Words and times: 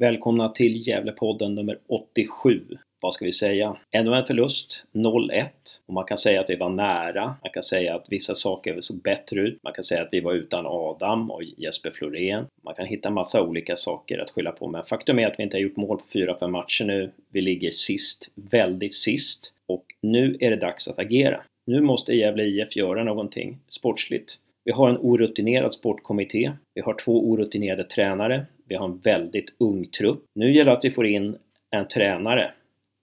Välkomna 0.00 0.48
till 0.48 0.88
Gävlepodden 0.88 1.54
nummer 1.54 1.78
87. 1.88 2.60
Vad 3.00 3.14
ska 3.14 3.24
vi 3.24 3.32
säga? 3.32 3.76
Ännu 3.90 4.14
en 4.14 4.24
förlust, 4.24 4.84
0-1. 4.92 5.46
Och 5.86 5.94
man 5.94 6.04
kan 6.04 6.18
säga 6.18 6.40
att 6.40 6.50
vi 6.50 6.56
var 6.56 6.68
nära. 6.68 7.24
Man 7.24 7.50
kan 7.52 7.62
säga 7.62 7.94
att 7.94 8.06
vissa 8.08 8.34
saker 8.34 8.80
såg 8.80 9.02
bättre 9.02 9.40
ut. 9.40 9.58
Man 9.62 9.72
kan 9.72 9.84
säga 9.84 10.02
att 10.02 10.08
vi 10.12 10.20
var 10.20 10.32
utan 10.32 10.66
Adam 10.66 11.30
och 11.30 11.42
Jesper 11.42 11.90
Florén. 11.90 12.46
Man 12.64 12.74
kan 12.74 12.86
hitta 12.86 13.10
massa 13.10 13.42
olika 13.42 13.76
saker 13.76 14.18
att 14.18 14.30
skylla 14.30 14.52
på. 14.52 14.68
Men 14.68 14.84
faktum 14.84 15.18
är 15.18 15.26
att 15.26 15.38
vi 15.38 15.42
inte 15.42 15.56
har 15.56 15.62
gjort 15.62 15.76
mål 15.76 15.98
på 15.98 16.18
4-5 16.18 16.48
matcher 16.48 16.84
nu. 16.84 17.10
Vi 17.30 17.40
ligger 17.40 17.70
sist, 17.70 18.30
väldigt 18.34 18.94
sist. 18.94 19.52
Och 19.66 19.84
nu 20.02 20.36
är 20.40 20.50
det 20.50 20.56
dags 20.56 20.88
att 20.88 20.98
agera. 20.98 21.40
Nu 21.66 21.80
måste 21.80 22.14
Gävle 22.14 22.44
IF 22.44 22.76
göra 22.76 23.04
någonting 23.04 23.58
sportsligt. 23.68 24.38
Vi 24.68 24.72
har 24.72 24.88
en 24.88 24.98
orutinerad 24.98 25.72
sportkommitté. 25.72 26.52
Vi 26.74 26.80
har 26.80 26.94
två 26.94 27.30
orutinerade 27.30 27.84
tränare. 27.84 28.46
Vi 28.66 28.74
har 28.74 28.84
en 28.84 28.98
väldigt 28.98 29.54
ung 29.58 29.86
trupp. 29.86 30.24
Nu 30.34 30.54
gäller 30.54 30.70
det 30.70 30.76
att 30.76 30.84
vi 30.84 30.90
får 30.90 31.06
in 31.06 31.36
en 31.70 31.88
tränare 31.88 32.50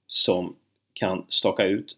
som 0.08 0.56
kan 0.94 1.26
staka 1.28 1.66
ut 1.66 1.98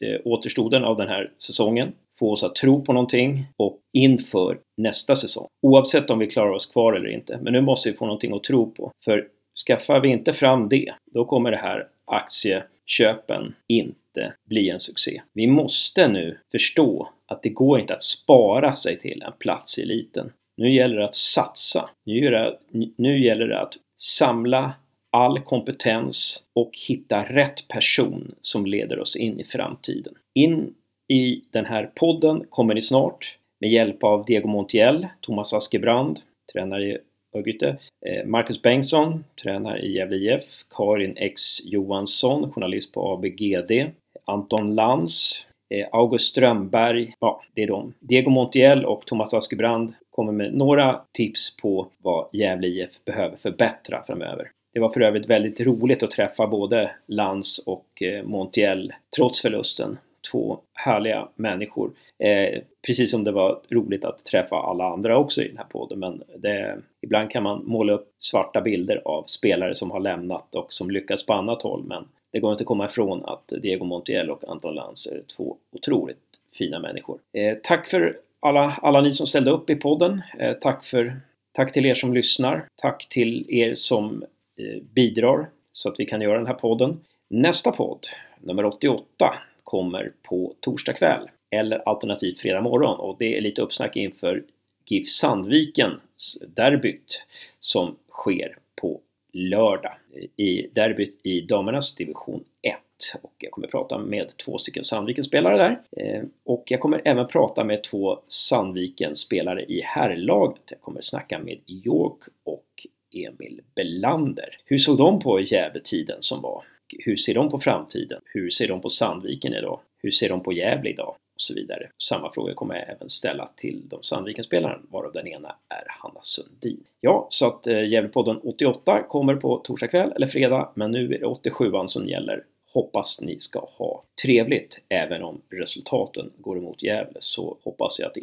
eh, 0.00 0.20
återstoden 0.24 0.84
av 0.84 0.96
den 0.96 1.08
här 1.08 1.32
säsongen, 1.38 1.92
få 2.18 2.32
oss 2.32 2.44
att 2.44 2.54
tro 2.54 2.84
på 2.84 2.92
någonting 2.92 3.46
och 3.56 3.78
inför 3.92 4.58
nästa 4.76 5.16
säsong. 5.16 5.46
Oavsett 5.62 6.10
om 6.10 6.18
vi 6.18 6.26
klarar 6.26 6.50
oss 6.50 6.66
kvar 6.66 6.92
eller 6.92 7.08
inte. 7.08 7.38
Men 7.42 7.52
nu 7.52 7.60
måste 7.60 7.90
vi 7.90 7.96
få 7.96 8.06
någonting 8.06 8.34
att 8.34 8.44
tro 8.44 8.70
på. 8.70 8.92
För 9.04 9.28
skaffar 9.66 10.00
vi 10.00 10.08
inte 10.08 10.32
fram 10.32 10.68
det, 10.68 10.94
då 11.14 11.24
kommer 11.24 11.50
det 11.50 11.56
här 11.56 11.88
aktieköpen 12.04 13.54
inte 13.68 14.34
bli 14.48 14.70
en 14.70 14.78
succé. 14.78 15.22
Vi 15.32 15.46
måste 15.46 16.08
nu 16.08 16.38
förstå 16.52 17.08
att 17.34 17.42
det 17.42 17.48
går 17.48 17.80
inte 17.80 17.94
att 17.94 18.02
spara 18.02 18.74
sig 18.74 18.98
till 18.98 19.22
en 19.22 19.32
plats 19.38 19.78
i 19.78 19.82
eliten. 19.82 20.32
Nu 20.56 20.72
gäller 20.72 20.96
det 20.96 21.04
att 21.04 21.14
satsa. 21.14 21.90
Nu 22.04 22.24
gäller 22.24 22.58
det, 22.70 22.88
nu 22.96 23.24
gäller 23.24 23.46
det 23.46 23.60
att 23.60 23.74
samla 24.00 24.72
all 25.12 25.40
kompetens 25.40 26.44
och 26.54 26.70
hitta 26.88 27.22
rätt 27.22 27.68
person 27.68 28.34
som 28.40 28.66
leder 28.66 28.98
oss 28.98 29.16
in 29.16 29.40
i 29.40 29.44
framtiden. 29.44 30.14
In 30.34 30.74
i 31.08 31.42
den 31.52 31.64
här 31.64 31.90
podden 31.94 32.44
kommer 32.50 32.74
ni 32.74 32.82
snart 32.82 33.38
med 33.60 33.70
hjälp 33.70 34.04
av 34.04 34.24
Diego 34.24 34.48
Montiel, 34.48 35.06
Thomas 35.20 35.54
Askebrand, 35.54 36.20
tränare 36.52 36.84
i 36.84 36.98
Örgryte, 37.36 37.76
eh, 38.06 38.26
Marcus 38.26 38.62
Bengtsson, 38.62 39.24
tränare 39.42 39.78
i 39.78 39.96
Gävle 39.96 40.16
IF, 40.16 40.44
Karin 40.70 41.14
X 41.16 41.40
Johansson, 41.64 42.52
journalist 42.52 42.94
på 42.94 43.12
ABGD, 43.12 43.90
Anton 44.24 44.74
Lans, 44.74 45.46
Eh, 45.70 45.86
August 45.92 46.26
Strömberg, 46.26 47.14
ja, 47.20 47.42
det 47.54 47.62
är 47.62 47.66
de. 47.66 47.94
Diego 48.00 48.30
Montiel 48.30 48.84
och 48.84 49.06
Thomas 49.06 49.34
Askebrand 49.34 49.94
kommer 50.10 50.32
med 50.32 50.54
några 50.54 51.00
tips 51.12 51.56
på 51.56 51.86
vad 52.02 52.26
Gävle 52.32 52.66
IF 52.66 53.04
behöver 53.04 53.36
förbättra 53.36 54.02
framöver. 54.06 54.50
Det 54.72 54.80
var 54.80 54.90
för 54.90 55.00
övrigt 55.00 55.26
väldigt 55.26 55.60
roligt 55.60 56.02
att 56.02 56.10
träffa 56.10 56.46
både 56.46 56.90
Lans 57.06 57.58
och 57.66 58.02
eh, 58.02 58.24
Montiel 58.24 58.92
trots 59.16 59.42
förlusten. 59.42 59.98
Två 60.32 60.58
härliga 60.74 61.28
människor. 61.34 61.90
Eh, 62.18 62.60
precis 62.86 63.10
som 63.10 63.24
det 63.24 63.32
var 63.32 63.60
roligt 63.70 64.04
att 64.04 64.24
träffa 64.24 64.56
alla 64.56 64.84
andra 64.84 65.18
också 65.18 65.42
i 65.42 65.48
den 65.48 65.56
här 65.56 65.64
podden. 65.64 65.98
Men 65.98 66.22
det, 66.36 66.78
ibland 67.02 67.30
kan 67.30 67.42
man 67.42 67.62
måla 67.64 67.92
upp 67.92 68.08
svarta 68.18 68.60
bilder 68.60 69.02
av 69.04 69.24
spelare 69.26 69.74
som 69.74 69.90
har 69.90 70.00
lämnat 70.00 70.54
och 70.54 70.72
som 70.72 70.90
lyckas 70.90 71.26
på 71.26 71.32
annat 71.32 71.62
håll. 71.62 71.84
Men 71.84 72.04
det 72.34 72.40
går 72.40 72.52
inte 72.52 72.62
att 72.62 72.68
komma 72.68 72.84
ifrån 72.84 73.24
att 73.24 73.52
Diego 73.62 73.84
Montiel 73.84 74.30
och 74.30 74.48
Anton 74.48 74.74
Lantz 74.74 75.06
är 75.06 75.22
två 75.36 75.56
otroligt 75.72 76.18
fina 76.52 76.78
människor. 76.78 77.18
Eh, 77.32 77.56
tack 77.62 77.88
för 77.88 78.18
alla, 78.40 78.78
alla 78.82 79.00
ni 79.00 79.12
som 79.12 79.26
ställde 79.26 79.50
upp 79.50 79.70
i 79.70 79.76
podden. 79.76 80.22
Eh, 80.38 80.52
tack, 80.52 80.84
för, 80.84 81.20
tack 81.52 81.72
till 81.72 81.86
er 81.86 81.94
som 81.94 82.14
lyssnar. 82.14 82.66
Tack 82.82 83.08
till 83.08 83.46
er 83.48 83.74
som 83.74 84.24
eh, 84.58 84.82
bidrar 84.94 85.50
så 85.72 85.88
att 85.88 86.00
vi 86.00 86.06
kan 86.06 86.20
göra 86.20 86.38
den 86.38 86.46
här 86.46 86.54
podden. 86.54 87.00
Nästa 87.30 87.72
podd, 87.72 88.06
nummer 88.40 88.64
88, 88.64 89.34
kommer 89.62 90.12
på 90.22 90.54
torsdag 90.60 90.92
kväll 90.92 91.30
eller 91.50 91.88
alternativt 91.88 92.38
fredag 92.38 92.60
morgon 92.60 93.00
och 93.00 93.16
det 93.18 93.36
är 93.36 93.40
lite 93.40 93.62
uppsnack 93.62 93.96
inför 93.96 94.44
GIF 94.84 95.08
Sandvikens 95.08 96.42
derbyt 96.56 97.22
som 97.60 97.96
sker 98.10 98.56
på 98.80 99.00
lördag 99.34 99.92
i 100.36 100.66
derbyt 100.74 101.26
i 101.26 101.40
damernas 101.40 101.94
division 101.94 102.44
1 102.62 102.76
och 103.22 103.34
jag 103.38 103.50
kommer 103.50 103.68
prata 103.68 103.98
med 103.98 104.36
två 104.36 104.58
stycken 104.58 104.84
Sandviken-spelare 104.84 105.56
där. 105.56 105.80
Eh, 105.96 106.22
och 106.44 106.64
jag 106.66 106.80
kommer 106.80 107.02
även 107.04 107.26
prata 107.26 107.64
med 107.64 107.82
två 107.82 108.18
Sandviken-spelare 108.28 109.64
i 109.64 109.80
herrlaget. 109.80 110.62
Jag 110.70 110.80
kommer 110.80 111.00
snacka 111.00 111.38
med 111.38 111.58
York 111.66 112.18
och 112.44 112.86
Emil 113.14 113.60
Belander. 113.74 114.56
Hur 114.64 114.78
såg 114.78 114.98
de 114.98 115.20
på 115.20 115.40
Gävletiden 115.40 116.16
som 116.20 116.42
var? 116.42 116.64
Hur 116.98 117.16
ser 117.16 117.34
de 117.34 117.50
på 117.50 117.58
framtiden? 117.58 118.20
Hur 118.24 118.50
ser 118.50 118.68
de 118.68 118.80
på 118.80 118.88
Sandviken 118.88 119.54
idag? 119.54 119.80
Hur 120.02 120.10
ser 120.10 120.28
de 120.28 120.42
på 120.42 120.52
Gävle 120.52 120.90
idag? 120.90 121.16
Och 121.34 121.40
så 121.40 121.54
vidare. 121.54 121.90
Samma 121.98 122.32
fråga 122.32 122.54
kommer 122.54 122.74
jag 122.74 122.88
även 122.88 123.08
ställa 123.08 123.46
till 123.46 123.82
de 123.88 124.02
Sandviken-spelarna, 124.02 124.78
varav 124.90 125.12
den 125.12 125.26
ena 125.26 125.48
är 125.68 125.84
Hanna 125.88 126.20
Sundin. 126.22 126.84
Ja, 127.00 127.26
så 127.28 127.46
att 127.46 127.66
eh, 127.66 127.88
Gävlepodden 127.88 128.36
88 128.36 129.02
kommer 129.08 129.34
på 129.34 129.58
torsdag 129.58 129.88
kväll 129.88 130.12
eller 130.16 130.26
fredag, 130.26 130.72
men 130.74 130.90
nu 130.90 131.14
är 131.14 131.18
det 131.18 131.26
87an 131.26 131.86
som 131.86 132.08
gäller 132.08 132.44
Hoppas 132.74 133.20
ni 133.20 133.40
ska 133.40 133.68
ha 133.78 134.02
trevligt 134.22 134.80
även 134.88 135.22
om 135.22 135.40
resultaten 135.50 136.32
går 136.38 136.58
emot 136.58 136.82
Gävle 136.82 137.16
så 137.20 137.58
hoppas 137.64 137.98
jag 137.98 138.06
att 138.06 138.16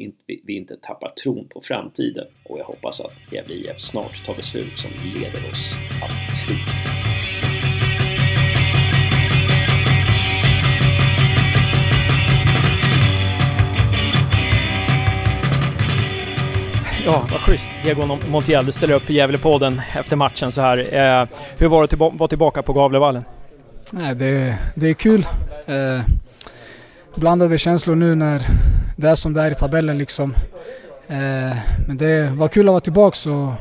vi 0.46 0.56
inte 0.56 0.78
tappar 0.78 1.10
tron 1.10 1.48
på 1.48 1.62
framtiden 1.62 2.28
och 2.50 2.60
jag 2.60 2.66
hoppas 2.66 3.02
att 3.02 3.34
Gävle 3.34 3.56
IF 3.56 3.80
snart 3.80 4.26
tar 4.26 4.36
beslut 4.36 4.80
som 4.80 4.92
leder 5.14 5.50
oss 5.52 5.74
att 6.04 6.48
tro. 6.48 7.01
Ja, 17.06 17.28
vad 17.32 17.40
schysst. 17.42 17.70
Diego 17.84 18.18
Montiel, 18.32 18.66
du 18.66 18.72
ställer 18.72 18.94
upp 18.94 19.04
för 19.04 19.14
Gävlepodden 19.14 19.82
efter 19.96 20.16
matchen 20.16 20.52
så 20.52 20.62
här. 20.62 20.78
Eh, 20.78 21.28
hur 21.58 21.68
var 21.68 21.88
det 21.88 21.94
att 21.94 22.14
vara 22.20 22.28
tillbaka 22.28 22.62
på 22.62 22.74
Gavlevallen? 22.74 23.24
Nej, 23.92 24.16
det, 24.16 24.58
det 24.76 24.88
är 24.88 24.94
kul. 24.94 25.28
Eh, 25.66 26.04
blandade 27.16 27.58
känslor 27.58 27.96
nu 27.96 28.16
när 28.16 28.42
det 28.98 29.10
är 29.10 29.16
som 29.16 29.34
det 29.34 29.42
är 29.42 29.52
i 29.52 29.56
tabellen 29.56 29.98
liksom. 29.98 30.34
Eh, 31.08 31.58
men 31.88 31.98
det 31.98 32.32
var 32.32 32.48
kul 32.48 32.68
att 32.68 32.72
vara 32.72 32.80
tillbaka 32.80 33.30
och 33.30 33.54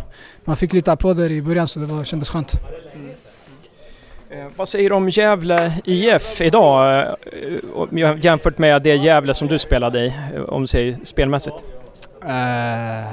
man 0.45 0.57
fick 0.57 0.73
lite 0.73 0.93
applåder 0.93 1.31
i 1.31 1.43
början 1.43 1.69
så 1.69 1.81
det 1.81 1.87
var, 1.87 2.05
kändes 2.05 2.29
skönt. 2.29 2.53
Eh, 4.31 4.47
vad 4.57 4.69
säger 4.69 4.91
du 4.91 4.97
om 4.97 5.09
Gävle 5.09 5.73
IF 5.85 6.41
idag 6.41 7.07
eh, 7.93 8.17
jämfört 8.21 8.59
med 8.59 8.83
det 8.83 8.95
Gävle 8.95 9.35
som 9.35 9.49
du 9.49 9.59
spelade 9.59 10.07
i, 10.07 10.13
om 10.49 10.61
du 10.61 10.67
säger 10.67 10.99
spelmässigt? 11.05 11.57
Eh, 12.25 13.13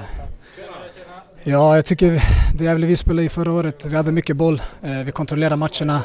ja, 1.44 1.75
jag 1.75 1.85
tycker 1.85 2.23
det 2.57 2.63
Gävle 2.63 2.88
vi 2.88 2.95
spelade 2.95 3.25
i 3.25 3.29
förra 3.29 3.51
året, 3.51 3.85
vi 3.85 3.95
hade 3.95 4.12
mycket 4.12 4.35
boll, 4.35 4.62
eh, 4.81 5.03
vi 5.06 5.12
kontrollerade 5.12 5.56
matcherna 5.56 6.01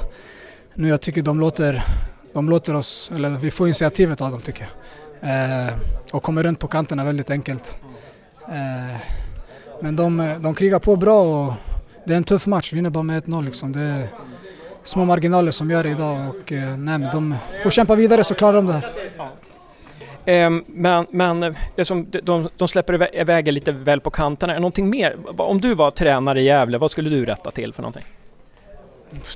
nu 0.75 0.89
jag 0.89 1.01
tycker 1.01 1.23
de 1.23 1.41
låter, 1.41 1.83
de 2.33 2.49
låter 2.49 2.75
oss, 2.75 3.13
eller 3.15 3.31
vi 3.31 3.51
får 3.51 3.67
initiativet 3.67 4.21
av 4.21 4.31
dem 4.31 4.41
tycker 4.41 4.69
jag. 4.69 4.73
Eh, 5.31 5.73
och 6.13 6.23
kommer 6.23 6.43
runt 6.43 6.59
på 6.59 6.69
kanterna 6.69 7.05
väldigt 7.05 7.31
enkelt. 7.31 7.79
Eh, 8.49 9.01
men 9.81 9.97
de, 9.97 10.35
de 10.41 10.55
krigar 10.55 10.79
på 10.79 10.97
bra 10.97 11.23
och 11.23 11.53
det 12.05 12.13
är 12.13 12.17
en 12.17 12.25
tuff 12.25 12.47
match, 12.47 12.73
vi 12.73 12.77
vinner 12.77 12.91
bara 12.91 13.03
med 13.03 13.25
1-0 13.25 13.45
liksom. 13.45 13.73
Det 13.73 13.81
är 13.81 14.09
små 14.85 15.05
marginaler 15.05 15.51
som 15.51 15.71
gör 15.71 15.85
det 15.85 15.91
idag 15.91 16.29
och 16.29 16.53
eh, 16.53 16.77
nej, 16.77 17.09
de 17.13 17.35
får 17.63 17.71
kämpa 17.71 17.95
vidare 17.95 18.25
så 18.25 18.35
klarar 18.35 18.53
de 18.53 18.67
det 18.67 18.73
här. 18.73 18.93
Ehm, 20.27 20.65
men, 20.67 21.07
men 21.11 21.55
liksom, 21.77 22.07
de, 22.23 22.49
de 22.57 22.69
släpper 22.69 23.17
iväg 23.17 23.53
lite 23.53 23.73
väl 23.73 24.01
på 24.01 24.11
kanterna. 24.11 24.55
Någonting 24.55 24.91
mer? 24.91 25.17
Om 25.37 25.61
du 25.61 25.75
var 25.75 25.91
tränare 25.91 26.41
i 26.41 26.45
Gävle, 26.45 26.79
vad 26.79 26.91
skulle 26.91 27.11
du 27.11 27.25
rätta 27.25 27.51
till 27.51 27.73
för 27.73 27.83
någonting? 27.83 28.05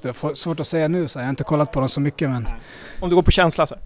Det 0.02 0.08
är 0.08 0.34
svårt 0.34 0.60
att 0.60 0.66
säga 0.66 0.88
nu, 0.88 1.08
så 1.08 1.18
jag 1.18 1.24
har 1.24 1.30
inte 1.30 1.44
kollat 1.44 1.72
på 1.72 1.80
dem 1.80 1.88
så 1.88 2.00
mycket 2.00 2.30
men... 2.30 2.48
Om 3.00 3.08
du 3.08 3.14
går 3.14 3.22
på 3.22 3.30
känsla 3.30 3.66
så? 3.66 3.76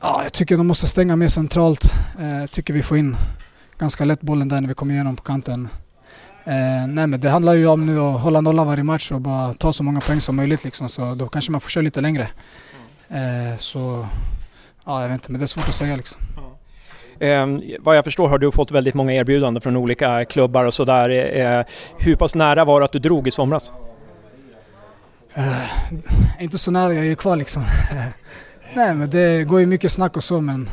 Ja, 0.00 0.20
jag 0.22 0.32
tycker 0.32 0.56
de 0.56 0.66
måste 0.66 0.86
stänga 0.86 1.16
mer 1.16 1.28
centralt. 1.28 1.92
Eh, 2.20 2.38
jag 2.40 2.50
tycker 2.50 2.74
vi 2.74 2.82
får 2.82 2.98
in 2.98 3.16
ganska 3.78 4.04
lätt 4.04 4.20
bollen 4.20 4.48
där 4.48 4.60
när 4.60 4.68
vi 4.68 4.74
kommer 4.74 4.94
igenom 4.94 5.16
på 5.16 5.22
kanten. 5.22 5.68
Eh, 6.44 6.86
nej 6.88 7.06
men 7.06 7.20
det 7.20 7.30
handlar 7.30 7.54
ju 7.54 7.66
om 7.66 7.86
nu 7.86 8.00
att 8.00 8.20
hålla 8.20 8.40
nollan 8.40 8.66
varje 8.66 8.84
match 8.84 9.12
och 9.12 9.20
bara 9.20 9.54
ta 9.54 9.72
så 9.72 9.82
många 9.82 10.00
poäng 10.00 10.20
som 10.20 10.36
möjligt 10.36 10.64
liksom, 10.64 10.88
så 10.88 11.14
då 11.14 11.28
kanske 11.28 11.52
man 11.52 11.60
får 11.60 11.70
köra 11.70 11.82
lite 11.82 12.00
längre. 12.00 12.28
Eh, 13.08 13.58
så... 13.58 14.06
Ja, 14.86 15.02
jag 15.02 15.08
vet 15.08 15.14
inte, 15.14 15.32
men 15.32 15.40
det 15.40 15.44
är 15.44 15.46
svårt 15.46 15.68
att 15.68 15.74
säga 15.74 15.96
liksom. 15.96 16.22
Eh, 17.20 17.46
vad 17.80 17.96
jag 17.96 18.04
förstår 18.04 18.28
har 18.28 18.38
du 18.38 18.52
fått 18.52 18.70
väldigt 18.70 18.94
många 18.94 19.12
erbjudanden 19.12 19.60
från 19.60 19.76
olika 19.76 20.24
klubbar 20.24 20.64
och 20.64 20.74
sådär. 20.74 21.10
Eh, 21.10 21.64
hur 21.98 22.16
pass 22.16 22.34
nära 22.34 22.64
var 22.64 22.80
det 22.80 22.84
att 22.84 22.92
du 22.92 22.98
drog 22.98 23.28
i 23.28 23.30
somras? 23.30 23.72
Uh, 25.38 26.42
inte 26.42 26.58
så 26.58 26.70
nära, 26.70 26.94
jag 26.94 27.06
är 27.06 27.14
kvar 27.14 27.36
liksom. 27.36 27.64
Nej 28.74 28.94
men 28.94 29.10
det 29.10 29.44
går 29.44 29.60
ju 29.60 29.66
mycket 29.66 29.92
snack 29.92 30.16
och 30.16 30.24
så 30.24 30.40
men 30.40 30.68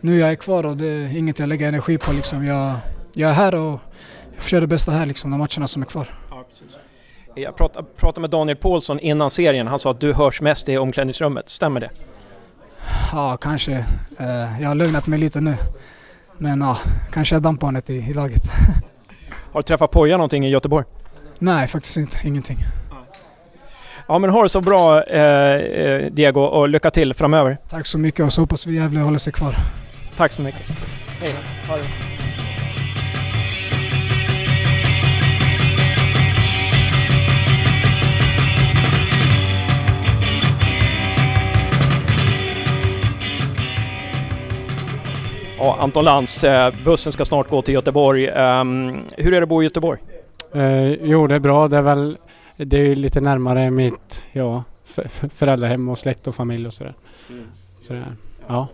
nu 0.00 0.18
jag 0.18 0.30
är 0.30 0.34
kvar 0.34 0.66
och 0.66 0.76
det 0.76 0.86
är 0.86 1.16
inget 1.16 1.38
jag 1.38 1.48
lägger 1.48 1.68
energi 1.68 1.98
på 1.98 2.12
liksom. 2.12 2.44
Jag, 2.44 2.74
jag 3.14 3.30
är 3.30 3.34
här 3.34 3.54
och 3.54 3.80
jag 4.34 4.44
köra 4.44 4.60
det 4.60 4.66
bästa 4.66 4.92
här 4.92 5.06
liksom, 5.06 5.30
de 5.30 5.38
matcherna 5.38 5.66
som 5.66 5.82
är 5.82 5.86
kvar. 5.86 6.06
Ja, 6.30 6.44
Jag 7.34 7.56
pratade, 7.56 7.88
pratade 7.96 8.20
med 8.20 8.30
Daniel 8.30 8.56
Paulsson 8.56 9.00
innan 9.00 9.30
serien. 9.30 9.66
Han 9.66 9.78
sa 9.78 9.90
att 9.90 10.00
du 10.00 10.12
hörs 10.12 10.40
mest 10.40 10.68
i 10.68 10.76
omklädningsrummet. 10.76 11.48
Stämmer 11.48 11.80
det? 11.80 11.90
Ja, 13.12 13.36
kanske. 13.36 13.72
Eh, 14.18 14.60
jag 14.62 14.68
har 14.68 14.74
lugnat 14.74 15.06
mig 15.06 15.18
lite 15.18 15.40
nu. 15.40 15.56
Men 16.38 16.60
ja, 16.60 16.78
kanske 17.12 17.36
är 17.36 17.40
dampbarnet 17.40 17.90
i, 17.90 17.94
i 17.94 18.12
laget. 18.12 18.42
Har 19.52 19.60
du 19.60 19.62
träffat 19.62 19.90
Poja 19.90 20.16
någonting 20.16 20.46
i 20.46 20.50
Göteborg? 20.50 20.84
Nej, 21.38 21.66
faktiskt 21.66 21.96
inte. 21.96 22.18
Ingenting. 22.24 22.58
Ja 24.08 24.18
men 24.18 24.30
ha 24.30 24.42
det 24.42 24.48
så 24.48 24.60
bra 24.60 25.02
eh, 25.02 25.22
eh, 25.22 26.12
Diego 26.12 26.40
och 26.40 26.68
lycka 26.68 26.90
till 26.90 27.14
framöver. 27.14 27.58
Tack 27.68 27.86
så 27.86 27.98
mycket 27.98 28.24
och 28.24 28.32
så 28.32 28.40
hoppas 28.40 28.66
vi 28.66 28.74
Gävle 28.74 29.00
håller 29.00 29.18
sig 29.18 29.32
kvar. 29.32 29.54
Tack 30.16 30.32
så 30.32 30.42
mycket. 30.42 30.62
Hej 31.20 31.30
då. 31.68 32.15
Ja, 45.58 45.76
Anton 45.80 46.04
Lantz, 46.04 46.44
eh, 46.44 46.74
bussen 46.84 47.12
ska 47.12 47.24
snart 47.24 47.50
gå 47.50 47.62
till 47.62 47.74
Göteborg. 47.74 48.28
Um, 48.28 49.04
hur 49.16 49.32
är 49.32 49.36
det 49.36 49.42
att 49.42 49.48
bo 49.48 49.62
i 49.62 49.64
Göteborg? 49.64 50.00
Eh, 50.52 50.92
jo, 50.92 51.26
det 51.26 51.34
är 51.34 51.40
bra. 51.40 51.68
Det 51.68 51.76
är 51.76 51.82
väl 51.82 52.18
det 52.56 52.76
är 52.76 52.96
lite 52.96 53.20
närmare 53.20 53.70
mitt 53.70 54.24
ja, 54.32 54.64
föräldrahem 55.30 55.88
och 55.88 55.98
släkt 55.98 56.26
och 56.26 56.34
familj 56.34 56.66
och 56.66 56.74
sådär. 56.74 56.94
Mm. 57.30 57.44
sådär. 57.80 58.16
Ja. 58.46 58.68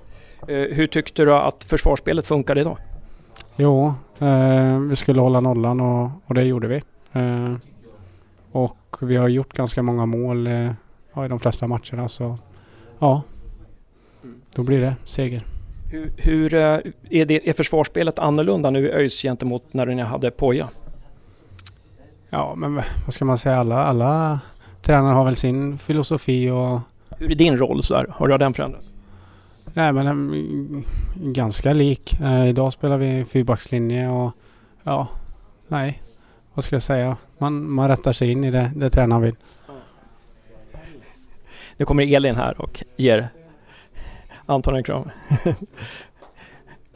Eh, 0.49 0.57
hur 0.57 0.87
tyckte 0.87 1.25
du 1.25 1.35
att 1.35 1.65
försvarsspelet 1.65 2.27
funkade 2.27 2.61
idag? 2.61 2.79
Jo, 3.57 3.95
eh, 4.19 4.79
vi 4.79 4.97
skulle 4.97 5.21
hålla 5.21 5.41
nollan 5.41 5.81
och, 5.81 6.11
och 6.27 6.35
det 6.35 6.43
gjorde 6.43 6.69
vi. 6.69 6.83
Eh, 7.13 7.55
och 8.53 8.97
vi 9.01 9.17
har 9.17 9.29
gjort 9.29 9.53
ganska 9.53 9.83
många 9.83 10.07
mål 10.07 10.47
eh, 10.47 10.71
i 11.25 11.29
de 11.29 11.41
flesta 11.41 11.67
matcherna 11.67 12.09
så 12.09 12.39
ja, 12.99 13.23
mm. 14.23 14.41
då 14.55 14.63
blir 14.63 14.81
det 14.81 14.97
seger. 15.05 15.52
Hur, 15.93 16.13
hur 16.17 16.55
eh, 16.55 16.79
är, 17.11 17.25
det, 17.25 17.49
är 17.49 17.53
försvarsspelet 17.53 18.19
annorlunda 18.19 18.71
nu 18.71 18.89
i 18.89 18.93
ÖIS 18.93 19.23
gentemot 19.23 19.73
när 19.73 19.87
ni 19.87 20.03
hade 20.03 20.31
Poja? 20.31 20.69
Ja, 22.31 22.55
men 22.55 22.75
vad 22.75 23.15
ska 23.15 23.25
man 23.25 23.39
säga? 23.39 23.57
Alla, 23.57 23.85
alla 23.85 24.41
tränare 24.83 25.15
har 25.15 25.25
väl 25.25 25.37
sin 25.37 25.79
filosofi 25.79 26.51
och... 26.51 26.81
Hur 27.19 27.31
är 27.31 27.35
din 27.35 27.59
roll 27.59 27.83
så 27.83 27.97
här? 27.97 28.07
Har 28.11 28.29
du 28.29 28.39
den 28.39 28.55
förändrats? 28.55 28.95
Nej, 29.75 29.93
men 29.93 30.07
um, 30.07 30.85
ganska 31.15 31.73
lik. 31.73 32.21
Uh, 32.21 32.49
idag 32.49 32.73
spelar 32.73 32.97
vi 32.97 33.25
fyrbackslinje 33.25 34.09
och 34.09 34.33
ja, 34.83 35.09
nej. 35.69 36.03
Vad 36.55 36.65
ska 36.65 36.77
jag 36.77 36.83
säga? 36.83 37.17
Man, 37.39 37.71
man 37.71 37.89
rättar 37.89 38.13
sig 38.13 38.31
in 38.31 38.45
i 38.45 38.51
det, 38.51 38.73
det 38.77 38.91
tränaren 38.91 39.23
vill. 39.23 39.37
Nu 41.77 41.85
kommer 41.85 42.15
Elin 42.15 42.37
här 42.37 42.61
och 42.61 42.85
ger 42.97 43.29
Anton 44.47 44.77
en 44.77 44.85
kram. 44.85 45.11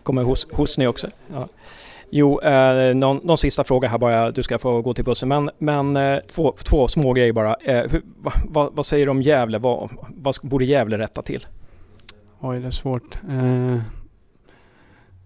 kommer 0.02 0.22
hos, 0.22 0.52
hos 0.52 0.78
ni 0.78 0.86
också. 0.86 1.08
Ja. 1.32 1.48
Jo, 2.10 2.40
eh, 2.40 2.94
någon, 2.94 3.20
någon, 3.24 3.38
sista 3.38 3.64
fråga 3.64 3.88
här 3.88 3.98
bara, 3.98 4.30
du 4.30 4.42
ska 4.42 4.58
få 4.58 4.82
gå 4.82 4.94
till 4.94 5.04
bussen. 5.04 5.28
Men, 5.28 5.50
men 5.58 5.96
eh, 5.96 6.18
två, 6.28 6.54
två 6.64 6.88
små 6.88 7.12
grejer 7.12 7.32
bara. 7.32 7.54
Eh, 7.54 7.90
hur, 7.90 8.02
va, 8.16 8.32
va, 8.48 8.70
vad 8.72 8.86
säger 8.86 9.06
du 9.06 9.10
om 9.10 9.22
Gävle? 9.22 9.58
Vad, 9.58 9.90
vad 10.08 10.34
borde 10.42 10.64
Gävle 10.64 10.98
rätta 10.98 11.22
till? 11.22 11.46
Oj, 12.40 12.60
det 12.60 12.66
är 12.66 12.70
svårt. 12.70 13.18
Eh, 13.30 13.78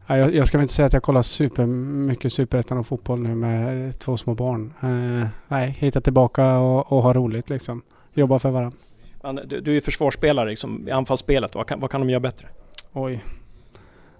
jag, 0.06 0.34
jag 0.34 0.48
ska 0.48 0.58
väl 0.58 0.62
inte 0.62 0.74
säga 0.74 0.86
att 0.86 0.92
jag 0.92 1.02
kollar 1.02 1.22
super 1.22 1.66
mycket 1.66 2.32
superettan 2.32 2.78
och 2.78 2.86
fotboll 2.86 3.20
nu 3.20 3.34
med 3.34 3.98
två 3.98 4.16
små 4.16 4.34
barn. 4.34 4.72
Eh, 4.80 5.28
nej, 5.48 5.76
hitta 5.78 6.00
tillbaka 6.00 6.58
och, 6.58 6.92
och 6.92 7.02
ha 7.02 7.12
roligt 7.12 7.50
liksom. 7.50 7.82
Jobba 8.14 8.38
för 8.38 8.50
varandra. 8.50 8.76
Du, 9.22 9.60
du 9.60 9.70
är 9.70 9.74
ju 9.74 9.80
försvarsspelare 9.80 10.50
liksom, 10.50 10.88
i 10.88 10.90
anfallsspelet. 10.90 11.54
Vad 11.54 11.66
kan, 11.66 11.80
vad 11.80 11.90
kan 11.90 12.00
de 12.00 12.10
göra 12.10 12.20
bättre? 12.20 12.48
Oj, 12.92 13.24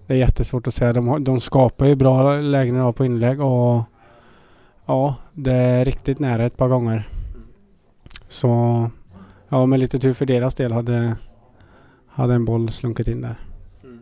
det 0.07 0.15
är 0.15 0.19
jättesvårt 0.19 0.67
att 0.67 0.75
säga. 0.75 0.93
De, 0.93 1.25
de 1.25 1.41
skapar 1.41 1.87
ju 1.87 1.95
bra 1.95 2.37
lägen 2.37 2.93
på 2.93 3.05
inlägg 3.05 3.41
och 3.41 3.83
ja, 4.87 5.15
det 5.33 5.53
är 5.53 5.85
riktigt 5.85 6.19
nära 6.19 6.45
ett 6.45 6.57
par 6.57 6.69
gånger. 6.69 7.09
Så 8.29 8.91
ja, 9.49 9.67
med 9.67 9.81
lite 9.81 9.99
tur 9.99 10.15
för 10.15 10.27
deras 10.27 10.55
del 10.55 10.73
hade, 10.73 11.17
hade 12.09 12.35
en 12.35 12.45
boll 12.45 12.71
slunkit 12.71 13.09
in 13.09 13.21
där. 13.21 13.41
Mm. 13.85 14.01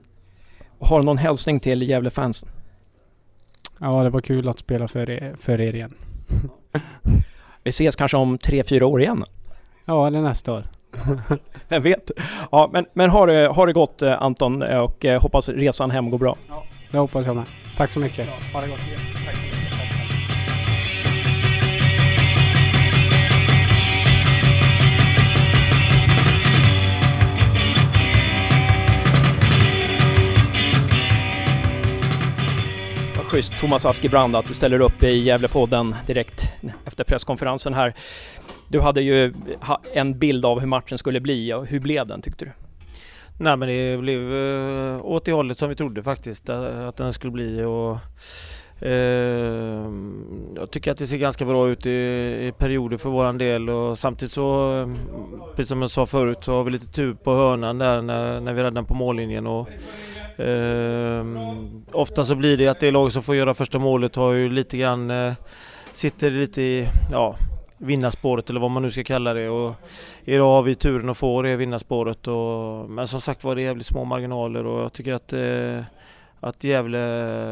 Har 0.81 0.99
du 0.99 1.05
någon 1.05 1.19
hälsning 1.19 1.61
till 1.61 1.83
Gävle-fansen? 1.83 2.49
Ja, 3.79 4.03
det 4.03 4.11
var 4.11 4.21
kul 4.21 4.49
att 4.49 4.59
spela 4.59 4.89
för 4.89 5.11
er, 5.11 5.35
för 5.39 5.61
er 5.61 5.75
igen. 5.75 5.95
Vi 7.65 7.69
ses 7.71 7.97
kanske 7.97 8.17
om 8.17 8.39
tre, 8.39 8.65
fyra 8.65 8.87
år 8.87 9.03
igen? 9.03 9.25
Ja, 9.85 10.07
eller 10.07 10.23
nästa 10.23 10.53
år. 10.53 10.65
Vem 11.69 11.83
vet? 11.83 12.11
Ja, 12.51 12.69
men, 12.73 12.87
men 12.93 13.11
ha, 13.11 13.27
det, 13.27 13.49
ha 13.49 13.67
det 13.67 13.73
gott 13.73 14.03
eh, 14.03 14.23
Anton 14.23 14.63
och 14.63 15.05
eh, 15.05 15.23
hoppas 15.23 15.49
resan 15.49 15.91
hem 15.91 16.11
går 16.11 16.19
bra. 16.19 16.37
Ja, 16.49 16.65
det 16.91 16.99
hoppas 16.99 17.27
jag 17.27 17.37
med. 17.37 17.45
Tack 17.77 17.91
så 17.91 18.01
mycket. 18.01 18.27
Ja, 18.27 18.33
ha 18.53 18.61
det 18.61 18.69
gott. 18.69 19.48
Schysst 33.29 33.59
Thomas 33.59 33.87
Askebrand 33.87 34.37
att 34.37 34.47
du 34.47 34.55
ställer 34.55 34.81
upp 34.81 35.03
i 35.03 35.19
Gävlepodden 35.19 35.95
direkt 36.07 36.53
efter 36.85 37.05
presskonferensen 37.05 37.75
här. 37.75 37.95
Du 38.69 38.81
hade 38.81 39.03
ju 39.03 39.35
en 39.95 40.19
bild 40.19 40.45
av 40.45 40.61
hur 40.61 40.67
matchen 40.67 40.99
skulle 40.99 41.21
bli 41.21 41.53
och 41.53 41.67
hur 41.67 41.81
blev 41.81 42.07
den 42.07 42.23
tyckte 42.23 42.45
du? 42.45 42.51
Nej 43.39 43.57
men 43.57 43.69
det 43.69 43.99
blev 43.99 44.35
eh, 44.35 45.05
åt 45.05 45.25
det 45.25 45.33
hållet 45.33 45.59
som 45.59 45.69
vi 45.69 45.75
trodde 45.75 46.03
faktiskt 46.03 46.49
eh, 46.49 46.89
att 46.89 46.97
den 46.97 47.13
skulle 47.13 47.33
bli 47.33 47.63
och 47.63 47.97
eh, 48.87 49.93
jag 50.57 50.71
tycker 50.71 50.93
att 50.93 50.99
det 50.99 51.07
ser 51.07 51.19
ganska 51.19 51.45
bra 51.45 51.69
ut 51.69 51.87
i, 51.87 51.91
i 51.91 52.53
perioder 52.59 52.97
för 52.97 53.11
våran 53.11 53.39
del 53.39 53.71
och 53.71 53.99
samtidigt 53.99 54.33
så, 54.33 54.97
precis 55.57 55.69
som 55.69 55.83
jag 55.83 55.91
sa 55.91 56.07
förut, 56.07 56.39
så 56.41 56.53
har 56.53 56.65
vi 56.65 56.71
lite 56.71 56.87
tur 56.87 57.15
på 57.15 57.35
hörnan 57.35 57.79
där 57.79 58.03
när, 58.03 58.41
när 58.41 58.53
vi 58.53 58.63
räddar 58.63 58.83
på 58.83 58.95
mållinjen 58.95 59.47
och 59.47 59.69
Eh, 60.39 61.25
ofta 61.93 62.25
så 62.25 62.35
blir 62.35 62.57
det 62.57 62.69
att 62.69 62.81
det 62.81 62.91
lag 62.91 63.13
som 63.13 63.23
får 63.23 63.37
göra 63.37 63.55
första 63.55 63.79
målet 63.79 64.17
har 64.17 64.33
ju 64.33 64.49
lite 64.49 64.79
grann 64.79 65.11
eh, 65.11 65.33
sitter 65.93 66.31
lite 66.31 66.63
i, 66.63 66.89
ja 67.13 67.37
vinnarspåret 67.79 68.51
eller 68.51 68.61
vad 68.61 68.71
man 68.71 68.83
nu 68.83 68.91
ska 68.91 69.05
kalla 69.05 69.35
det. 69.35 69.49
Och 69.49 69.75
idag 70.25 70.45
har 70.45 70.63
vi 70.63 70.75
turen 70.75 71.09
att 71.09 71.17
få 71.17 71.43
det 71.43 71.57
vinnarspåret. 71.57 72.29
Och, 72.29 72.91
men 72.91 73.09
som 73.09 73.21
sagt 73.21 73.45
var 73.45 73.55
det 73.55 73.63
är 73.63 73.65
jävligt 73.65 73.87
små 73.87 74.05
marginaler 74.05 74.67
och 74.67 74.83
jag 74.83 74.93
tycker 74.93 75.13
att, 75.13 75.33
eh, 75.33 75.85
att 76.41 76.65
Gävle 76.65 76.99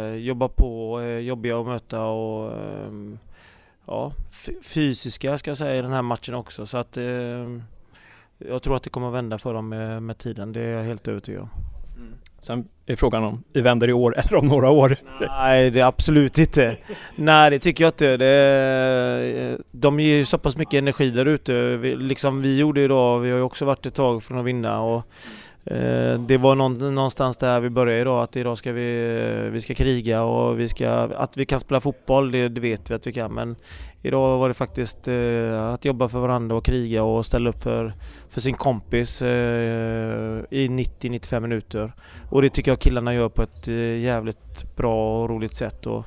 eh, 0.09 0.15
jobbar 0.15 0.49
på 0.49 0.93
och 0.93 1.03
är 1.03 1.19
jobbiga 1.19 1.61
att 1.61 1.67
möta 1.67 2.05
och 2.05 2.53
eh, 2.53 2.93
ja, 3.87 4.13
fysiska 4.63 5.39
ska 5.39 5.51
jag 5.51 5.59
säga 5.59 5.77
i 5.77 5.83
den 5.83 5.93
här 5.93 6.03
matchen 6.03 6.35
också. 6.35 6.67
Så 6.67 6.79
att 6.79 6.97
eh, 6.97 7.05
jag 8.39 8.63
tror 8.63 8.77
att 8.77 8.83
det 8.83 8.91
kommer 8.91 9.09
att 9.09 9.15
vända 9.15 9.39
för 9.39 9.55
dem 9.55 9.69
med, 9.69 10.03
med 10.03 10.19
tiden, 10.19 10.53
det 10.53 10.61
är 10.61 10.77
jag 10.77 10.83
helt 10.83 11.09
övertygad 11.09 11.43
om. 11.43 11.66
Sen 12.47 12.65
är 12.87 12.97
frågan 12.97 13.25
om 13.25 13.43
vi 13.53 13.61
vänder 13.61 13.89
i 13.89 13.93
år 13.93 14.19
eller 14.19 14.35
om 14.37 14.47
några 14.47 14.71
år. 14.71 14.97
Nej, 15.21 15.71
det 15.71 15.81
är 15.81 15.85
absolut 15.85 16.39
inte. 16.39 16.77
Nej, 17.17 17.51
det 17.51 17.59
tycker 17.59 17.85
jag 17.85 17.89
inte. 17.89 18.17
Det, 18.17 19.59
de 19.71 20.01
ger 20.01 20.17
ju 20.17 20.25
så 20.25 20.39
pass 20.39 20.57
mycket 20.57 20.75
energi 20.75 21.11
där 21.11 21.27
ute. 21.27 21.53
Liksom 21.83 22.43
vi 22.43 22.59
gjorde 22.59 22.81
idag, 22.81 23.19
vi 23.21 23.31
har 23.31 23.37
ju 23.37 23.43
också 23.43 23.65
varit 23.65 23.87
ett 23.87 23.95
tag 23.95 24.23
från 24.23 24.39
att 24.39 24.45
vinna 24.45 24.81
och 24.81 25.03
Eh, 25.71 26.21
det 26.21 26.39
var 26.39 26.55
någonstans 26.91 27.37
där 27.37 27.61
vi 27.61 27.71
började 27.71 28.01
idag, 28.01 28.23
att 28.23 28.37
idag 28.37 28.59
ska 28.59 28.73
vi, 28.73 29.51
vi 29.53 29.61
ska 29.61 29.75
kriga 29.75 30.23
och 30.23 30.61
vi 30.61 30.69
ska, 30.69 30.91
att 30.91 31.37
vi 31.37 31.47
kan 31.47 31.61
spela 31.61 31.81
fotboll, 31.81 32.31
det, 32.31 32.49
det 32.49 32.61
vet 32.61 32.91
vi 32.91 32.95
att 32.95 33.07
vi 33.07 33.13
kan. 33.13 33.35
Men 33.35 33.57
idag 34.03 34.39
var 34.39 34.49
det 34.49 34.55
faktiskt 34.55 35.09
eh, 35.09 35.65
att 35.73 35.85
jobba 35.85 36.09
för 36.09 36.19
varandra 36.19 36.57
och 36.57 36.65
kriga 36.65 37.03
och 37.03 37.27
ställa 37.27 37.51
upp 37.51 37.63
för, 37.63 37.93
för 38.29 38.41
sin 38.41 38.55
kompis 38.55 39.23
eh, 39.23 39.29
i 40.51 40.69
90-95 40.69 41.41
minuter. 41.41 41.93
Och 42.31 42.43
det 42.43 42.51
tycker 42.51 42.71
jag 42.71 42.81
killarna 42.81 43.15
gör 43.15 43.29
på 43.29 43.43
ett 43.43 43.67
jävligt 44.03 44.77
bra 44.77 45.23
och 45.23 45.31
roligt 45.31 45.55
sätt. 45.55 45.87
Och 45.87 46.05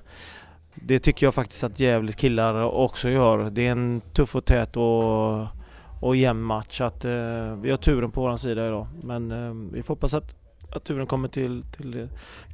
det 0.75 1.00
tycker 1.00 1.25
jag 1.25 1.34
faktiskt 1.34 1.63
att 1.63 1.80
jävligt 1.80 2.16
killar 2.16 2.63
också 2.63 3.10
gör. 3.10 3.50
Det 3.50 3.68
är 3.68 3.72
en 3.72 4.01
tuff 4.13 4.36
och 4.36 4.46
tät 4.46 4.78
och 4.78 5.59
och 6.00 6.15
jämn 6.15 6.41
match. 6.41 6.82
Att, 6.82 7.06
eh, 7.06 7.56
vi 7.62 7.70
har 7.70 7.77
turen 7.77 8.12
på 8.12 8.22
vår 8.22 8.38
sida 8.38 8.68
idag. 8.68 8.88
Men 9.03 9.32
eh, 9.32 9.53
vi 9.74 9.84
får 9.84 9.94
hoppas 9.94 10.13
att, 10.13 10.36
att 10.75 10.84
turen 10.84 11.08
kommer 11.08 11.27
till, 11.27 11.63
till 11.77 12.08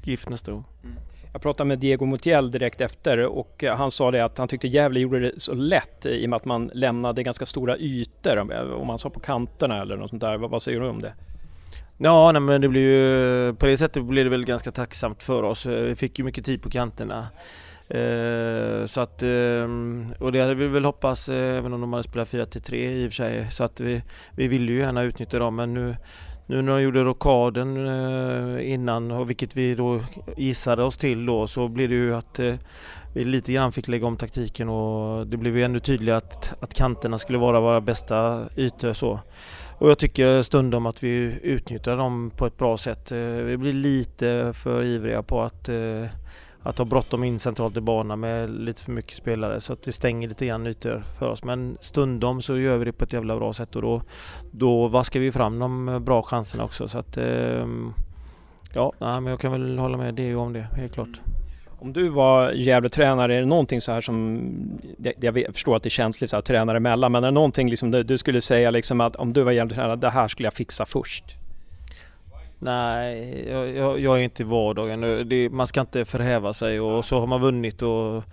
GIF 0.03 0.29
nästa 0.29 0.53
år. 0.53 0.63
Mm. 0.83 0.95
Jag 1.33 1.41
pratade 1.41 1.67
med 1.67 1.79
Diego 1.79 2.05
Montiel 2.05 2.51
direkt 2.51 2.81
efter 2.81 3.17
och 3.17 3.63
han 3.77 3.91
sa 3.91 4.11
det 4.11 4.25
att 4.25 4.37
han 4.37 4.47
tyckte 4.47 4.67
Gävle 4.67 4.99
gjorde 4.99 5.19
det 5.19 5.31
så 5.37 5.53
lätt 5.53 6.05
i 6.05 6.25
och 6.25 6.29
med 6.29 6.37
att 6.37 6.45
man 6.45 6.71
lämnade 6.73 7.23
ganska 7.23 7.45
stora 7.45 7.77
ytor, 7.77 8.37
om 8.73 8.87
man 8.87 8.97
sa 8.97 9.09
på 9.09 9.19
kanterna 9.19 9.81
eller 9.81 9.97
något 9.97 10.09
sånt 10.09 10.21
där. 10.21 10.37
Vad, 10.37 10.49
vad 10.49 10.61
säger 10.61 10.79
du 10.79 10.87
om 10.87 11.01
det? 11.01 11.13
Ja, 11.97 12.31
nej, 12.31 12.41
men 12.41 12.61
det 12.61 12.67
blir 12.67 12.81
ju, 12.81 13.53
på 13.53 13.65
det 13.65 13.77
sättet 13.77 14.03
blir 14.03 14.23
det 14.23 14.29
väl 14.29 14.45
ganska 14.45 14.71
tacksamt 14.71 15.23
för 15.23 15.43
oss. 15.43 15.65
Vi 15.65 15.95
fick 15.95 16.19
ju 16.19 16.25
mycket 16.25 16.45
tid 16.45 16.61
på 16.61 16.69
kanterna. 16.69 17.27
Eh, 17.89 18.85
så 18.85 19.01
att, 19.01 19.21
eh, 19.21 19.69
och 20.19 20.31
det 20.31 20.41
hade 20.41 20.55
vi 20.55 20.67
väl 20.67 20.85
hoppats 20.85 21.29
eh, 21.29 21.57
även 21.57 21.73
om 21.73 21.81
de 21.81 21.93
hade 21.93 22.03
spelat 22.03 22.33
4-3 22.33 22.75
i 22.75 23.07
och 23.07 23.11
för 23.11 23.15
sig. 23.15 23.51
Så 23.51 23.63
att 23.63 23.79
vi, 23.79 24.03
vi 24.35 24.47
ville 24.47 24.71
ju 24.71 24.79
gärna 24.79 25.01
utnyttja 25.01 25.39
dem 25.39 25.55
men 25.55 25.73
nu 25.73 25.95
nu 26.47 26.61
när 26.61 26.73
de 26.73 26.81
gjorde 26.81 27.03
rockaden 27.03 27.87
eh, 27.87 28.73
innan, 28.73 29.11
och 29.11 29.29
vilket 29.29 29.55
vi 29.55 29.75
då 29.75 30.01
gissade 30.37 30.83
oss 30.83 30.97
till 30.97 31.25
då, 31.25 31.47
så 31.47 31.67
blev 31.67 31.89
det 31.89 31.95
ju 31.95 32.15
att 32.15 32.39
eh, 32.39 32.55
vi 33.13 33.25
lite 33.25 33.53
grann 33.53 33.71
fick 33.71 33.87
lägga 33.87 34.07
om 34.07 34.17
taktiken 34.17 34.69
och 34.69 35.27
det 35.27 35.37
blev 35.37 35.57
ju 35.57 35.63
ännu 35.63 35.79
tydligare 35.79 36.17
att, 36.17 36.63
att 36.63 36.73
kanterna 36.73 37.17
skulle 37.17 37.37
vara 37.37 37.59
våra 37.59 37.81
bästa 37.81 38.45
ytor 38.57 38.93
så. 38.93 39.19
Och 39.77 39.89
jag 39.89 39.97
tycker 39.97 40.41
stundom 40.41 40.85
att 40.85 41.03
vi 41.03 41.39
utnyttjar 41.43 41.97
dem 41.97 42.31
på 42.37 42.45
ett 42.45 42.57
bra 42.57 42.77
sätt. 42.77 43.11
Eh, 43.11 43.17
vi 43.19 43.57
blir 43.57 43.73
lite 43.73 44.53
för 44.55 44.83
ivriga 44.83 45.23
på 45.23 45.41
att 45.41 45.69
eh, 45.69 46.05
att 46.65 46.77
ha 46.77 46.85
bråttom 46.85 47.23
in 47.23 47.39
centralt 47.39 47.77
i 47.77 47.81
banan 47.81 48.19
med 48.19 48.49
lite 48.49 48.83
för 48.83 48.91
mycket 48.91 49.17
spelare 49.17 49.61
så 49.61 49.73
att 49.73 49.87
vi 49.87 49.91
stänger 49.91 50.27
lite 50.27 50.45
grann 50.45 50.67
ytor 50.67 51.03
för 51.19 51.27
oss. 51.27 51.43
Men 51.43 51.77
stundom 51.81 52.41
så 52.41 52.57
gör 52.57 52.77
vi 52.77 52.85
det 52.85 52.91
på 52.91 53.03
ett 53.03 53.13
jävla 53.13 53.37
bra 53.37 53.53
sätt 53.53 53.75
och 53.75 53.81
då, 53.81 54.01
då 54.51 54.87
vaskar 54.87 55.19
vi 55.19 55.31
fram 55.31 55.59
de 55.59 56.01
bra 56.05 56.21
chanserna 56.21 56.63
också. 56.63 56.87
Så 56.87 56.97
att, 56.97 57.17
eh, 57.17 57.67
ja, 58.73 58.91
men 58.99 59.25
jag 59.25 59.39
kan 59.39 59.51
väl 59.51 59.79
hålla 59.79 59.97
med 59.97 60.13
dig 60.13 60.35
om 60.35 60.53
det, 60.53 60.67
helt 60.75 60.93
klart. 60.93 61.07
Mm. 61.07 61.19
Om 61.79 61.93
du 61.93 62.09
var 62.09 62.51
Gävle-tränare, 62.51 63.35
är 63.35 63.39
det 63.39 63.45
någonting 63.45 63.81
så 63.81 63.91
här 63.91 64.01
som, 64.01 64.41
jag 65.17 65.45
förstår 65.53 65.75
att 65.75 65.83
det 65.83 65.87
är 65.87 65.91
känsligt 65.91 66.29
så 66.29 66.37
här, 66.37 66.41
tränare 66.41 66.77
emellan, 66.77 67.11
men 67.11 67.23
är 67.23 67.27
det 67.27 67.31
någonting 67.31 67.69
liksom 67.69 67.91
du 67.91 68.17
skulle 68.17 68.41
säga 68.41 68.71
liksom 68.71 69.01
att 69.01 69.15
om 69.15 69.33
du 69.33 69.41
var 69.41 69.51
Gävle-tränare, 69.51 69.95
det 69.95 70.09
här 70.09 70.27
skulle 70.27 70.47
jag 70.47 70.53
fixa 70.53 70.85
först? 70.85 71.37
Nej, 72.59 73.49
jag, 73.49 73.99
jag, 73.99 74.19
är 74.19 74.23
inte 74.23 74.43
i 74.43 74.45
vardagen. 74.45 75.29
Det, 75.29 75.49
man 75.49 75.67
ska 75.67 75.81
inte 75.81 76.05
förhäva 76.05 76.53
sig 76.53 76.79
och 76.79 77.05
så 77.05 77.19
har 77.19 77.27
man 77.27 77.41
vunnit 77.41 77.81
och, 77.81 78.23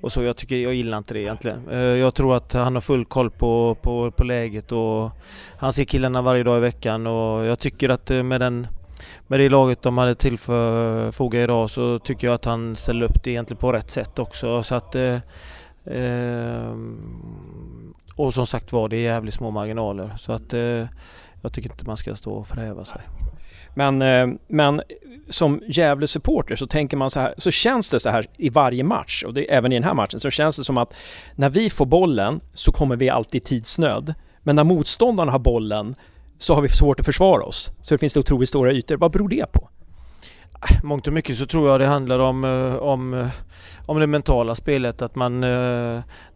och 0.00 0.12
så. 0.12 0.22
Jag, 0.22 0.36
tycker, 0.36 0.56
jag 0.56 0.74
gillar 0.74 0.98
inte 0.98 1.14
det 1.14 1.20
egentligen. 1.20 1.68
Eh, 1.68 1.78
jag 1.78 2.14
tror 2.14 2.36
att 2.36 2.52
han 2.52 2.74
har 2.74 2.80
full 2.80 3.04
koll 3.04 3.30
på, 3.30 3.76
på, 3.82 4.10
på 4.10 4.24
läget 4.24 4.72
och 4.72 5.10
han 5.56 5.72
ser 5.72 5.84
killarna 5.84 6.22
varje 6.22 6.42
dag 6.42 6.56
i 6.58 6.60
veckan 6.60 7.06
och 7.06 7.44
jag 7.44 7.58
tycker 7.58 7.88
att 7.88 8.10
eh, 8.10 8.22
med 8.22 8.40
den 8.40 8.66
med 9.26 9.40
det 9.40 9.48
laget 9.48 9.82
de 9.82 9.98
hade 9.98 10.14
tillfogat 10.14 11.34
idag 11.34 11.70
så 11.70 11.98
tycker 11.98 12.26
jag 12.26 12.34
att 12.34 12.44
han 12.44 12.76
ställer 12.76 13.04
upp 13.04 13.22
det 13.24 13.30
egentligen 13.30 13.60
på 13.60 13.72
rätt 13.72 13.90
sätt 13.90 14.18
också. 14.18 14.62
Så 14.62 14.74
att, 14.74 14.94
eh, 14.94 15.18
eh, 15.84 16.76
och 18.16 18.34
som 18.34 18.46
sagt 18.46 18.72
var, 18.72 18.88
det 18.88 18.96
är 18.96 19.00
jävligt 19.00 19.34
små 19.34 19.50
marginaler. 19.50 20.14
Så 20.18 20.32
att 20.32 20.52
eh, 20.52 20.86
jag 21.42 21.52
tycker 21.52 21.70
inte 21.70 21.86
man 21.86 21.96
ska 21.96 22.14
stå 22.14 22.32
och 22.32 22.48
förhäva 22.48 22.84
sig. 22.84 23.00
Men, 23.74 24.02
eh, 24.02 24.28
men 24.48 24.82
som 25.28 25.60
Gävle-supporter 25.68 26.56
så 26.56 26.66
tänker 26.66 26.96
man 26.96 27.10
så 27.10 27.20
här, 27.20 27.34
så 27.38 27.50
känns 27.50 27.90
det 27.90 28.00
så 28.00 28.10
här 28.10 28.26
i 28.36 28.50
varje 28.50 28.84
match 28.84 29.24
och 29.24 29.34
det, 29.34 29.52
även 29.54 29.72
i 29.72 29.76
den 29.76 29.84
här 29.84 29.94
matchen, 29.94 30.20
så 30.20 30.30
känns 30.30 30.56
det 30.56 30.64
som 30.64 30.78
att 30.78 30.94
när 31.34 31.50
vi 31.50 31.70
får 31.70 31.86
bollen 31.86 32.40
så 32.54 32.72
kommer 32.72 32.96
vi 32.96 33.08
alltid 33.08 33.44
tidsnöd. 33.44 34.14
Men 34.42 34.56
när 34.56 34.64
motståndarna 34.64 35.32
har 35.32 35.38
bollen 35.38 35.94
så 36.38 36.54
har 36.54 36.62
vi 36.62 36.68
svårt 36.68 37.00
att 37.00 37.06
försvara 37.06 37.42
oss. 37.42 37.72
Så 37.80 37.94
det 37.94 37.98
finns 37.98 38.14
det 38.14 38.20
otroligt 38.20 38.48
stora 38.48 38.72
ytor. 38.72 38.96
Vad 38.96 39.12
beror 39.12 39.28
det 39.28 39.52
på? 39.52 39.68
Äh, 40.70 40.84
mångt 40.84 41.06
och 41.06 41.12
mycket 41.12 41.36
så 41.36 41.46
tror 41.46 41.68
jag 41.68 41.80
det 41.80 41.86
handlar 41.86 42.18
om, 42.18 42.44
eh, 42.44 42.74
om, 42.74 43.14
eh, 43.14 43.28
om 43.86 44.00
det 44.00 44.06
mentala 44.06 44.54
spelet. 44.54 45.02
Att 45.02 45.14
man, 45.14 45.40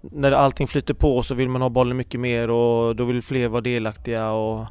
när 0.00 0.32
allting 0.32 0.66
flyter 0.66 0.94
på 0.94 1.22
så 1.22 1.34
vill 1.34 1.48
man 1.48 1.62
ha 1.62 1.68
bollen 1.68 1.96
mycket 1.96 2.20
mer 2.20 2.50
och 2.50 2.96
då 2.96 3.04
vill 3.04 3.22
fler 3.22 3.48
vara 3.48 3.60
delaktiga. 3.60 4.30
Och, 4.30 4.66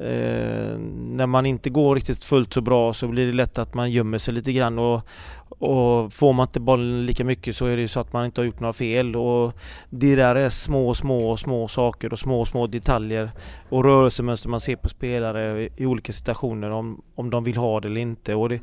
Eh, 0.00 0.78
när 0.78 1.26
man 1.26 1.46
inte 1.46 1.70
går 1.70 1.94
riktigt 1.94 2.24
fullt 2.24 2.52
så 2.52 2.60
bra 2.60 2.92
så 2.92 3.08
blir 3.08 3.26
det 3.26 3.32
lätt 3.32 3.58
att 3.58 3.74
man 3.74 3.90
gömmer 3.90 4.18
sig 4.18 4.34
lite 4.34 4.52
grann 4.52 4.78
och, 4.78 5.02
och 5.48 6.12
får 6.12 6.32
man 6.32 6.46
inte 6.46 6.60
bollen 6.60 7.06
lika 7.06 7.24
mycket 7.24 7.56
så 7.56 7.66
är 7.66 7.76
det 7.76 7.88
så 7.88 8.00
att 8.00 8.12
man 8.12 8.24
inte 8.24 8.40
har 8.40 8.46
gjort 8.46 8.60
några 8.60 8.72
fel. 8.72 9.16
Och 9.16 9.52
det 9.90 10.16
där 10.16 10.34
är 10.34 10.48
små, 10.48 10.94
små, 10.94 11.36
små 11.36 11.68
saker 11.68 12.12
och 12.12 12.18
små, 12.18 12.46
små 12.46 12.66
detaljer 12.66 13.30
och 13.68 13.84
rörelsemönster 13.84 14.48
man 14.48 14.60
ser 14.60 14.76
på 14.76 14.88
spelare 14.88 15.68
i 15.76 15.86
olika 15.86 16.12
situationer 16.12 16.70
om, 16.70 17.02
om 17.14 17.30
de 17.30 17.44
vill 17.44 17.56
ha 17.56 17.80
det 17.80 17.88
eller 17.88 18.00
inte. 18.00 18.34
Och 18.34 18.48
det, 18.48 18.60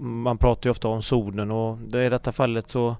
man 0.00 0.38
pratar 0.38 0.68
ju 0.68 0.70
ofta 0.70 0.88
om 0.88 1.02
zonen 1.02 1.50
och 1.50 1.78
i 1.94 2.08
detta 2.08 2.32
fallet 2.32 2.70
så 2.70 2.96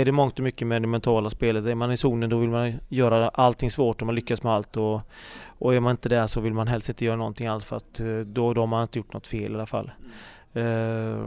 är 0.00 0.04
det 0.04 0.12
mångt 0.12 0.38
och 0.38 0.44
mycket 0.44 0.66
med 0.66 0.82
det 0.82 0.88
mentala 0.88 1.30
spelet. 1.30 1.66
Är 1.66 1.74
man 1.74 1.92
i 1.92 1.96
zonen 1.96 2.30
då 2.30 2.38
vill 2.38 2.50
man 2.50 2.72
göra 2.88 3.28
allting 3.28 3.70
svårt 3.70 4.02
och 4.02 4.06
man 4.06 4.14
lyckas 4.14 4.42
med 4.42 4.52
allt 4.52 4.76
och, 4.76 5.00
och 5.46 5.74
är 5.74 5.80
man 5.80 5.90
inte 5.90 6.08
där 6.08 6.26
så 6.26 6.40
vill 6.40 6.54
man 6.54 6.68
helst 6.68 6.88
inte 6.88 7.04
göra 7.04 7.16
någonting 7.16 7.46
alls 7.46 7.64
för 7.64 7.76
att 7.76 8.00
eh, 8.00 8.18
då, 8.18 8.54
då 8.54 8.62
har 8.62 8.66
man 8.66 8.82
inte 8.82 8.98
gjort 8.98 9.12
något 9.12 9.26
fel 9.26 9.52
i 9.52 9.54
alla 9.54 9.66
fall. 9.66 9.90
Mm. 10.52 10.66
Uh, 10.66 11.26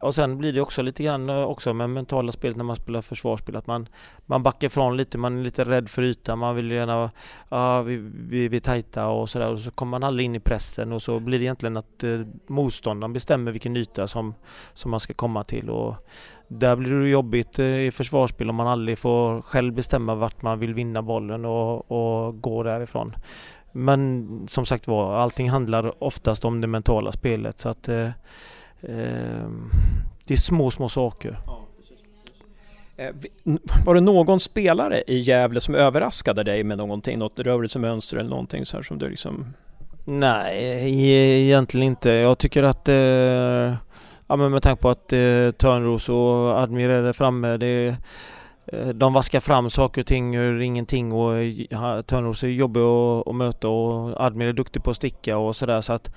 och 0.00 0.14
sen 0.14 0.38
blir 0.38 0.52
det 0.52 0.60
också 0.60 0.82
lite 0.82 1.02
grann 1.02 1.30
eh, 1.30 1.42
också 1.42 1.74
med 1.74 1.90
mentala 1.90 2.32
spelet 2.32 2.56
när 2.56 2.64
man 2.64 2.76
spelar 2.76 3.02
försvarsspel 3.02 3.56
att 3.56 3.66
man, 3.66 3.88
man 4.26 4.42
backar 4.42 4.66
ifrån 4.66 4.96
lite, 4.96 5.18
man 5.18 5.38
är 5.38 5.42
lite 5.42 5.64
rädd 5.64 5.88
för 5.88 6.02
ytan, 6.02 6.38
man 6.38 6.56
vill 6.56 6.70
gärna, 6.70 7.10
ja 7.48 7.82
vi, 7.82 7.96
vi, 8.12 8.48
vi 8.48 8.56
är 8.56 8.60
tajta 8.60 9.08
och 9.08 9.30
sådär 9.30 9.52
och 9.52 9.60
så 9.60 9.70
kommer 9.70 9.90
man 9.90 10.02
aldrig 10.02 10.24
in 10.24 10.34
i 10.34 10.40
pressen 10.40 10.92
och 10.92 11.02
så 11.02 11.20
blir 11.20 11.38
det 11.38 11.44
egentligen 11.44 11.76
att 11.76 12.04
eh, 12.04 12.20
motståndaren 12.46 13.12
bestämmer 13.12 13.52
vilken 13.52 13.76
yta 13.76 14.08
som, 14.08 14.34
som 14.74 14.90
man 14.90 15.00
ska 15.00 15.14
komma 15.14 15.44
till 15.44 15.70
och 15.70 15.94
där 16.48 16.76
blir 16.76 16.90
det 16.90 17.08
jobbigt 17.08 17.58
eh, 17.58 17.80
i 17.80 17.90
försvarsspel 17.90 18.50
om 18.50 18.56
man 18.56 18.68
aldrig 18.68 18.98
får 18.98 19.42
själv 19.42 19.74
bestämma 19.74 20.14
vart 20.14 20.42
man 20.42 20.58
vill 20.58 20.74
vinna 20.74 21.02
bollen 21.02 21.44
och, 21.44 21.90
och 21.90 22.40
gå 22.40 22.62
därifrån. 22.62 23.14
Men 23.72 24.28
som 24.48 24.66
sagt 24.66 24.86
var, 24.86 25.14
allting 25.14 25.50
handlar 25.50 26.04
oftast 26.04 26.44
om 26.44 26.60
det 26.60 26.66
mentala 26.66 27.12
spelet 27.12 27.60
så 27.60 27.68
att 27.68 27.88
eh, 27.88 28.08
det 30.24 30.34
är 30.34 30.36
små, 30.36 30.70
små 30.70 30.88
saker. 30.88 31.38
Eh, 32.96 33.14
var 33.84 33.94
det 33.94 34.00
någon 34.00 34.40
spelare 34.40 35.02
i 35.06 35.18
Gävle 35.18 35.60
som 35.60 35.74
överraskade 35.74 36.42
dig 36.42 36.64
med 36.64 36.78
någonting? 36.78 37.18
Något 37.18 37.38
rörelsemönster 37.38 38.16
eller 38.16 38.30
någonting 38.30 38.64
så 38.64 38.76
här 38.76 38.82
som 38.82 38.98
du 38.98 39.08
liksom... 39.08 39.46
Nej, 40.04 40.56
e-, 41.10 41.46
egentligen 41.46 41.86
inte. 41.86 42.10
Jag 42.10 42.38
tycker 42.38 42.62
att 42.62 42.88
eh, 42.88 43.74
ja, 44.26 44.36
men 44.36 44.50
med 44.50 44.62
tanke 44.62 44.82
på 44.82 44.90
att 44.90 45.12
eh, 45.12 45.50
Törnros 45.50 46.08
och 46.08 46.60
Admir 46.60 46.88
är 46.88 47.02
där 47.02 47.12
framme. 47.12 47.56
Det, 47.56 47.96
eh, 48.66 48.88
de 48.88 49.12
vaskar 49.12 49.40
fram 49.40 49.70
saker 49.70 50.00
och 50.00 50.06
ting 50.06 50.34
ur 50.36 50.60
ingenting 50.60 51.12
och 51.12 51.32
Törnros 52.06 52.42
är 52.42 52.48
jobbig 52.48 52.80
att, 52.80 53.28
att 53.28 53.34
möta 53.34 53.68
och 53.68 54.20
Admir 54.20 54.46
är 54.46 54.52
duktig 54.52 54.84
på 54.84 54.90
att 54.90 54.96
sticka 54.96 55.38
och 55.38 55.56
sådär 55.56 55.80
så 55.80 55.92
att 55.92 56.10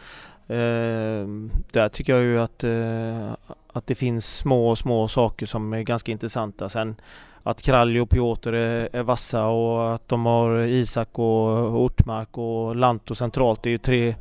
eh, 0.48 1.28
där 1.72 1.90
tycker 1.90 2.14
jag 2.14 2.24
ju 2.24 2.40
att, 2.40 2.64
eh, 2.64 3.54
att 3.74 3.88
det 3.88 3.96
finns 3.96 4.38
små, 4.38 4.76
små 4.76 5.08
saker 5.08 5.46
som 5.46 5.74
är 5.74 5.82
ganska 5.82 6.12
intressanta. 6.12 6.70
Sen 6.70 6.96
att 7.44 7.62
Kralj 7.62 8.02
och 8.02 8.10
Piotr 8.10 8.54
är, 8.54 8.90
är 8.94 9.04
vassa 9.04 9.46
och 9.46 9.96
att 9.96 10.08
de 10.08 10.26
har 10.26 10.60
Isak 10.60 11.20
och 11.20 11.82
Ortmark 11.82 12.38
och 12.38 12.76
Lanto 12.76 13.16
centralt. 13.16 13.64
Det 13.64 13.70
är 13.70 13.72
ju 13.72 13.78
tre, 13.78 14.16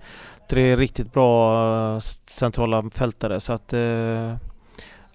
tre 0.49 0.77
riktigt 0.77 1.13
bra 1.13 1.95
eh, 1.95 1.99
centrala 2.27 2.91
fältare 2.91 3.41
så 3.41 3.53
att 3.53 3.73
eh, 3.73 4.37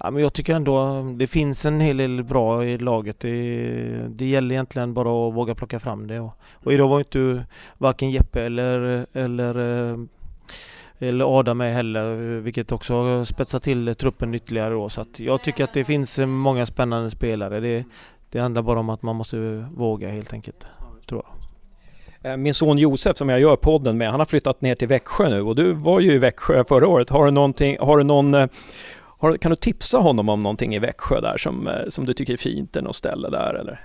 Ja, 0.02 0.12
men 0.12 0.24
jag 0.24 0.34
tycker 0.34 0.56
ändå 0.56 0.98
eh, 0.98 1.06
det 1.06 1.28
finns 1.28 1.66
en 1.66 1.82
hel 1.82 1.98
del 1.98 2.24
bra 2.24 2.66
i 2.66 2.78
laget. 2.78 3.20
Det, 3.20 4.08
det 4.10 4.26
gäller 4.26 4.56
egentligen 4.56 4.94
bara 4.94 5.28
att 5.28 5.34
våga 5.34 5.56
plocka 5.56 5.80
fram 5.80 6.08
det. 6.08 6.20
Och, 6.20 6.34
och 6.54 6.74
idag 6.74 6.88
var 6.88 7.00
inte 7.00 7.46
varken 7.78 8.12
Jeppe 8.12 8.42
eller, 8.42 9.06
eller, 9.14 9.56
eh, 9.92 9.98
eller 11.00 11.40
Adam 11.40 11.58
med 11.58 11.74
heller, 11.74 12.16
vilket 12.40 12.72
också 12.72 13.26
spetsar 13.26 13.60
till 13.60 13.96
truppen 13.96 14.36
ytterligare 14.36 14.74
då. 14.74 14.90
Så 14.90 15.02
att 15.02 15.20
jag 15.20 15.44
tycker 15.44 15.64
att 15.64 15.74
det 15.74 15.86
finns 15.86 16.20
många 16.20 16.66
spännande 16.66 17.10
spelare. 17.10 17.60
Det, 17.60 17.86
det 18.32 18.40
handlar 18.40 18.62
bara 18.62 18.80
om 18.80 18.90
att 18.90 19.02
man 19.02 19.16
måste 19.16 19.38
våga 19.76 20.10
helt 20.10 20.34
enkelt, 20.34 20.68
tror 21.08 21.24
jag. 21.26 21.40
Eh, 22.22 22.38
min 22.38 22.54
son 22.54 22.78
Josef 22.78 23.18
som 23.18 23.30
jag 23.30 23.40
gör 23.40 23.56
podden 23.56 23.98
med, 23.98 24.12
han 24.12 24.20
har 24.20 24.26
flyttat 24.26 24.62
ner 24.62 24.76
till 24.76 24.88
Växjö 24.88 25.30
nu 25.30 25.42
och 25.42 25.56
du 25.56 25.74
var 25.74 26.00
ju 26.00 26.14
i 26.14 26.18
Växjö 26.18 26.64
förra 26.64 26.88
året. 26.88 27.10
Har 27.10 27.26
du 27.26 27.32
någonting, 27.32 27.78
har 27.80 27.98
du 27.98 28.04
någon, 28.04 28.34
eh, 28.34 28.48
har, 29.20 29.38
kan 29.38 29.50
du 29.50 29.56
tipsa 29.56 29.98
honom 29.98 30.30
om 30.30 30.44
någonting 30.44 30.76
i 30.76 30.80
Växjö 30.80 31.22
där 31.22 31.38
som, 31.38 31.68
eh, 31.68 31.74
som 31.88 32.06
du 32.06 32.14
tycker 32.14 32.34
är 32.34 32.38
fint, 32.38 32.76
något 32.76 32.96
ställe 32.96 33.30
där 33.30 33.54
eller? 33.54 33.80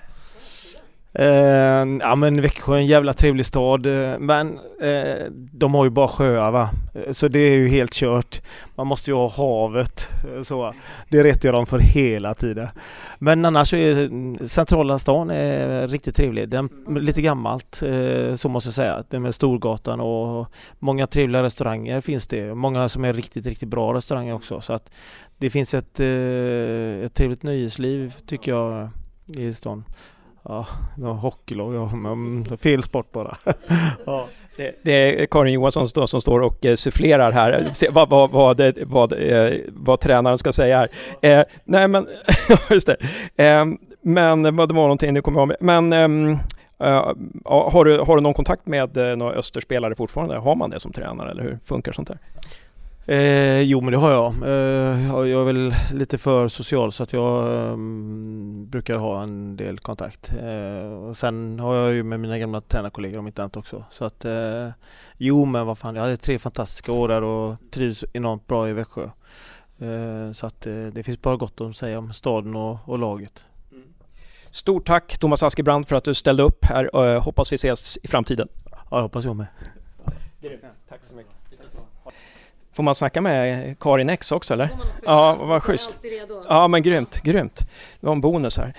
Eh, 1.19 1.87
ja 2.01 2.17
men 2.17 2.41
Växjö 2.41 2.75
är 2.75 2.79
en 2.79 2.87
jävla 2.87 3.13
trevlig 3.13 3.47
stad 3.47 3.87
eh, 3.87 4.19
men 4.19 4.59
eh, 4.81 5.27
de 5.33 5.75
har 5.75 5.85
ju 5.85 5.91
bara 5.91 6.09
sjöar 6.09 6.51
va. 6.51 6.71
Eh, 6.95 7.13
så 7.13 7.29
det 7.29 7.39
är 7.39 7.57
ju 7.57 7.69
helt 7.69 7.93
kört. 7.93 8.43
Man 8.75 8.87
måste 8.87 9.11
ju 9.11 9.15
ha 9.15 9.29
havet. 9.29 10.09
Eh, 10.25 10.43
så. 10.43 10.75
Det 11.09 11.25
retar 11.25 11.49
jag 11.49 11.55
dem 11.55 11.67
för 11.67 11.79
hela 11.79 12.35
tiden. 12.35 12.69
Men 13.19 13.45
annars 13.45 13.75
är 13.75 14.47
centrala 14.47 14.99
stan 14.99 15.31
är 15.31 15.89
riktigt 15.89 16.17
trevlig. 16.17 16.49
Den, 16.49 16.69
lite 16.89 17.23
gammalt 17.23 17.83
eh, 17.83 18.35
så 18.35 18.49
måste 18.49 18.69
jag 18.69 18.75
säga. 18.75 19.05
Det 19.11 19.21
med 19.21 19.35
Storgatan 19.35 20.01
och 20.01 20.47
många 20.79 21.07
trevliga 21.07 21.43
restauranger 21.43 22.01
finns 22.01 22.27
det. 22.27 22.55
Många 22.55 22.89
som 22.89 23.05
är 23.05 23.13
riktigt, 23.13 23.47
riktigt 23.47 23.69
bra 23.69 23.95
restauranger 23.95 24.35
också. 24.35 24.61
Så 24.61 24.73
att 24.73 24.91
det 25.39 25.51
finns 25.51 25.75
ett, 25.75 26.01
ett 26.01 27.15
trevligt 27.15 27.43
nöjesliv 27.43 28.15
tycker 28.27 28.53
jag 28.53 28.89
i 29.27 29.53
stan. 29.53 29.85
Ja, 30.49 30.67
någon 30.97 31.19
hockeylag, 31.19 31.75
ja, 31.75 31.97
men 31.97 32.45
fel 32.59 32.83
sport 32.83 33.13
bara. 33.13 33.37
ja. 34.07 34.27
det, 34.57 34.75
det, 34.83 35.23
är 35.23 35.27
Karin 35.27 35.53
Johansson 35.53 35.89
som, 35.89 36.09
som 36.09 36.21
står 36.21 36.41
och 36.41 36.65
eh, 36.67 36.75
sufflerar 36.75 37.33
här, 37.33 37.65
Se, 37.73 37.89
vad, 37.91 38.09
vad, 38.09 38.31
vad, 38.31 38.61
eh, 38.61 38.73
vad, 38.83 39.13
eh, 39.13 39.59
vad 39.69 40.01
tränaren 40.01 40.39
ska 40.39 40.53
säga 40.53 40.77
här. 40.79 40.89
Eh, 41.23 41.45
nej 41.65 41.89
men, 41.89 42.07
just 42.71 42.87
det. 42.87 42.97
Eh, 43.45 43.65
men 44.03 44.43
det 44.43 44.51
var 44.51 44.67
någonting, 44.67 45.15
nu 45.15 45.23
kommer 45.23 45.41
jag 45.41 45.49
ihåg. 45.49 45.57
Men 45.61 45.93
ehm, 45.93 46.39
har, 47.45 47.85
du, 47.85 47.99
har 47.99 48.17
du 48.17 48.23
någon 48.23 48.35
kontakt 48.35 48.67
med 48.67 48.97
eh, 48.97 49.17
några 49.17 49.35
Österspelare 49.35 49.95
fortfarande? 49.95 50.37
Har 50.37 50.55
man 50.55 50.71
det 50.71 50.81
som 50.81 50.93
tränare 50.93 51.31
eller 51.31 51.43
hur 51.43 51.59
funkar 51.65 51.93
sånt 51.93 52.09
där? 52.09 52.19
Eh, 53.07 53.61
jo 53.61 53.81
men 53.81 53.93
det 53.93 53.99
har 53.99 54.11
jag. 54.11 54.35
Eh, 54.43 55.29
jag 55.29 55.41
är 55.41 55.45
väl 55.45 55.75
lite 55.93 56.19
för 56.19 56.49
social 56.49 56.93
så 56.93 57.03
att 57.03 57.13
jag 57.13 57.55
eh, 57.55 57.77
brukar 58.67 58.97
ha 58.97 59.23
en 59.23 59.57
del 59.57 59.79
kontakt. 59.79 60.33
Eh, 60.43 60.93
och 60.93 61.17
sen 61.17 61.61
har 61.61 61.75
jag 61.75 61.93
ju 61.93 62.03
med 62.03 62.21
mina 62.21 62.39
gamla 62.39 62.61
tränarkollegor 62.61 63.19
om 63.19 63.27
inte 63.27 63.43
annat 63.43 63.57
också. 63.57 63.85
Så 63.91 64.05
att 64.05 64.25
eh, 64.25 64.69
jo 65.17 65.45
men 65.45 65.67
vad 65.67 65.79
fan, 65.79 65.95
jag 65.95 66.03
hade 66.03 66.17
tre 66.17 66.39
fantastiska 66.39 66.93
år 66.93 67.09
där 67.09 67.23
och 67.23 67.57
trivs 67.71 68.05
enormt 68.13 68.47
bra 68.47 68.69
i 68.69 68.73
Växjö. 68.73 69.05
Eh, 69.79 70.33
så 70.33 70.47
att 70.47 70.61
det 70.93 71.03
finns 71.05 71.23
bara 71.23 71.37
gott 71.37 71.61
att 71.61 71.77
säga 71.77 71.99
om 71.99 72.13
staden 72.13 72.57
och, 72.57 72.79
och 72.85 72.99
laget. 72.99 73.45
Stort 74.51 74.87
tack 74.87 75.19
Thomas 75.19 75.43
Askebrand 75.43 75.89
för 75.89 75.97
att 75.97 76.05
du 76.05 76.15
ställde 76.15 76.43
upp 76.43 76.65
här. 76.65 76.97
och 76.97 77.23
hoppas 77.23 77.53
vi 77.53 77.55
ses 77.55 77.99
i 78.03 78.09
framtiden. 78.09 78.49
Ja, 78.91 78.97
det 78.97 79.03
hoppas 79.03 79.25
jag 79.25 79.37
med. 79.37 79.47
Tack 80.89 81.05
så 81.05 81.15
mycket. 81.15 81.44
Får 82.75 82.83
man 82.83 82.95
snacka 82.95 83.21
med 83.21 83.77
Karin 83.81 84.11
X 84.11 84.33
också 84.33 84.55
eller? 84.55 84.69
Ja, 85.05 85.35
vad 85.35 85.63
schysst. 85.63 85.97
Ja, 86.49 86.69
men 86.69 86.83
grymt, 86.83 87.23
grymt. 87.23 87.61
Det 88.01 88.07
var 88.07 88.13
en 88.13 88.21
bonus 88.21 88.59
här. 88.59 88.75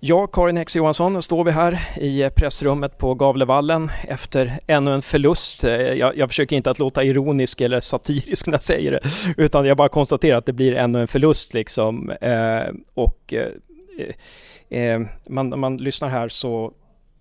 Jag, 0.00 0.32
Karin 0.32 0.56
X 0.56 0.76
Johansson, 0.76 1.22
står 1.22 1.44
vi 1.44 1.50
här 1.50 1.80
i 1.96 2.30
pressrummet 2.36 2.98
på 2.98 3.14
Gavlevallen 3.14 3.90
efter 4.08 4.60
ännu 4.66 4.94
en 4.94 5.02
förlust. 5.02 5.62
Jag, 5.62 6.16
jag, 6.16 6.28
försöker 6.28 6.56
inte 6.56 6.70
att 6.70 6.78
låta 6.78 7.04
ironisk 7.04 7.60
eller 7.60 7.80
satirisk 7.80 8.46
när 8.46 8.54
jag 8.54 8.62
säger 8.62 8.92
det, 8.92 9.00
utan 9.42 9.66
jag 9.66 9.76
bara 9.76 9.88
konstaterar 9.88 10.38
att 10.38 10.46
det 10.46 10.52
blir 10.52 10.74
ännu 10.74 11.00
en 11.00 11.08
förlust 11.08 11.54
liksom. 11.54 12.10
Eh, 12.10 12.62
och 12.94 13.34
eh, 13.34 14.78
eh, 14.78 15.00
man, 15.28 15.60
man 15.60 15.76
lyssnar 15.76 16.08
här 16.08 16.28
så 16.28 16.64
eh, 16.64 16.70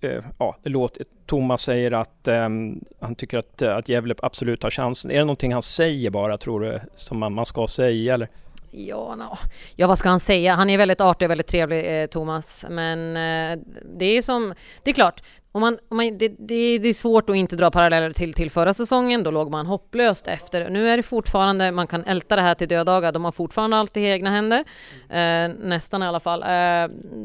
Eh, 0.02 0.24
ja, 0.40 0.58
det 0.64 0.70
låter, 0.70 1.04
Thomas 1.26 1.62
säger 1.62 1.92
att 1.92 2.28
um, 2.28 2.84
han 3.00 3.16
tycker 3.16 3.38
att, 3.38 3.62
eh, 3.62 3.76
att 3.76 3.90
Gävle 3.90 4.16
absolut 4.22 4.64
har 4.64 4.70
chansen. 4.70 5.12
Är 5.12 5.16
det 5.16 5.26
någonting 5.26 5.54
han 5.54 5.62
säger 5.62 6.10
bara, 6.10 6.38
tror 6.38 6.60
du, 6.60 6.80
som 6.96 7.20
man, 7.20 7.34
man 7.34 7.46
ska 7.46 7.68
säga 7.68 8.14
eller? 8.14 8.30
Ja, 8.72 9.16
no. 9.16 9.38
ja, 9.76 9.88
vad 9.88 10.00
ska 10.00 10.10
han 10.10 10.20
säga? 10.20 10.56
Han 10.56 10.70
är 10.70 10.78
väldigt 10.78 11.02
artig 11.02 11.26
och 11.26 11.32
väldigt 11.32 11.48
trevlig, 11.48 12.02
eh, 12.02 12.08
Thomas. 12.08 12.66
Men 12.70 13.18
eh, 13.18 13.64
det 13.98 14.06
är 14.06 14.22
som, 14.22 14.54
det 14.84 14.90
är 14.90 14.94
klart, 14.94 15.24
om 15.58 15.62
man, 15.62 15.78
om 15.90 15.98
man, 15.98 16.18
det, 16.18 16.28
det, 16.28 16.78
det, 16.78 16.90
är 16.90 16.94
svårt 16.94 17.30
att 17.30 17.36
inte 17.36 17.56
dra 17.56 17.72
paralleller 17.72 18.14
till, 18.14 18.34
till 18.34 18.52
förra 18.52 18.74
säsongen. 18.74 19.24
Då 19.24 19.32
låg 19.32 19.52
man 19.52 19.66
hopplöst 19.66 20.28
efter. 20.28 20.70
Nu 20.70 20.90
är 20.90 20.98
det 20.98 21.04
fortfarande, 21.04 21.72
man 21.72 21.88
kan 21.88 22.04
älta 22.04 22.36
det 22.36 22.42
här 22.42 22.56
till 22.56 22.68
dödagar. 22.68 23.12
De 23.12 23.26
har 23.26 23.32
fortfarande 23.32 23.78
allt 23.78 23.98
i 23.98 24.06
egna 24.06 24.30
händer. 24.30 24.64
Eh, 25.10 25.50
nästan 25.60 26.04
i 26.04 26.06
alla 26.06 26.20
fall. 26.20 26.42
Eh, 26.42 26.48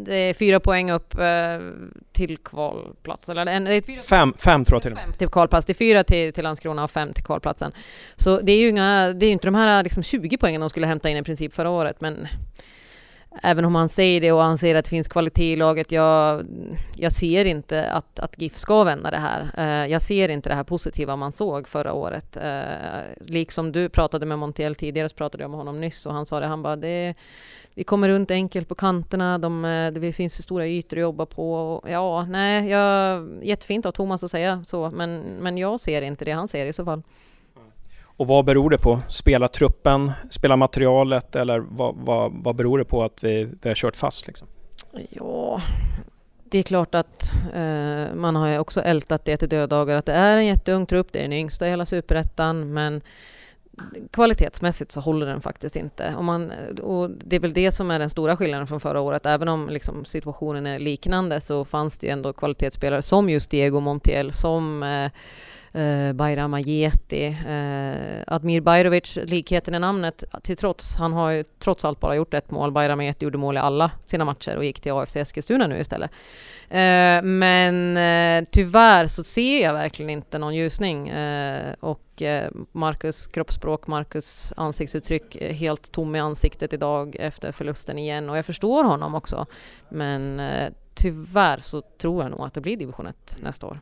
det 0.04 0.14
är 0.14 0.34
fyra 0.34 0.60
poäng 0.60 0.90
upp 0.90 1.18
eh, 1.18 1.58
till 2.12 2.38
kvalplats. 2.38 3.28
Eller, 3.28 3.46
en, 3.46 3.64
det 3.64 3.74
är 3.74 3.82
fyra, 3.82 4.00
fem, 4.00 4.34
fem 4.38 4.64
tror 4.64 4.76
jag 4.76 4.82
till 4.82 4.96
Fem 4.96 5.12
till 5.18 5.28
kvalplats. 5.28 5.66
Det 5.66 5.72
är 5.72 5.74
fyra 5.74 6.04
till, 6.04 6.32
till 6.32 6.44
Landskrona 6.44 6.84
och 6.84 6.90
fem 6.90 7.12
till 7.12 7.24
kvalplatsen. 7.24 7.72
Så 8.16 8.40
det 8.40 8.52
är 8.52 8.58
ju 8.58 8.68
inga, 8.68 9.12
det 9.12 9.26
är 9.26 9.32
inte 9.32 9.46
de 9.46 9.54
här 9.54 9.82
liksom 9.82 10.02
20 10.02 10.38
poängen 10.38 10.60
de 10.60 10.70
skulle 10.70 10.86
hämta 10.86 11.08
in 11.08 11.16
i 11.16 11.22
princip 11.22 11.54
förra 11.54 11.70
året. 11.70 12.00
Men 12.00 12.28
även 13.42 13.64
om 13.64 13.74
han 13.74 13.88
säger 13.88 14.20
det 14.20 14.32
och 14.32 14.42
han 14.42 14.58
säger 14.58 14.74
att 14.74 14.84
det 14.84 14.90
finns 14.90 15.08
kvalitet 15.08 15.52
i 15.52 15.56
laget, 15.56 15.92
jag, 15.92 16.46
jag 16.96 17.12
ser 17.12 17.44
inte 17.44 17.90
att, 17.90 18.18
att 18.18 18.40
GIF 18.40 18.56
ska 18.56 18.84
vända 18.84 19.10
det 19.10 19.16
här. 19.16 19.50
Eh, 19.56 19.92
jag 19.92 20.02
ser 20.02 20.28
inte 20.28 20.48
det 20.48 20.54
här 20.54 20.64
positiva 20.64 21.16
man 21.16 21.32
såg 21.32 21.68
förra 21.68 21.92
året. 21.92 22.36
Eh, 22.36 23.02
liksom 23.20 23.72
du 23.72 23.88
pratade 23.88 24.26
med 24.26 24.38
Montiel 24.38 24.74
tidigare, 24.74 25.08
så 25.08 25.16
pratade 25.16 25.44
jag 25.44 25.50
med 25.50 25.58
honom 25.58 25.80
nyss 25.80 26.06
och 26.06 26.14
han 26.14 26.26
sa 26.26 26.40
det, 26.40 26.46
han 26.46 26.62
bara 26.62 26.76
det, 26.76 27.14
vi 27.74 27.84
kommer 27.84 28.08
runt 28.08 28.30
enkelt 28.30 28.68
på 28.68 28.74
kanterna, 28.74 29.38
de, 29.38 29.64
eh, 29.64 29.92
det 29.92 30.12
finns 30.12 30.36
för 30.36 30.42
stora 30.42 30.66
ytor 30.66 30.96
att 30.96 31.00
jobba 31.00 31.26
på. 31.26 31.80
Ja, 31.88 32.26
nej, 32.28 32.68
jag, 32.68 33.28
jättefint 33.42 33.86
av 33.86 33.92
Thomas 33.92 34.24
att 34.24 34.30
säga 34.30 34.64
så, 34.66 34.90
men, 34.90 35.20
men 35.20 35.58
jag 35.58 35.80
ser 35.80 36.02
inte 36.02 36.24
det 36.24 36.32
han 36.32 36.48
ser 36.48 36.66
i 36.66 36.72
så 36.72 36.84
fall. 36.84 37.02
Och 38.16 38.26
vad 38.26 38.44
beror 38.44 38.70
det 38.70 38.78
på? 38.78 39.00
Spelar 39.08 39.48
truppen, 39.48 40.12
spelar 40.30 40.56
materialet 40.56 41.36
eller 41.36 41.58
vad, 41.58 41.94
vad, 41.96 42.32
vad 42.34 42.56
beror 42.56 42.78
det 42.78 42.84
på 42.84 43.04
att 43.04 43.24
vi, 43.24 43.44
vi 43.62 43.68
har 43.70 43.74
kört 43.74 43.96
fast? 43.96 44.26
Liksom? 44.26 44.48
Ja, 45.10 45.60
det 46.44 46.58
är 46.58 46.62
klart 46.62 46.94
att 46.94 47.32
eh, 47.54 48.14
man 48.14 48.36
har 48.36 48.48
ju 48.48 48.58
också 48.58 48.80
ältat 48.80 49.24
det 49.24 49.36
till 49.36 49.48
döddagar 49.48 49.96
att 49.96 50.06
det 50.06 50.12
är 50.12 50.36
en 50.36 50.46
jätteung 50.46 50.86
trupp, 50.86 51.12
det 51.12 51.18
är 51.18 51.22
den 51.22 51.32
yngsta 51.32 51.66
i 51.66 51.70
hela 51.70 51.86
superettan, 51.86 52.72
men 52.72 53.00
kvalitetsmässigt 54.10 54.92
så 54.92 55.00
håller 55.00 55.26
den 55.26 55.40
faktiskt 55.40 55.76
inte. 55.76 56.14
Och, 56.16 56.24
man, 56.24 56.52
och 56.82 57.10
det 57.10 57.36
är 57.36 57.40
väl 57.40 57.52
det 57.52 57.72
som 57.72 57.90
är 57.90 57.98
den 57.98 58.10
stora 58.10 58.36
skillnaden 58.36 58.66
från 58.66 58.80
förra 58.80 59.00
året. 59.00 59.26
Även 59.26 59.48
om 59.48 59.68
liksom 59.68 60.04
situationen 60.04 60.66
är 60.66 60.78
liknande 60.78 61.40
så 61.40 61.64
fanns 61.64 61.98
det 61.98 62.06
ju 62.06 62.12
ändå 62.12 62.32
kvalitetsspelare 62.32 63.02
som 63.02 63.30
just 63.30 63.50
Diego 63.50 63.80
Montiel, 63.80 64.32
som 64.32 64.82
eh, 64.82 65.10
eh, 65.72 66.12
Bayram 66.12 66.54
Ajeti, 66.54 67.26
eh, 67.26 68.34
Admir 68.34 68.60
Bajrovic, 68.60 69.18
likheten 69.24 69.74
i 69.74 69.78
namnet 69.78 70.24
till 70.42 70.56
trots, 70.56 70.96
han 70.96 71.12
har 71.12 71.30
ju 71.30 71.44
trots 71.58 71.84
allt 71.84 72.00
bara 72.00 72.16
gjort 72.16 72.34
ett 72.34 72.50
mål. 72.50 72.72
Bayram 72.72 73.00
Ajeti 73.00 73.24
gjorde 73.24 73.38
mål 73.38 73.56
i 73.56 73.60
alla 73.60 73.90
sina 74.06 74.24
matcher 74.24 74.56
och 74.56 74.64
gick 74.64 74.80
till 74.80 74.92
AFC 74.92 75.16
Eskilstuna 75.16 75.66
nu 75.66 75.78
istället. 75.80 76.10
Eh, 76.68 77.22
men 77.22 77.96
eh, 77.96 78.48
tyvärr 78.50 79.06
så 79.06 79.24
ser 79.24 79.62
jag 79.62 79.72
verkligen 79.72 80.10
inte 80.10 80.38
någon 80.38 80.54
ljusning 80.54 81.08
eh, 81.08 81.74
och 81.80 82.22
eh, 82.22 82.50
Marcus 82.72 83.26
kroppsspråk, 83.26 83.86
Marcus 83.86 84.52
ansiktsuttryck 84.56 85.36
eh, 85.36 85.54
helt 85.54 85.92
tom 85.92 86.16
i 86.16 86.20
ansiktet 86.20 86.72
idag 86.72 87.16
efter 87.18 87.52
förlusten 87.52 87.98
igen 87.98 88.30
och 88.30 88.38
jag 88.38 88.46
förstår 88.46 88.84
honom 88.84 89.14
också. 89.14 89.46
Men 89.88 90.40
eh, 90.40 90.72
tyvärr 90.94 91.58
så 91.58 91.82
tror 91.82 92.22
jag 92.22 92.30
nog 92.30 92.40
att 92.40 92.54
det 92.54 92.60
blir 92.60 92.76
division 92.76 93.06
1 93.06 93.36
nästa 93.40 93.66
år. 93.66 93.80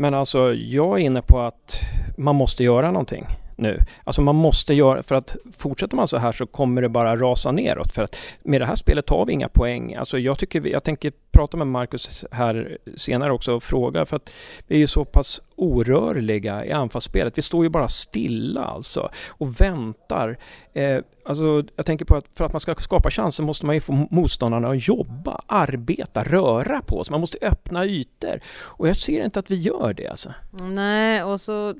Men 0.00 0.14
alltså, 0.14 0.54
jag 0.54 1.00
är 1.00 1.04
inne 1.04 1.22
på 1.22 1.40
att 1.40 1.80
man 2.16 2.36
måste 2.36 2.64
göra 2.64 2.90
någonting 2.90 3.26
nu. 3.58 3.80
Alltså 4.04 4.22
man 4.22 4.34
måste 4.34 4.74
göra, 4.74 5.02
för 5.02 5.14
att 5.14 5.36
fortsätter 5.56 5.96
man 5.96 6.08
så 6.08 6.18
här 6.18 6.32
så 6.32 6.46
kommer 6.46 6.82
det 6.82 6.88
bara 6.88 7.16
rasa 7.16 7.52
neråt. 7.52 7.92
För 7.92 8.02
att 8.02 8.16
med 8.42 8.60
det 8.60 8.66
här 8.66 8.74
spelet 8.74 9.06
tar 9.06 9.26
vi 9.26 9.32
inga 9.32 9.48
poäng. 9.48 9.94
Alltså 9.94 10.18
jag 10.18 10.38
tycker, 10.38 10.60
vi, 10.60 10.72
jag 10.72 10.84
tänker 10.84 11.12
prata 11.30 11.56
med 11.56 11.66
Marcus 11.66 12.24
här 12.32 12.78
senare 12.96 13.32
också 13.32 13.52
och 13.52 13.62
fråga, 13.62 14.06
för 14.06 14.16
att 14.16 14.30
vi 14.66 14.74
är 14.74 14.78
ju 14.78 14.86
så 14.86 15.04
pass 15.04 15.40
orörliga 15.56 16.64
i 16.64 16.72
anfallsspelet. 16.72 17.38
Vi 17.38 17.42
står 17.42 17.64
ju 17.64 17.70
bara 17.70 17.88
stilla 17.88 18.64
alltså 18.64 19.10
och 19.28 19.60
väntar. 19.60 20.38
Eh, 20.72 20.98
alltså 21.24 21.64
jag 21.76 21.86
tänker 21.86 22.04
på 22.04 22.16
att 22.16 22.24
för 22.36 22.44
att 22.44 22.52
man 22.52 22.60
ska 22.60 22.74
skapa 22.74 23.10
chanser 23.10 23.44
måste 23.44 23.66
man 23.66 23.74
ju 23.74 23.80
få 23.80 24.06
motståndarna 24.10 24.68
att 24.68 24.88
jobba, 24.88 25.40
arbeta, 25.46 26.24
röra 26.24 26.82
på 26.82 27.04
sig. 27.04 27.12
Man 27.12 27.20
måste 27.20 27.38
öppna 27.42 27.86
ytor 27.86 28.40
och 28.60 28.88
jag 28.88 28.96
ser 28.96 29.24
inte 29.24 29.38
att 29.38 29.50
vi 29.50 29.56
gör 29.56 29.94
det 29.96 30.08
alltså. 30.08 30.32
Nej, 30.60 31.24
och 31.24 31.40
så 31.40 31.74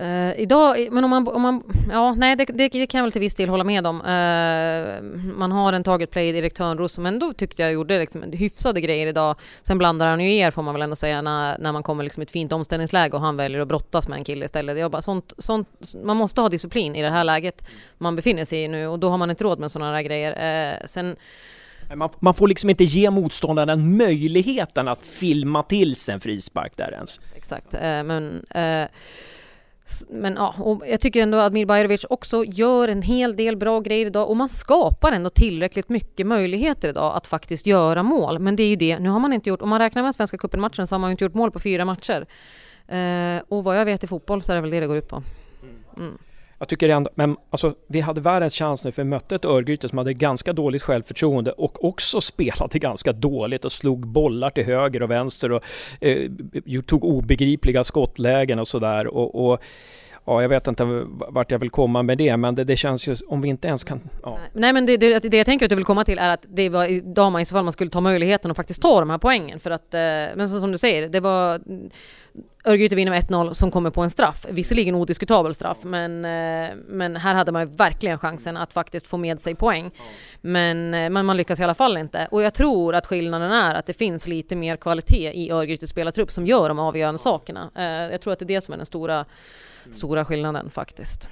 Uh, 0.00 0.40
idag, 0.40 0.88
men 0.90 1.04
om 1.04 1.10
man, 1.10 1.28
om 1.28 1.42
man 1.42 1.62
ja, 1.90 2.14
nej 2.14 2.36
det, 2.36 2.44
det, 2.44 2.68
det, 2.68 2.86
kan 2.86 2.98
jag 2.98 3.02
väl 3.02 3.12
till 3.12 3.20
viss 3.20 3.34
del 3.34 3.48
hålla 3.48 3.64
med 3.64 3.86
om. 3.86 3.96
Uh, 4.00 5.02
man 5.38 5.52
har 5.52 5.72
en 5.72 5.84
target 5.84 6.10
play-direktör 6.10 6.64
Törnros 6.64 6.92
som 6.92 7.06
ändå 7.06 7.32
tyckte 7.32 7.62
jag 7.62 7.72
gjorde 7.72 7.98
liksom 7.98 8.22
hyfsade 8.32 8.80
grejer 8.80 9.06
idag. 9.06 9.36
Sen 9.62 9.78
blandar 9.78 10.06
han 10.06 10.20
ju 10.20 10.36
er 10.36 10.50
får 10.50 10.62
man 10.62 10.74
väl 10.74 10.82
ändå 10.82 10.96
säga 10.96 11.22
när, 11.22 11.58
när 11.58 11.72
man 11.72 11.82
kommer 11.82 12.04
liksom 12.04 12.22
ett 12.22 12.30
fint 12.30 12.52
omställningsläge 12.52 13.16
och 13.16 13.20
han 13.20 13.36
väljer 13.36 13.60
att 13.60 13.68
brottas 13.68 14.08
med 14.08 14.18
en 14.18 14.24
kille 14.24 14.44
istället. 14.44 14.78
Jag 14.78 14.90
bara, 14.90 15.02
sånt, 15.02 15.34
sånt, 15.38 15.68
man 16.04 16.16
måste 16.16 16.40
ha 16.40 16.48
disciplin 16.48 16.96
i 16.96 17.02
det 17.02 17.10
här 17.10 17.24
läget 17.24 17.68
man 17.98 18.16
befinner 18.16 18.44
sig 18.44 18.62
i 18.62 18.68
nu 18.68 18.86
och 18.86 18.98
då 18.98 19.10
har 19.10 19.18
man 19.18 19.30
inte 19.30 19.44
råd 19.44 19.58
med 19.58 19.70
sådana 19.70 19.92
här 19.92 20.02
grejer. 20.02 20.30
Uh, 20.80 20.86
sen 20.86 21.16
man, 21.96 22.10
man, 22.20 22.34
får 22.34 22.48
liksom 22.48 22.70
inte 22.70 22.84
ge 22.84 23.10
motståndaren 23.10 23.96
möjligheten 23.96 24.88
att 24.88 25.06
filma 25.06 25.62
till 25.62 25.96
sig 25.96 26.14
en 26.14 26.20
frispark 26.20 26.72
där 26.76 26.92
ens. 26.92 27.20
Exakt, 27.36 27.72
men 27.72 28.46
men 30.08 30.34
ja, 30.34 30.54
och 30.58 30.82
jag 30.86 31.00
tycker 31.00 31.22
ändå 31.22 31.38
att 31.38 31.46
Admir 31.46 31.66
Bajrovic 31.66 32.04
också 32.10 32.44
gör 32.44 32.88
en 32.88 33.02
hel 33.02 33.36
del 33.36 33.56
bra 33.56 33.80
grejer 33.80 34.06
idag 34.06 34.30
och 34.30 34.36
man 34.36 34.48
skapar 34.48 35.12
ändå 35.12 35.30
tillräckligt 35.30 35.88
mycket 35.88 36.26
möjligheter 36.26 36.88
idag 36.88 37.16
att 37.16 37.26
faktiskt 37.26 37.66
göra 37.66 38.02
mål. 38.02 38.38
Men 38.38 38.56
det 38.56 38.62
är 38.62 38.68
ju 38.68 38.76
det, 38.76 38.98
nu 38.98 39.08
har 39.08 39.20
man 39.20 39.32
inte 39.32 39.48
gjort, 39.50 39.62
om 39.62 39.68
man 39.68 39.78
räknar 39.78 40.02
med 40.02 40.14
Svenska 40.14 40.36
cupen-matchen 40.38 40.86
så 40.86 40.94
har 40.94 40.98
man 40.98 41.10
ju 41.10 41.12
inte 41.12 41.24
gjort 41.24 41.34
mål 41.34 41.50
på 41.50 41.58
fyra 41.58 41.84
matcher. 41.84 42.26
Eh, 42.88 43.42
och 43.48 43.64
vad 43.64 43.78
jag 43.78 43.84
vet 43.84 44.04
i 44.04 44.06
fotboll 44.06 44.42
så 44.42 44.52
är 44.52 44.56
det 44.56 44.62
väl 44.62 44.70
det 44.70 44.80
det 44.80 44.86
går 44.86 44.96
ut 44.96 45.08
på. 45.08 45.22
Mm. 45.96 46.18
Jag 46.58 46.68
tycker 46.68 46.88
ändå, 46.88 47.10
men 47.14 47.36
alltså 47.50 47.74
vi 47.86 48.00
hade 48.00 48.20
världens 48.20 48.54
chans 48.54 48.84
nu 48.84 48.92
för 48.92 49.02
vi 49.02 49.08
mötte 49.08 49.34
ett 49.34 49.44
Örgryte 49.44 49.88
som 49.88 49.98
hade 49.98 50.14
ganska 50.14 50.52
dåligt 50.52 50.82
självförtroende 50.82 51.52
och 51.52 51.84
också 51.84 52.20
spelade 52.20 52.78
ganska 52.78 53.12
dåligt 53.12 53.64
och 53.64 53.72
slog 53.72 54.06
bollar 54.06 54.50
till 54.50 54.64
höger 54.64 55.02
och 55.02 55.10
vänster 55.10 55.52
och 55.52 55.62
eh, 56.00 56.30
tog 56.86 57.04
obegripliga 57.04 57.84
skottlägen 57.84 58.58
och 58.58 58.68
sådär. 58.68 59.06
Och, 59.06 59.50
och 59.50 59.62
ja, 60.28 60.42
jag 60.42 60.48
vet 60.48 60.66
inte 60.66 60.84
vart 61.28 61.50
jag 61.50 61.58
vill 61.58 61.70
komma 61.70 62.02
med 62.02 62.18
det, 62.18 62.36
men 62.36 62.54
det, 62.54 62.64
det 62.64 62.76
känns 62.76 63.08
ju 63.08 63.16
om 63.28 63.40
vi 63.40 63.48
inte 63.48 63.68
ens 63.68 63.84
kan... 63.84 64.00
Ja. 64.22 64.38
Nej, 64.52 64.72
men 64.72 64.86
det, 64.86 64.96
det, 64.96 65.18
det, 65.18 65.36
jag 65.36 65.46
tänker 65.46 65.66
att 65.66 65.70
du 65.70 65.76
vill 65.76 65.84
komma 65.84 66.04
till 66.04 66.18
är 66.18 66.30
att 66.30 66.44
det 66.48 66.68
var 66.68 66.84
idag 66.84 67.32
man 67.32 67.40
i 67.40 67.44
så 67.44 67.52
fall 67.52 67.64
man 67.64 67.72
skulle 67.72 67.90
ta 67.90 68.00
möjligheten 68.00 68.50
att 68.50 68.56
faktiskt 68.56 68.82
ta 68.82 69.00
de 69.00 69.10
här 69.10 69.18
poängen. 69.18 69.60
För 69.60 69.70
att, 69.70 69.94
eh, 69.94 70.00
men 70.00 70.48
så, 70.48 70.60
som 70.60 70.72
du 70.72 70.78
säger, 70.78 71.08
det 71.08 71.20
var 71.20 71.60
Örgryte 72.64 72.94
vinner 72.94 73.10
med 73.10 73.24
1-0 73.24 73.52
som 73.52 73.70
kommer 73.70 73.90
på 73.90 74.02
en 74.02 74.10
straff. 74.10 74.46
Visserligen 74.50 74.94
odiskutabel 74.94 75.54
straff, 75.54 75.78
men, 75.82 76.24
eh, 76.24 76.76
men 76.88 77.16
här 77.16 77.34
hade 77.34 77.52
man 77.52 77.72
verkligen 77.72 78.18
chansen 78.18 78.56
att 78.56 78.72
faktiskt 78.72 79.06
få 79.06 79.16
med 79.16 79.40
sig 79.40 79.54
poäng. 79.54 79.90
Men, 80.40 80.94
eh, 80.94 81.10
men 81.10 81.26
man 81.26 81.36
lyckas 81.36 81.60
i 81.60 81.64
alla 81.64 81.74
fall 81.74 81.96
inte. 81.96 82.28
Och 82.30 82.42
jag 82.42 82.54
tror 82.54 82.94
att 82.94 83.06
skillnaden 83.06 83.52
är 83.52 83.74
att 83.74 83.86
det 83.86 83.94
finns 83.94 84.26
lite 84.26 84.56
mer 84.56 84.76
kvalitet 84.76 85.32
i 85.32 85.50
Örgrytes 85.50 85.90
spelartrupp 85.90 86.30
som 86.30 86.46
gör 86.46 86.68
de 86.68 86.78
avgörande 86.78 87.18
sakerna. 87.18 87.70
Jag 88.12 88.20
tror 88.20 88.32
att 88.32 88.38
det 88.38 88.44
är 88.44 88.46
det 88.46 88.60
som 88.60 88.74
är 88.74 88.78
den 88.78 88.86
stora 88.86 89.24
stora 89.90 90.24
skillnaden 90.24 90.70
faktiskt. 90.70 91.28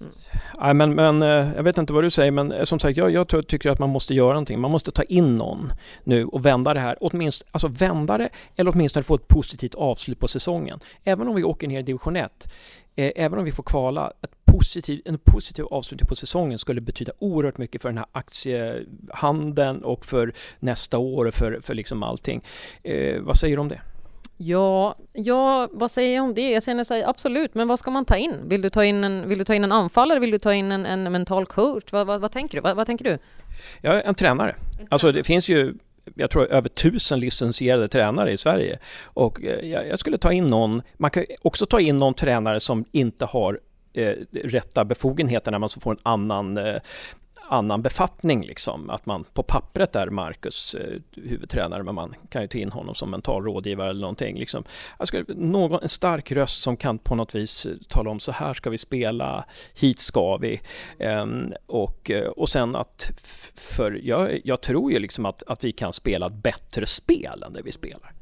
Mm. 0.00 0.12
Nej, 0.60 0.74
men, 0.74 0.94
men 0.94 1.22
eh, 1.22 1.56
jag 1.56 1.62
vet 1.62 1.78
inte 1.78 1.92
vad 1.92 2.04
du 2.04 2.10
säger, 2.10 2.30
men 2.30 2.52
eh, 2.52 2.64
som 2.64 2.78
sagt, 2.78 2.96
jag, 2.96 3.10
jag 3.10 3.48
tycker 3.48 3.70
att 3.70 3.78
man 3.78 3.90
måste 3.90 4.14
göra 4.14 4.28
någonting. 4.28 4.60
Man 4.60 4.70
måste 4.70 4.90
ta 4.90 5.02
in 5.02 5.36
någon 5.36 5.72
nu 6.04 6.24
och 6.24 6.46
vända 6.46 6.74
det 6.74 6.80
här, 6.80 6.96
åtminstone, 7.00 7.48
alltså 7.52 7.68
vända 7.68 8.18
det 8.18 8.28
eller 8.56 8.70
åtminstone 8.70 9.02
få 9.02 9.14
ett 9.14 9.28
positivt 9.28 9.74
avslut 9.74 10.18
på 10.18 10.28
säsongen. 10.28 10.80
Även 11.04 11.28
om 11.28 11.34
vi 11.34 11.44
åker 11.44 11.68
ner 11.68 11.80
i 11.80 11.82
division 11.82 12.16
1, 12.16 12.48
eh, 12.96 13.12
även 13.16 13.38
om 13.38 13.44
vi 13.44 13.52
får 13.52 13.62
kvala, 13.62 14.12
ett 14.22 14.44
positiv, 14.44 15.02
en 15.04 15.18
positiv 15.18 15.64
avslutning 15.64 16.08
på 16.08 16.16
säsongen 16.16 16.58
skulle 16.58 16.80
betyda 16.80 17.12
oerhört 17.18 17.58
mycket 17.58 17.82
för 17.82 17.88
den 17.88 17.98
här 17.98 18.06
aktiehandeln 18.12 19.84
och 19.84 20.06
för 20.06 20.32
nästa 20.58 20.98
år 20.98 21.24
och 21.24 21.34
för, 21.34 21.60
för 21.62 21.74
liksom 21.74 22.02
allting. 22.02 22.44
Eh, 22.82 23.20
vad 23.20 23.36
säger 23.36 23.56
du 23.56 23.60
om 23.60 23.68
det? 23.68 23.80
Ja, 24.36 24.96
ja, 25.12 25.68
vad 25.72 25.90
säger 25.90 26.14
jag 26.14 26.24
om 26.24 26.34
det? 26.34 26.50
Jag 26.50 26.62
känner 26.62 26.84
sig 26.84 27.04
absolut, 27.04 27.54
men 27.54 27.68
vad 27.68 27.78
ska 27.78 27.90
man 27.90 28.04
ta 28.04 28.16
in? 28.16 28.48
Vill 28.48 28.62
du 28.62 28.70
ta 28.70 28.84
in 28.84 29.04
en, 29.04 29.28
vill 29.28 29.38
du 29.38 29.44
ta 29.44 29.54
in 29.54 29.64
en 29.64 29.72
anfallare? 29.72 30.18
Vill 30.18 30.30
du 30.30 30.38
ta 30.38 30.54
in 30.54 30.72
en, 30.72 30.86
en 30.86 31.12
mental 31.12 31.46
coach? 31.46 31.84
Vad, 31.92 32.06
vad, 32.06 32.20
vad 32.20 32.32
tänker 32.32 32.58
du? 32.58 32.62
Vad, 32.62 32.76
vad, 32.76 32.86
tänker 32.86 33.04
du? 33.04 33.18
Ja, 33.80 34.00
en 34.00 34.14
tränare. 34.14 34.56
Alltså 34.88 35.12
det 35.12 35.24
finns 35.24 35.48
ju 35.48 35.74
jag 36.14 36.30
tror 36.30 36.52
över 36.52 36.68
tusen 36.68 37.20
licensierade 37.20 37.88
tränare 37.88 38.32
i 38.32 38.36
Sverige. 38.36 38.78
Och 39.04 39.44
eh, 39.44 39.70
jag, 39.70 39.98
skulle 39.98 40.18
ta 40.18 40.32
in 40.32 40.46
någon, 40.46 40.82
man 40.96 41.10
kan 41.10 41.24
också 41.42 41.66
ta 41.66 41.80
in 41.80 41.96
någon 41.96 42.14
tränare 42.14 42.60
som 42.60 42.84
inte 42.92 43.24
har 43.24 43.60
eh, 43.92 44.12
rätta 44.32 44.84
befogenheter 44.84 45.50
när 45.50 45.58
man 45.58 45.68
får 45.68 45.90
en 45.90 45.98
annan 46.02 46.58
eh, 46.58 46.76
annan 47.48 47.82
befattning 47.82 48.46
liksom. 48.46 48.90
Att 48.90 49.06
man 49.06 49.24
på 49.24 49.42
pappret 49.42 49.96
är 49.96 50.06
Marcus 50.06 50.74
eh, 50.74 51.00
huvudtränare 51.12 51.82
men 51.82 51.94
man 51.94 52.14
kan 52.28 52.42
ju 52.42 52.48
ta 52.48 52.58
in 52.58 52.72
honom 52.72 52.94
som 52.94 53.10
mental 53.10 53.44
rådgivare 53.44 53.90
eller 53.90 54.00
någonting. 54.00 54.38
Liksom. 54.38 54.64
Jag 54.98 55.08
skulle, 55.08 55.24
någon, 55.28 55.82
en 55.82 55.88
stark 55.88 56.32
röst 56.32 56.62
som 56.62 56.76
kan 56.76 56.98
på 56.98 57.14
något 57.14 57.34
vis 57.34 57.66
eh, 57.66 57.72
tala 57.88 58.10
om 58.10 58.20
så 58.20 58.32
här 58.32 58.54
ska 58.54 58.70
vi 58.70 58.78
spela, 58.78 59.44
hit 59.74 60.00
ska 60.00 60.36
vi. 60.36 60.60
Ehm, 60.98 61.52
eh, 61.52 61.56
och, 61.66 62.10
och 62.36 62.48
sen 62.48 62.76
att, 62.76 63.10
för 63.54 64.00
jag, 64.02 64.40
jag 64.44 64.60
tror 64.60 64.92
ju 64.92 64.98
liksom 64.98 65.26
att, 65.26 65.42
att 65.42 65.64
vi 65.64 65.72
kan 65.72 65.92
spela 65.92 66.26
ett 66.26 66.42
bättre 66.42 66.86
spel 66.86 67.42
än 67.46 67.52
det 67.52 67.62
vi 67.62 67.72
spelar. 67.72 68.12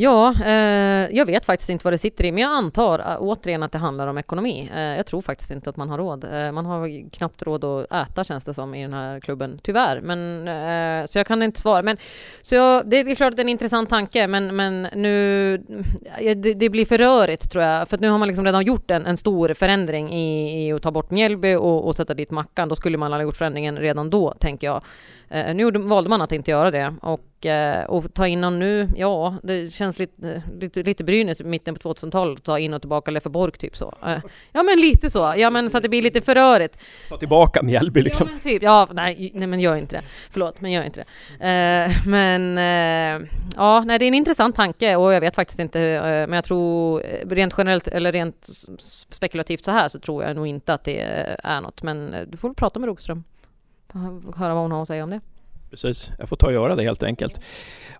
Ja, 0.00 0.34
eh, 0.44 1.16
jag 1.16 1.26
vet 1.26 1.44
faktiskt 1.44 1.70
inte 1.70 1.84
vad 1.84 1.92
det 1.92 1.98
sitter 1.98 2.24
i, 2.24 2.32
men 2.32 2.42
jag 2.42 2.52
antar 2.52 2.98
eh, 2.98 3.16
återigen 3.20 3.62
att 3.62 3.72
det 3.72 3.78
handlar 3.78 4.06
om 4.06 4.18
ekonomi. 4.18 4.70
Eh, 4.74 4.80
jag 4.80 5.06
tror 5.06 5.20
faktiskt 5.20 5.50
inte 5.50 5.70
att 5.70 5.76
man 5.76 5.88
har 5.88 5.98
råd. 5.98 6.24
Eh, 6.24 6.52
man 6.52 6.66
har 6.66 7.10
knappt 7.10 7.42
råd 7.42 7.64
att 7.64 7.92
äta 7.92 8.24
känns 8.24 8.44
det 8.44 8.54
som 8.54 8.74
i 8.74 8.82
den 8.82 8.92
här 8.92 9.20
klubben, 9.20 9.60
tyvärr. 9.62 10.00
Men, 10.00 10.48
eh, 10.48 11.06
så 11.06 11.18
jag 11.18 11.26
kan 11.26 11.42
inte 11.42 11.60
svara. 11.60 11.82
Men, 11.82 11.96
så 12.42 12.54
jag, 12.54 12.90
det 12.90 12.96
är 12.96 13.14
klart 13.14 13.30
att 13.30 13.36
det 13.36 13.40
är 13.40 13.44
en 13.44 13.48
intressant 13.48 13.90
tanke, 13.90 14.26
men, 14.26 14.56
men 14.56 14.82
nu... 14.82 15.54
Eh, 16.18 16.36
det, 16.36 16.54
det, 16.54 16.68
blir 16.68 16.86
för 16.86 16.98
rörigt 16.98 17.50
tror 17.50 17.64
jag, 17.64 17.88
för 17.88 17.98
nu 17.98 18.08
har 18.08 18.18
man 18.18 18.28
liksom 18.28 18.44
redan 18.44 18.64
gjort 18.64 18.90
en, 18.90 19.06
en 19.06 19.16
stor 19.16 19.54
förändring 19.54 20.12
i, 20.12 20.66
i 20.66 20.72
att 20.72 20.82
ta 20.82 20.90
bort 20.90 21.10
Mjällby 21.10 21.54
och, 21.54 21.86
och 21.86 21.96
sätta 21.96 22.14
dit 22.14 22.30
Mackan. 22.30 22.68
Då 22.68 22.74
skulle 22.74 22.98
man 22.98 23.12
ha 23.12 23.22
gjort 23.22 23.36
förändringen 23.36 23.76
redan 23.76 24.10
då, 24.10 24.34
tänker 24.38 24.66
jag. 24.66 24.82
Eh, 25.28 25.54
nu 25.54 25.70
valde 25.70 26.10
man 26.10 26.22
att 26.22 26.32
inte 26.32 26.50
göra 26.50 26.70
det 26.70 26.94
och, 27.02 27.20
och 27.88 28.14
ta 28.14 28.26
in 28.26 28.40
någon 28.40 28.58
nu, 28.58 28.88
ja, 28.96 29.34
det 29.42 29.72
känns 29.72 29.98
lite, 29.98 30.42
lite, 30.60 30.82
lite 30.82 31.04
Brynäs 31.04 31.40
mitten 31.40 31.74
på 31.74 31.94
2000-talet, 31.94 32.42
ta 32.42 32.58
in 32.58 32.74
och 32.74 32.82
tillbaka 32.82 33.10
Leffe 33.10 33.28
Borg 33.28 33.52
typ 33.52 33.76
så. 33.76 33.94
Eh, 34.06 34.18
ja 34.52 34.62
men 34.62 34.80
lite 34.80 35.10
så, 35.10 35.34
ja 35.36 35.50
men 35.50 35.70
så 35.70 35.76
att 35.76 35.82
det 35.82 35.88
blir 35.88 36.02
lite 36.02 36.20
för 36.20 36.34
rörigt. 36.34 36.78
Ta 37.08 37.16
tillbaka 37.16 37.62
Mjällby 37.62 38.02
liksom. 38.02 38.26
Ja 38.26 38.32
men 38.32 38.40
typ, 38.40 38.62
ja 38.62 38.88
nej, 38.92 39.30
nej 39.34 39.46
men 39.46 39.60
gör 39.60 39.76
inte 39.76 39.96
det. 39.96 40.02
Förlåt, 40.30 40.60
men 40.60 40.72
gör 40.72 40.82
inte 40.82 41.04
det. 41.38 41.46
Eh, 41.46 42.08
men 42.08 42.58
eh, 42.58 43.28
ja, 43.56 43.84
nej 43.86 43.98
det 43.98 44.04
är 44.04 44.08
en 44.08 44.14
intressant 44.14 44.56
tanke 44.56 44.96
och 44.96 45.12
jag 45.12 45.20
vet 45.20 45.34
faktiskt 45.34 45.58
inte, 45.58 45.80
eh, 45.80 46.02
men 46.02 46.32
jag 46.32 46.44
tror 46.44 47.02
rent 47.34 47.54
generellt 47.58 47.88
eller 47.88 48.12
rent 48.12 48.48
spekulativt 49.10 49.64
så 49.64 49.70
här 49.70 49.88
så 49.88 49.98
tror 49.98 50.24
jag 50.24 50.36
nog 50.36 50.46
inte 50.46 50.74
att 50.74 50.84
det 50.84 51.00
är 51.44 51.60
något. 51.60 51.82
Men 51.82 52.14
du 52.28 52.36
får 52.36 52.48
väl 52.48 52.54
prata 52.54 52.80
med 52.80 52.86
Rogström 52.86 53.24
höra 54.36 54.54
vad 54.54 54.62
hon 54.62 54.72
har 54.72 54.82
att 54.82 54.88
säga 54.88 55.04
om 55.04 55.10
det. 55.10 55.20
Precis, 55.70 56.12
jag 56.18 56.28
får 56.28 56.36
ta 56.36 56.46
och 56.46 56.52
göra 56.52 56.74
det 56.76 56.84
helt 56.84 57.02
enkelt. 57.02 57.40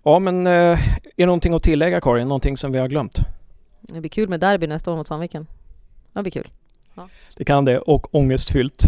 Ja 0.03 0.19
men 0.19 0.47
eh, 0.47 0.53
är 0.53 1.01
det 1.15 1.25
någonting 1.25 1.53
att 1.53 1.63
tillägga 1.63 2.01
Karin? 2.01 2.27
Någonting 2.27 2.57
som 2.57 2.71
vi 2.71 2.79
har 2.79 2.87
glömt? 2.87 3.19
Det 3.81 3.99
blir 3.99 4.09
kul 4.09 4.29
med 4.29 4.39
derby 4.39 4.67
nästa 4.67 4.91
år 4.91 4.97
mot 4.97 5.07
Sandviken. 5.07 5.47
Det 6.13 6.21
blir 6.21 6.31
kul. 6.31 6.47
Ja. 6.95 7.09
Det 7.35 7.45
kan 7.45 7.65
det 7.65 7.79
och 7.79 8.15
ångestfyllt. 8.15 8.83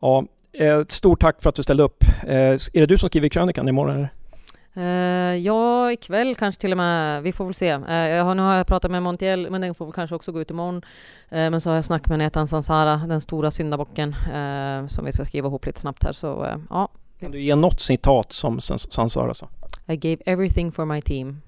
Ja, 0.00 0.24
ett 0.52 0.90
stort 0.90 1.20
tack 1.20 1.42
för 1.42 1.48
att 1.48 1.54
du 1.54 1.62
ställde 1.62 1.82
upp. 1.82 2.04
Eh, 2.22 2.36
är 2.36 2.80
det 2.80 2.86
du 2.86 2.98
som 2.98 3.08
skriver 3.08 3.28
krönikan 3.28 3.68
imorgon? 3.68 3.96
Eller? 3.96 4.08
Ja, 5.36 5.92
ikväll 5.92 6.34
kanske 6.34 6.60
till 6.60 6.72
och 6.72 6.76
med. 6.76 7.22
Vi 7.22 7.32
får 7.32 7.44
väl 7.44 7.54
se. 7.54 7.66
Jag 7.66 8.24
har, 8.24 8.34
nu 8.34 8.42
har 8.42 8.54
jag 8.54 8.66
pratat 8.66 8.90
med 8.90 9.02
Montiel, 9.02 9.50
men 9.50 9.60
den 9.60 9.74
får 9.74 9.92
kanske 9.92 10.16
också 10.16 10.32
gå 10.32 10.40
ut 10.40 10.50
imorgon. 10.50 10.82
Men 11.28 11.60
så 11.60 11.70
har 11.70 11.74
jag 11.74 11.84
snackat 11.84 12.08
med 12.08 12.18
Netan 12.18 12.46
Sansara, 12.48 12.96
den 12.96 13.20
stora 13.20 13.50
syndabocken, 13.50 14.16
som 14.88 15.04
vi 15.04 15.12
ska 15.12 15.24
skriva 15.24 15.48
ihop 15.48 15.66
lite 15.66 15.80
snabbt 15.80 16.04
här. 16.04 16.12
Så 16.12 16.58
ja. 16.70 16.88
Kan 17.20 17.30
du 17.30 17.40
ge 17.40 17.54
något 17.54 17.80
citat 17.80 18.32
som 18.32 18.60
Sansara 18.60 19.34
sa? 19.34 19.48
I 19.86 19.96
gave 19.96 20.18
everything 20.26 20.72
for 20.72 20.84
my 20.84 21.02
team. 21.02 21.40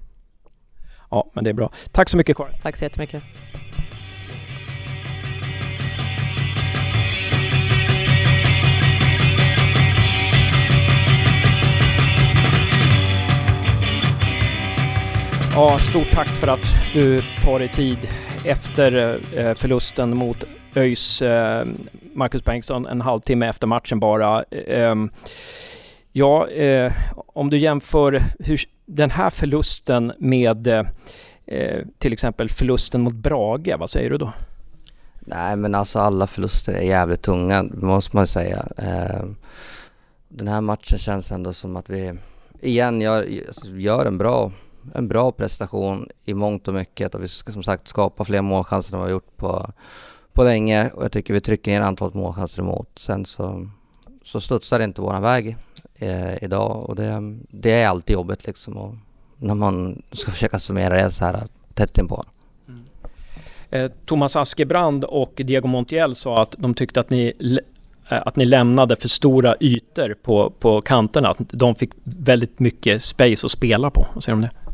Ja, 1.09 1.31
men 1.33 1.43
det 1.43 1.49
är 1.49 1.53
bra. 1.53 1.71
Tack 1.91 2.09
så 2.09 2.17
mycket 2.17 2.37
Karin. 2.37 2.53
Tack 2.61 2.77
så 2.77 2.85
jättemycket. 2.85 3.23
Ja, 15.55 15.79
stort 15.79 16.11
tack 16.11 16.27
för 16.27 16.47
att 16.47 16.93
du 16.93 17.21
tar 17.43 17.59
dig 17.59 17.69
tid 17.69 17.97
efter 18.45 19.19
eh, 19.37 19.53
förlusten 19.53 20.17
mot 20.17 20.43
ÖIS, 20.75 21.21
eh, 21.21 21.65
Marcus 22.13 22.43
Bengtsson, 22.43 22.85
en 22.85 23.01
halvtimme 23.01 23.47
efter 23.47 23.67
matchen 23.67 23.99
bara. 23.99 24.43
Ehm, 24.43 25.11
ja, 26.11 26.47
eh, 26.47 26.93
om 27.15 27.49
du 27.49 27.57
jämför 27.57 28.23
hur, 28.39 28.61
den 28.85 29.11
här 29.11 29.29
förlusten 29.29 30.13
med 30.17 30.67
eh, 30.67 31.79
till 31.97 32.13
exempel 32.13 32.49
förlusten 32.49 33.01
mot 33.01 33.13
Brage, 33.13 33.75
vad 33.79 33.89
säger 33.89 34.09
du 34.09 34.17
då? 34.17 34.33
Nej 35.19 35.55
men 35.55 35.75
alltså 35.75 35.99
alla 35.99 36.27
förluster 36.27 36.73
är 36.73 36.81
jävligt 36.81 37.21
tunga, 37.21 37.63
måste 37.63 38.15
man 38.15 38.27
säga. 38.27 38.65
Ehm, 38.77 39.35
den 40.29 40.47
här 40.47 40.61
matchen 40.61 40.99
känns 40.99 41.31
ändå 41.31 41.53
som 41.53 41.75
att 41.75 41.89
vi 41.89 42.13
igen 42.61 43.01
gör, 43.01 43.25
gör 43.77 44.05
en 44.05 44.17
bra 44.17 44.51
en 44.93 45.07
bra 45.07 45.31
prestation 45.31 46.09
i 46.25 46.33
mångt 46.33 46.67
och 46.67 46.73
mycket 46.73 47.15
och 47.15 47.23
vi 47.23 47.27
ska 47.27 47.51
som 47.51 47.63
sagt 47.63 47.87
skapa 47.87 48.23
fler 48.23 48.41
målchanser 48.41 48.93
än 48.93 48.99
vad 48.99 49.07
vi 49.07 49.11
har 49.11 49.15
gjort 49.15 49.37
på, 49.37 49.71
på 50.33 50.43
länge 50.43 50.89
och 50.89 51.03
jag 51.03 51.11
tycker 51.11 51.33
vi 51.33 51.41
trycker 51.41 51.71
ner 51.71 51.81
antalet 51.81 52.13
målchanser 52.13 52.63
emot. 52.63 52.89
Sen 52.95 53.25
så, 53.25 53.69
så 54.23 54.41
studsar 54.41 54.79
det 54.79 54.85
inte 54.85 55.01
våran 55.01 55.21
väg 55.21 55.57
eh, 55.95 56.43
idag 56.43 56.89
och 56.89 56.95
det, 56.95 57.37
det 57.49 57.71
är 57.71 57.87
alltid 57.87 58.13
jobbigt 58.13 58.47
liksom 58.47 58.77
och 58.77 58.95
när 59.37 59.55
man 59.55 60.01
ska 60.11 60.31
försöka 60.37 60.59
summera 60.59 61.03
det 61.03 61.11
så 61.11 61.25
här 61.25 61.43
tätt 61.73 61.97
inpå. 61.97 62.23
Mm. 62.67 62.83
Eh, 63.69 63.91
Thomas 64.05 64.35
Askebrand 64.35 65.03
och 65.03 65.33
Diego 65.35 65.67
Montiel 65.67 66.15
sa 66.15 66.41
att 66.41 66.55
de 66.57 66.73
tyckte 66.73 66.99
att 66.99 67.09
ni 67.09 67.33
eh, 68.09 68.21
att 68.25 68.35
ni 68.35 68.45
lämnade 68.45 68.95
för 68.95 69.07
stora 69.07 69.55
ytor 69.59 70.15
på, 70.23 70.53
på 70.59 70.81
kanterna. 70.81 71.29
Att 71.29 71.37
de 71.39 71.75
fick 71.75 71.91
väldigt 72.03 72.59
mycket 72.59 73.03
space 73.03 73.45
att 73.45 73.51
spela 73.51 73.89
på. 73.89 74.07
Vad 74.13 74.23
säger 74.23 74.35
du 74.35 74.43
om 74.43 74.49
det? 74.49 74.71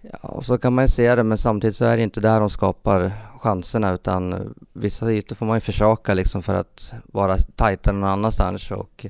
Ja, 0.00 0.18
och 0.28 0.44
så 0.44 0.58
kan 0.58 0.72
man 0.72 0.84
ju 0.84 0.88
se 0.88 1.14
det, 1.14 1.24
men 1.24 1.38
samtidigt 1.38 1.76
så 1.76 1.84
är 1.84 1.96
det 1.96 2.02
inte 2.02 2.20
där 2.20 2.40
de 2.40 2.50
skapar 2.50 3.12
chanserna 3.38 3.92
utan 3.92 4.54
vissa 4.72 5.12
ytor 5.12 5.36
får 5.36 5.46
man 5.46 5.56
ju 5.56 5.60
försaka 5.60 6.14
liksom 6.14 6.42
för 6.42 6.54
att 6.54 6.92
vara 7.06 7.36
tajtare 7.38 7.94
någon 7.94 8.10
annanstans 8.10 8.70
och 8.70 9.06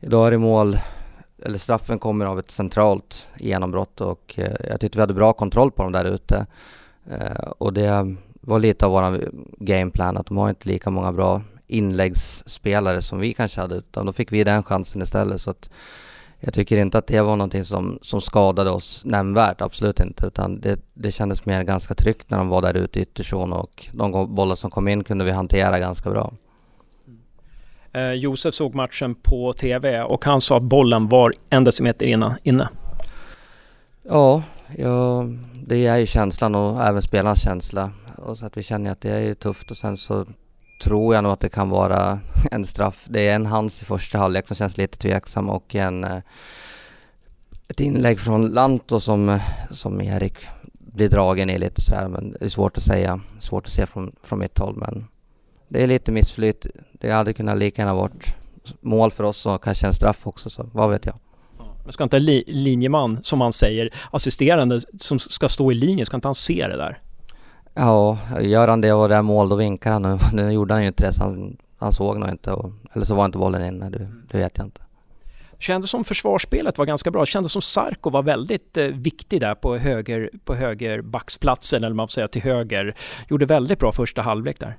idag 0.00 0.26
är 0.26 0.30
det 0.30 0.38
mål, 0.38 0.78
eller 1.42 1.58
straffen 1.58 1.98
kommer 1.98 2.26
av 2.26 2.38
ett 2.38 2.50
centralt 2.50 3.28
genombrott 3.38 4.00
och 4.00 4.34
eh, 4.36 4.56
jag 4.68 4.80
tyckte 4.80 4.98
vi 4.98 5.02
hade 5.02 5.14
bra 5.14 5.32
kontroll 5.32 5.70
på 5.70 5.82
dem 5.82 5.92
där 5.92 6.04
ute. 6.04 6.46
Eh, 7.10 7.50
och 7.58 7.72
det 7.72 8.16
var 8.40 8.58
lite 8.58 8.86
av 8.86 8.92
våran 8.92 9.20
gameplan 9.58 10.16
att 10.16 10.26
de 10.26 10.36
har 10.36 10.48
inte 10.48 10.68
lika 10.68 10.90
många 10.90 11.12
bra 11.12 11.42
inläggsspelare 11.66 13.02
som 13.02 13.18
vi 13.18 13.32
kanske 13.32 13.60
hade 13.60 13.74
utan 13.74 14.06
då 14.06 14.12
fick 14.12 14.32
vi 14.32 14.44
den 14.44 14.62
chansen 14.62 15.02
istället 15.02 15.40
så 15.40 15.50
att 15.50 15.70
jag 16.44 16.54
tycker 16.54 16.78
inte 16.78 16.98
att 16.98 17.06
det 17.06 17.20
var 17.20 17.36
någonting 17.36 17.64
som, 17.64 17.98
som 18.02 18.20
skadade 18.20 18.70
oss 18.70 19.02
nämnvärt, 19.04 19.60
absolut 19.60 20.00
inte. 20.00 20.26
Utan 20.26 20.60
det, 20.60 20.80
det 20.94 21.10
kändes 21.10 21.46
mer 21.46 21.62
ganska 21.62 21.94
tryggt 21.94 22.30
när 22.30 22.38
de 22.38 22.48
var 22.48 22.62
där 22.62 22.74
ute 22.74 22.98
i 22.98 23.02
ytterzon 23.02 23.52
och 23.52 23.86
de 23.92 24.34
bollar 24.34 24.54
som 24.54 24.70
kom 24.70 24.88
in 24.88 25.04
kunde 25.04 25.24
vi 25.24 25.30
hantera 25.30 25.78
ganska 25.78 26.10
bra. 26.10 26.32
Eh, 27.92 28.12
Josef 28.12 28.54
såg 28.54 28.74
matchen 28.74 29.14
på 29.14 29.52
TV 29.52 30.02
och 30.02 30.24
han 30.24 30.40
sa 30.40 30.56
att 30.56 30.62
bollen 30.62 31.08
var 31.08 31.34
en 31.50 31.64
decimeter 31.64 32.06
inne. 32.42 32.68
Ja, 34.02 34.42
ja, 34.76 35.26
det 35.54 35.86
är 35.86 35.96
ju 35.96 36.06
känslan 36.06 36.54
och 36.54 36.82
även 36.82 37.02
spelarnas 37.02 37.42
känsla. 37.42 37.90
Och 38.16 38.38
så 38.38 38.46
att 38.46 38.56
vi 38.56 38.62
känner 38.62 38.92
att 38.92 39.00
det 39.00 39.10
är 39.10 39.34
tufft 39.34 39.70
och 39.70 39.76
sen 39.76 39.96
så 39.96 40.26
tror 40.82 41.14
jag 41.14 41.24
nog 41.24 41.32
att 41.32 41.40
det 41.40 41.48
kan 41.48 41.68
vara 41.68 42.20
en 42.50 42.64
straff. 42.64 43.06
Det 43.08 43.28
är 43.28 43.34
en 43.34 43.46
hands 43.46 43.82
i 43.82 43.84
första 43.84 44.18
halvlek 44.18 44.46
som 44.46 44.56
känns 44.56 44.76
lite 44.76 44.98
tveksam 44.98 45.50
och 45.50 45.74
en 45.74 46.04
eh, 46.04 46.18
ett 47.68 47.80
inlägg 47.80 48.20
från 48.20 48.48
Lanto 48.48 49.00
som, 49.00 49.38
som 49.70 50.00
Erik 50.00 50.34
blir 50.72 51.08
dragen 51.08 51.50
i 51.50 51.58
lite 51.58 51.80
sådär 51.80 52.08
men 52.08 52.30
det 52.30 52.44
är 52.44 52.48
svårt 52.48 52.76
att 52.76 52.82
säga. 52.82 53.20
Svårt 53.40 53.66
att 53.66 53.72
se 53.72 53.86
från, 53.86 54.12
från 54.22 54.38
mitt 54.38 54.58
håll 54.58 54.76
men 54.76 55.06
det 55.68 55.82
är 55.82 55.86
lite 55.86 56.12
missflyt. 56.12 56.66
Det 56.92 57.10
hade 57.10 57.32
kunnat 57.32 57.58
lika 57.58 57.82
gärna 57.82 57.94
varit 57.94 58.36
mål 58.80 59.10
för 59.10 59.24
oss 59.24 59.46
och 59.46 59.64
kanske 59.64 59.86
en 59.86 59.92
straff 59.92 60.26
också 60.26 60.50
så 60.50 60.70
vad 60.72 60.90
vet 60.90 61.06
jag. 61.06 61.14
Men 61.84 61.92
ska 61.92 62.04
inte 62.04 62.18
li 62.18 62.44
linjeman, 62.46 63.18
som 63.22 63.38
man 63.38 63.52
säger, 63.52 63.90
assisterande 64.10 64.80
som 64.98 65.18
ska 65.18 65.48
stå 65.48 65.72
i 65.72 65.74
linjen, 65.74 66.06
ska 66.06 66.16
inte 66.16 66.28
han 66.28 66.34
se 66.34 66.68
det 66.68 66.76
där? 66.76 66.98
Ja, 67.74 68.18
gör 68.40 68.68
han 68.68 68.80
det 68.80 68.92
och 68.92 69.08
det 69.08 69.14
är 69.14 69.22
mål 69.22 69.48
då 69.48 69.56
vinkar 69.56 69.92
han. 69.92 70.18
Nu 70.32 70.50
gjorde 70.52 70.74
han 70.74 70.82
ju 70.82 70.88
inte 70.88 71.06
det 71.06 71.12
så 71.12 71.22
han, 71.22 71.56
han 71.78 71.92
såg 71.92 72.18
nog 72.18 72.28
inte. 72.28 72.52
Och, 72.52 72.72
eller 72.92 73.04
så 73.04 73.14
var 73.14 73.24
inte 73.24 73.38
bollen 73.38 73.64
inne, 73.64 73.90
det, 73.90 74.08
det 74.30 74.38
vet 74.38 74.58
jag 74.58 74.66
inte. 74.66 74.82
Kändes 75.58 75.90
som 75.90 76.04
försvarsspelet 76.04 76.78
var 76.78 76.86
ganska 76.86 77.10
bra. 77.10 77.26
Kändes 77.26 77.52
som 77.52 77.62
Sarko 77.62 78.10
var 78.10 78.22
väldigt 78.22 78.76
eh, 78.76 78.84
viktig 78.84 79.40
där 79.40 79.54
på 79.54 79.76
höger, 79.76 80.30
på 80.44 80.54
höger 80.54 81.02
backsplatsen 81.02 81.84
eller 81.84 81.94
man 81.94 82.08
får 82.08 82.12
säga 82.12 82.28
till 82.28 82.42
höger. 82.42 82.94
Gjorde 83.28 83.46
väldigt 83.46 83.78
bra 83.78 83.92
första 83.92 84.22
halvlek 84.22 84.60
där. 84.60 84.78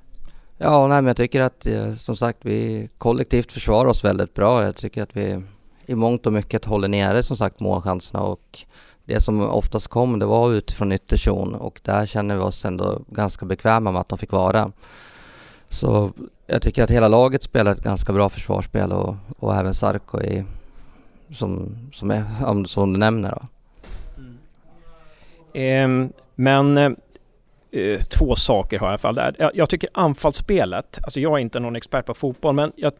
Ja, 0.58 0.88
nej, 0.88 1.02
men 1.02 1.08
jag 1.08 1.18
tycker 1.18 1.42
att 1.42 1.66
eh, 1.66 1.94
som 1.94 2.16
sagt 2.16 2.40
vi 2.42 2.90
kollektivt 2.98 3.52
försvarar 3.52 3.90
oss 3.90 4.04
väldigt 4.04 4.34
bra. 4.34 4.64
Jag 4.64 4.76
tycker 4.76 5.04
att 5.04 5.18
vi 5.18 5.44
i 5.86 5.96
mångt 5.96 6.28
och 6.28 6.34
mycket 6.34 6.66
håller 6.66 6.88
nere 6.88 7.24
som 7.24 7.38
sagt 7.38 7.60
målchanserna 7.60 8.24
och 8.24 8.60
det 9.06 9.22
som 9.22 9.42
oftast 9.42 9.88
kom 9.88 10.20
det 10.20 10.26
var 10.26 10.54
utifrån 10.54 10.92
ytterzon 10.92 11.56
och 11.56 11.80
där 11.84 12.06
känner 12.06 12.36
vi 12.36 12.42
oss 12.42 12.66
ändå 12.66 13.02
ganska 13.08 13.46
bekväma 13.46 13.92
med 13.92 14.02
att 14.02 14.10
de 14.10 14.18
fick 14.18 14.32
vara. 14.32 14.72
Så 15.70 16.12
jag 16.48 16.62
tycker 16.62 16.84
att 16.84 16.92
hela 16.92 17.08
laget 17.08 17.44
spelar 17.44 17.72
ett 17.72 17.84
ganska 17.84 18.14
bra 18.14 18.30
försvarsspel 18.30 18.92
och, 18.92 19.16
och 19.40 19.56
även 19.56 19.74
Sarko 19.74 20.22
i, 20.22 20.44
som, 21.32 21.78
som, 21.94 22.12
är, 22.12 22.64
som 22.66 22.94
du 22.94 23.00
nämner. 23.00 23.32
Då. 23.32 23.48
Mm. 24.18 24.38
Ehm, 25.54 26.02
eh, 26.04 26.10
men 26.36 26.96
eh, 27.74 28.00
två 28.00 28.36
saker 28.36 28.80
har 28.80 28.88
jag 28.88 28.92
i 28.92 28.94
alla 28.94 28.98
fall 28.98 29.16
där. 29.16 29.36
Jag, 29.38 29.52
jag, 29.54 29.70
tycker 29.70 29.90
anfallsspelet, 29.94 31.00
alltså 31.04 31.20
jag 31.20 31.34
är 31.34 31.38
inte 31.38 31.60
någon 31.60 31.76
expert 31.76 32.06
på 32.06 32.14
fotboll, 32.14 32.56
men 32.56 32.72
jag, 32.76 32.94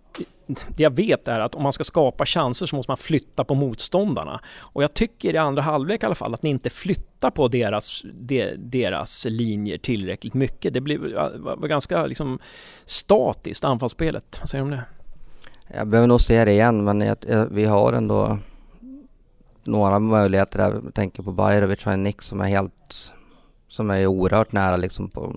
det 0.48 0.84
jag 0.84 0.96
vet 0.96 1.28
är 1.28 1.40
att 1.40 1.56
om 1.56 1.64
man 1.64 1.72
ska 1.72 1.84
skapa 1.84 2.26
chanser 2.26 2.66
så 2.66 2.76
måste 2.76 2.90
man 2.90 2.98
flytta 2.98 3.44
på 3.44 3.56
motståndarna. 3.56 4.42
Och 4.60 4.84
jag 4.84 4.94
tycker 4.94 5.34
i 5.34 5.38
andra 5.38 5.62
halvlek 5.62 6.04
i 6.04 6.06
alla 6.06 6.16
fall 6.16 6.34
att 6.34 6.44
ni 6.44 6.50
inte 6.50 6.70
flyttar 6.70 7.32
på 7.32 7.48
deras, 7.48 8.02
de, 8.14 8.56
deras 8.58 9.26
linjer 9.30 9.78
tillräckligt 9.78 10.34
mycket. 10.34 10.74
Det 10.74 10.82
blev, 10.82 11.14
var 11.38 11.68
ganska 11.68 12.06
liksom 12.06 12.40
statiskt 12.86 13.64
anfallsspelet. 13.64 14.38
Vad 14.40 14.50
säger 14.50 14.64
du 14.64 14.72
om 14.72 14.78
det? 14.78 14.84
Jag 15.76 15.88
behöver 15.88 16.08
nog 16.08 16.22
se 16.22 16.46
det 16.46 16.52
igen, 16.52 16.84
men 16.84 17.02
jag, 17.02 17.18
jag, 17.28 17.48
vi 17.52 17.66
har 17.66 17.94
ändå 17.94 18.38
några 19.64 20.00
möjligheter 20.00 20.58
där. 20.58 20.82
Jag 20.84 20.94
tänker 20.94 21.24
på 21.24 21.32
Bajrovic 21.32 21.88
och 21.88 22.00
Nick 22.00 22.22
som 22.22 22.42
är 22.42 22.48
helt 22.48 23.14
som 23.74 23.90
är 23.90 24.08
oerhört 24.08 24.52
nära 24.52 24.78
liksom 24.78 25.10
på... 25.10 25.36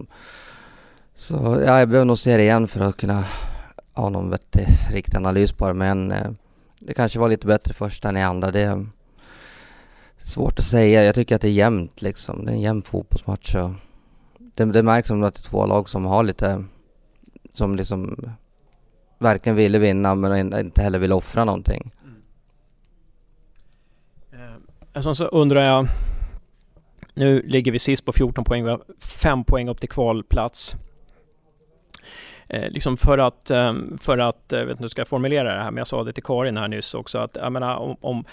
Så 1.14 1.62
ja, 1.66 1.78
jag 1.78 1.88
behöver 1.88 2.04
nog 2.04 2.18
se 2.18 2.36
det 2.36 2.42
igen 2.42 2.68
för 2.68 2.80
att 2.80 2.96
kunna 2.96 3.24
ha 3.92 4.08
någon 4.08 4.30
vettig, 4.30 4.66
riktig 4.92 5.16
analys 5.16 5.52
på 5.52 5.68
det. 5.68 5.74
Men 5.74 6.12
eh, 6.12 6.30
det 6.78 6.94
kanske 6.94 7.18
var 7.18 7.28
lite 7.28 7.46
bättre 7.46 7.74
första 7.74 8.08
än 8.08 8.16
i 8.16 8.22
andra. 8.22 8.50
Det 8.50 8.60
är 8.60 8.86
svårt 10.18 10.58
att 10.58 10.64
säga. 10.64 11.04
Jag 11.04 11.14
tycker 11.14 11.34
att 11.34 11.42
det 11.42 11.48
är 11.48 11.52
jämnt 11.52 12.02
liksom. 12.02 12.44
Det 12.44 12.50
är 12.50 12.54
en 12.54 12.60
jämn 12.60 12.82
fotbollsmatch. 12.82 13.54
Och 13.54 13.70
det, 14.54 14.64
det 14.64 14.82
märks 14.82 15.08
som 15.08 15.22
att 15.22 15.34
det 15.34 15.40
är 15.40 15.50
två 15.50 15.66
lag 15.66 15.88
som 15.88 16.04
har 16.04 16.22
lite... 16.22 16.64
Som 17.50 17.76
liksom 17.76 18.30
verkligen 19.18 19.56
ville 19.56 19.78
vinna 19.78 20.14
men 20.14 20.58
inte 20.58 20.82
heller 20.82 20.98
vill 20.98 21.12
offra 21.12 21.44
någonting. 21.44 21.92
Mm. 22.04 22.22
Eh, 24.32 24.56
alltså, 24.92 25.14
så 25.14 25.24
undrar 25.24 25.64
jag 25.64 25.88
nu 27.16 27.42
ligger 27.42 27.72
vi 27.72 27.78
sist 27.78 28.04
på 28.04 28.12
14 28.12 28.44
poäng, 28.44 28.64
vi 28.64 28.70
har 28.70 28.82
5 29.00 29.44
poäng 29.44 29.68
upp 29.68 29.80
till 29.80 29.88
kvalplats. 29.88 30.76
Eh, 32.48 32.70
liksom 32.70 32.96
för 32.96 33.18
att, 33.18 33.50
eh, 33.50 33.74
för 34.00 34.18
att, 34.18 34.52
eh, 34.52 34.58
jag 34.58 34.66
vet 34.66 34.70
inte 34.70 34.80
hur 34.80 34.84
jag 34.84 34.90
ska 34.90 35.04
formulera 35.04 35.54
det 35.54 35.62
här, 35.62 35.70
men 35.70 35.78
jag 35.78 35.86
sa 35.86 36.04
det 36.04 36.12
till 36.12 36.22
Karin 36.22 36.56
här 36.56 36.68
nyss 36.68 36.94
också, 36.94 37.18
att 37.18 37.36
jag 37.40 37.52
menar 37.52 37.76
om, 37.76 37.96
om 38.00 38.24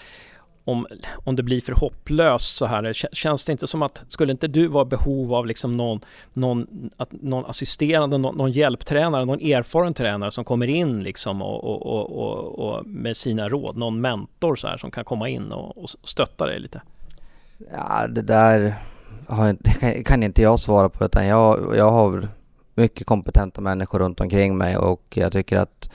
om, 0.66 0.88
om 1.24 1.36
det 1.36 1.44
blir 1.44 1.62
för 1.62 1.74
hopplöst 1.74 2.58
så 2.58 2.66
här, 2.66 2.94
känns 2.94 3.46
det 3.46 3.52
inte 3.52 3.68
som 3.68 3.84
att, 3.84 4.06
skulle 4.08 4.32
inte 4.32 4.48
du 4.48 4.68
vara 4.68 4.86
behov 4.86 5.34
av 5.34 5.46
liksom 5.46 5.78
någon, 5.78 6.02
någon, 6.34 6.90
att, 6.98 7.12
någon 7.12 7.46
assisterande, 7.46 8.18
någon, 8.18 8.36
någon 8.36 8.52
hjälptränare, 8.52 9.26
någon 9.26 9.42
erfaren 9.42 9.94
tränare 9.94 10.32
som 10.32 10.44
kommer 10.44 10.68
in 10.68 11.04
liksom 11.04 11.42
och, 11.42 11.64
och, 11.64 12.12
och, 12.12 12.60
och, 12.60 12.86
med 12.86 13.18
sina 13.18 13.50
råd, 13.50 13.78
någon 13.78 14.02
mentor 14.02 14.56
så 14.56 14.68
här 14.68 14.78
som 14.78 14.92
kan 14.92 15.06
komma 15.06 15.30
in 15.30 15.52
och, 15.52 15.78
och 15.84 15.90
stötta 15.90 16.46
dig 16.46 16.60
lite? 16.60 16.82
Ja, 17.74 18.08
det 18.08 18.22
där 18.22 18.76
har, 19.28 19.56
det 19.60 19.70
kan, 19.70 20.04
kan, 20.04 20.24
inte 20.24 20.42
jag 20.42 20.60
svara 20.60 20.90
på 20.90 21.06
utan 21.06 21.28
jag, 21.28 21.78
jag 21.78 21.92
har 21.92 22.28
mycket 22.76 23.08
kompetenta 23.08 23.62
människor 23.62 24.00
runt 24.00 24.20
omkring 24.20 24.58
mig 24.58 24.78
och 24.78 25.04
jag 25.14 25.32
tycker 25.32 25.58
att 25.58 25.90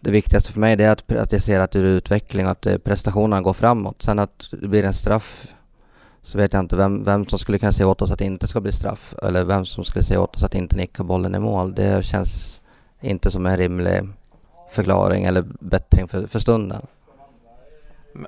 det 0.00 0.10
viktigaste 0.10 0.52
för 0.52 0.60
mig 0.60 0.82
är 0.82 0.90
att, 0.90 1.12
att 1.12 1.32
jag 1.32 1.42
ser 1.42 1.60
att 1.60 1.70
det 1.70 1.78
är 1.78 1.82
utveckling 1.82 2.46
och 2.46 2.52
att 2.52 2.66
eh, 2.66 2.78
prestationerna 2.78 3.42
går 3.42 3.52
framåt. 3.52 4.02
Sen 4.02 4.18
att 4.18 4.44
det 4.50 4.68
blir 4.68 4.84
en 4.84 4.92
straff 4.92 5.54
så 6.22 6.38
vet 6.38 6.52
jag 6.52 6.60
inte 6.60 6.76
vem, 6.76 7.04
vem 7.04 7.26
som 7.26 7.38
skulle 7.38 7.58
kunna 7.58 7.72
säga 7.72 7.88
åt 7.88 8.02
oss 8.02 8.10
att 8.10 8.18
det 8.18 8.24
inte 8.24 8.46
ska 8.46 8.60
bli 8.60 8.72
straff 8.72 9.14
eller 9.22 9.44
vem 9.44 9.64
som 9.64 9.84
skulle 9.84 10.02
säga 10.02 10.20
åt 10.20 10.36
oss 10.36 10.42
att 10.42 10.54
inte 10.54 10.76
nicka 10.76 11.04
bollen 11.04 11.34
i 11.34 11.38
mål. 11.38 11.74
Det 11.74 12.04
känns 12.04 12.60
inte 13.00 13.30
som 13.30 13.46
en 13.46 13.56
rimlig 13.56 14.08
förklaring 14.70 15.24
eller 15.24 15.44
bättring 15.60 16.08
för, 16.08 16.26
för 16.26 16.38
stunden. 16.38 16.86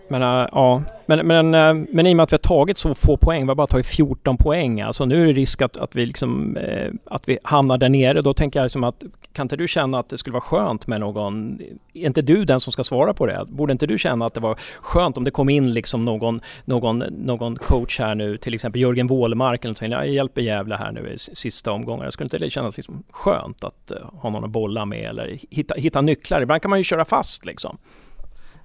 Men, 0.09 0.23
äh, 0.23 0.49
ja. 0.53 0.83
men, 1.07 1.27
men, 1.27 1.55
äh, 1.55 1.87
men 1.93 2.07
i 2.07 2.13
och 2.13 2.17
med 2.17 2.25
att 2.25 2.33
vi 2.33 2.35
har 2.35 2.39
tagit 2.39 2.79
så 2.79 2.95
få 2.95 3.17
poäng, 3.17 3.43
vi 3.43 3.49
har 3.49 3.55
bara 3.55 3.67
tagit 3.67 3.87
14 3.87 4.37
poäng, 4.37 4.81
alltså 4.81 5.05
nu 5.05 5.23
är 5.23 5.27
det 5.27 5.33
risk 5.33 5.63
att, 5.63 5.77
att, 5.77 5.97
vi, 5.97 6.07
liksom, 6.07 6.57
äh, 6.57 6.93
att 7.05 7.29
vi 7.29 7.39
hamnar 7.43 7.79
där 7.79 7.89
nere. 7.89 8.23
Då 8.23 8.35
tänker 8.35 8.59
jag 8.59 8.65
liksom 8.65 8.85
att 8.85 9.05
kan 9.33 9.45
inte 9.45 9.57
du 9.57 9.69
känna 9.69 9.99
att 9.99 10.09
det 10.09 10.19
skulle 10.19 10.33
vara 10.33 10.41
skönt 10.41 10.87
med 10.87 11.01
någon, 11.01 11.61
är 11.95 12.07
inte 12.07 12.23
du 12.23 12.45
den 12.45 12.61
som 12.61 12.73
ska 12.73 12.85
svara 12.85 13.15
på 13.15 13.27
det? 13.27 13.45
Borde 13.49 13.73
inte 13.73 13.87
du 13.87 13.99
känna 13.99 14.27
att 14.27 14.35
det 14.35 14.41
var 14.41 14.59
skönt 14.81 15.17
om 15.17 15.25
det 15.25 15.31
kom 15.31 15.49
in 15.49 15.75
liksom 15.75 16.05
någon, 16.05 16.41
någon, 16.65 16.99
någon 16.99 17.57
coach 17.57 17.99
här 17.99 18.15
nu, 18.15 18.37
till 18.37 18.55
exempel 18.55 18.81
Jörgen 18.81 19.07
Wålemark 19.07 19.65
eller 19.65 19.71
någonting, 19.71 19.91
jag 19.91 20.09
hjälper 20.09 20.43
Gävle 20.43 20.77
här 20.77 20.93
nu 20.93 21.13
i 21.13 21.19
sista 21.19 21.73
omgången. 21.73 22.13
Skulle 22.13 22.27
inte 22.27 22.39
det 22.39 22.51
kännas 22.51 22.77
liksom 22.77 23.03
skönt 23.11 23.65
att 23.65 23.93
ha 24.13 24.31
någon 24.31 24.45
att 24.45 24.51
bolla 24.51 24.85
med 24.85 25.09
eller 25.09 25.39
hitta, 25.51 25.75
hitta 25.75 26.01
nycklar? 26.01 26.43
Ibland 26.43 26.63
kan 26.63 26.71
man 26.71 26.79
ju 26.79 26.85
köra 26.85 27.05
fast 27.05 27.47
liksom. 27.47 27.79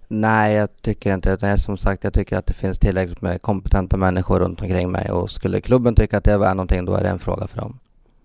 Nej, 0.07 0.53
jag 0.53 0.81
tycker 0.81 1.13
inte 1.13 1.29
Utan 1.29 1.57
Som 1.57 1.77
sagt, 1.77 2.03
jag 2.03 2.13
tycker 2.13 2.37
att 2.37 2.45
det 2.45 2.53
finns 2.53 2.79
tillräckligt 2.79 3.21
med 3.21 3.41
kompetenta 3.41 3.97
människor 3.97 4.39
runt 4.39 4.61
omkring 4.61 4.91
mig 4.91 5.11
och 5.11 5.29
skulle 5.29 5.61
klubben 5.61 5.95
tycka 5.95 6.17
att 6.17 6.23
det 6.23 6.37
var 6.37 6.55
någonting, 6.55 6.85
då 6.85 6.95
är 6.95 7.03
det 7.03 7.09
en 7.09 7.19
fråga 7.19 7.47
för 7.47 7.57
dem. 7.57 7.79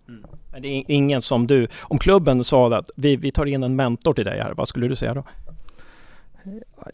Mm. 0.09 0.25
Men 0.53 0.63
det 0.63 0.69
är 0.69 0.85
ingen 0.89 1.23
som 1.23 1.47
du, 1.47 1.69
om 1.81 1.99
klubben 1.99 2.45
sa 2.45 2.79
att 2.79 2.91
vi, 2.97 3.17
vi 3.17 3.33
tar 3.33 3.47
in 3.47 3.63
en 3.63 3.77
mentor 3.77 4.15
till 4.15 4.25
dig 4.25 4.41
här, 4.41 4.55
vad 4.57 4.69
skulle 4.69 4.89
du 4.89 4.97
säga 4.97 5.15
då? 5.15 5.25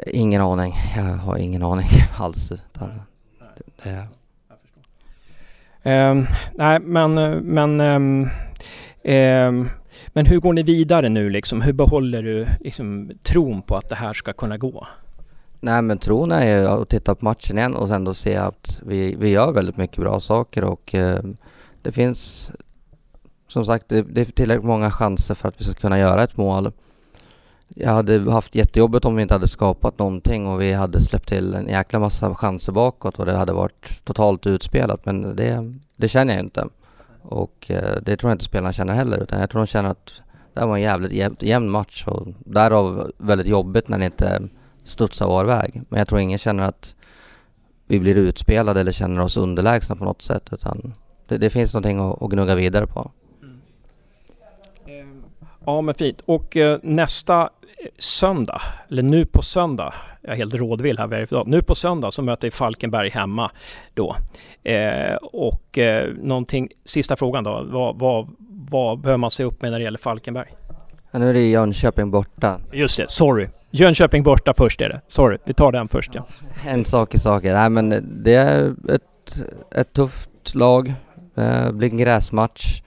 Ingen 0.06 0.40
aning. 0.40 0.74
Jag 0.96 1.02
har 1.02 1.36
ingen 1.36 1.62
aning 1.62 1.86
alls. 2.18 2.52
Utan 2.52 2.90
det, 3.56 3.82
det... 3.82 4.06
Um, 5.86 6.26
nej, 6.54 6.80
men, 6.80 7.14
men 7.38 7.80
um, 7.80 8.30
um, 9.04 9.68
men 10.16 10.26
hur 10.26 10.40
går 10.40 10.52
ni 10.52 10.62
vidare 10.62 11.08
nu 11.08 11.30
liksom? 11.30 11.62
Hur 11.62 11.72
behåller 11.72 12.22
du 12.22 12.46
liksom, 12.60 13.10
tron 13.22 13.62
på 13.62 13.76
att 13.76 13.88
det 13.88 13.94
här 13.94 14.14
ska 14.14 14.32
kunna 14.32 14.58
gå? 14.58 14.86
Nej 15.60 15.82
men 15.82 15.98
tron 15.98 16.32
är 16.32 16.58
ju 16.58 16.66
att 16.66 16.88
titta 16.88 17.14
på 17.14 17.24
matchen 17.24 17.58
igen 17.58 17.74
och 17.74 17.88
sen 17.88 18.04
då 18.04 18.14
se 18.14 18.36
att 18.36 18.80
vi, 18.86 19.16
vi 19.18 19.28
gör 19.28 19.52
väldigt 19.52 19.76
mycket 19.76 19.96
bra 19.96 20.20
saker 20.20 20.64
och 20.64 20.94
eh, 20.94 21.22
det 21.82 21.92
finns 21.92 22.52
som 23.48 23.64
sagt 23.64 23.88
det, 23.88 24.02
det 24.02 24.20
är 24.20 24.24
tillräckligt 24.24 24.66
många 24.66 24.90
chanser 24.90 25.34
för 25.34 25.48
att 25.48 25.60
vi 25.60 25.64
ska 25.64 25.74
kunna 25.74 25.98
göra 25.98 26.22
ett 26.22 26.36
mål. 26.36 26.72
Jag 27.68 27.90
hade 27.90 28.32
haft 28.32 28.54
jättejobbigt 28.54 29.04
om 29.04 29.16
vi 29.16 29.22
inte 29.22 29.34
hade 29.34 29.48
skapat 29.48 29.98
någonting 29.98 30.46
och 30.46 30.60
vi 30.60 30.72
hade 30.72 31.00
släppt 31.00 31.28
till 31.28 31.54
en 31.54 31.68
jäkla 31.68 31.98
massa 31.98 32.34
chanser 32.34 32.72
bakåt 32.72 33.18
och 33.18 33.26
det 33.26 33.36
hade 33.36 33.52
varit 33.52 34.04
totalt 34.04 34.46
utspelat 34.46 35.06
men 35.06 35.36
det, 35.36 35.74
det 35.96 36.08
känner 36.08 36.34
jag 36.34 36.44
inte. 36.44 36.68
Och 37.24 37.70
eh, 37.70 37.98
det 38.02 38.16
tror 38.16 38.30
jag 38.30 38.34
inte 38.34 38.44
spelarna 38.44 38.72
känner 38.72 38.94
heller 38.94 39.22
utan 39.22 39.40
jag 39.40 39.50
tror 39.50 39.60
de 39.60 39.66
känner 39.66 39.90
att 39.90 40.22
det 40.54 40.60
här 40.60 40.66
var 40.66 40.76
en 40.76 40.82
jävligt 40.82 41.42
jämn 41.42 41.70
match 41.70 42.04
och 42.06 42.26
därav 42.38 43.10
väldigt 43.18 43.46
jobbigt 43.46 43.88
när 43.88 43.98
det 43.98 44.04
inte 44.04 44.42
studsar 44.84 45.26
var 45.26 45.44
väg. 45.44 45.82
Men 45.88 45.98
jag 45.98 46.08
tror 46.08 46.20
ingen 46.20 46.38
känner 46.38 46.64
att 46.64 46.94
vi 47.86 48.00
blir 48.00 48.18
utspelade 48.18 48.80
eller 48.80 48.92
känner 48.92 49.22
oss 49.22 49.36
underlägsna 49.36 49.96
på 49.96 50.04
något 50.04 50.22
sätt 50.22 50.48
utan 50.52 50.94
det, 51.28 51.38
det 51.38 51.50
finns 51.50 51.74
någonting 51.74 51.98
att, 51.98 52.22
att 52.22 52.30
gnugga 52.30 52.54
vidare 52.54 52.86
på. 52.86 53.10
Mm. 53.42 53.60
Ehm, 54.86 55.24
ja 55.66 55.80
men 55.80 55.94
fint. 55.94 56.20
Och 56.20 56.56
eh, 56.56 56.78
nästa 56.82 57.50
söndag, 57.98 58.60
eller 58.90 59.02
nu 59.02 59.26
på 59.26 59.42
söndag, 59.42 59.94
jag 60.22 60.32
är 60.32 60.36
helt 60.36 60.54
rådvill 60.54 60.98
här 60.98 61.06
varje 61.06 61.24
dag. 61.24 61.46
Nu 61.46 61.62
på 61.62 61.74
söndag 61.74 62.10
så 62.10 62.22
möter 62.22 62.46
vi 62.46 62.50
Falkenberg 62.50 63.10
hemma 63.10 63.50
då. 63.94 64.16
Eh, 64.62 65.14
och 65.16 65.78
eh, 65.78 66.12
någonting, 66.14 66.68
sista 66.84 67.16
frågan 67.16 67.44
då, 67.44 67.66
vad, 67.70 67.98
vad, 67.98 68.28
vad 68.70 69.00
behöver 69.00 69.18
man 69.18 69.30
se 69.30 69.44
upp 69.44 69.62
med 69.62 69.70
när 69.70 69.78
det 69.78 69.84
gäller 69.84 69.98
Falkenberg? 69.98 70.48
Ja, 71.10 71.18
nu 71.18 71.30
är 71.30 71.34
det 71.34 71.50
Jönköping 71.50 72.10
borta. 72.10 72.60
Just 72.72 72.98
det, 72.98 73.10
sorry. 73.10 73.48
Jönköping 73.70 74.22
borta 74.22 74.54
först 74.56 74.80
är 74.80 74.88
det. 74.88 75.00
Sorry, 75.06 75.38
vi 75.44 75.54
tar 75.54 75.72
den 75.72 75.88
först 75.88 76.14
ja. 76.14 76.26
En 76.66 76.84
sak 76.84 77.14
i 77.14 77.18
saker. 77.18 77.54
Nej 77.54 77.70
men 77.70 78.22
det 78.24 78.34
är 78.34 78.74
ett, 78.88 79.44
ett 79.74 79.92
tufft 79.92 80.54
lag. 80.54 80.94
Det 81.34 81.72
blir 81.72 81.90
en 81.90 81.98
gräsmatch. 81.98 82.82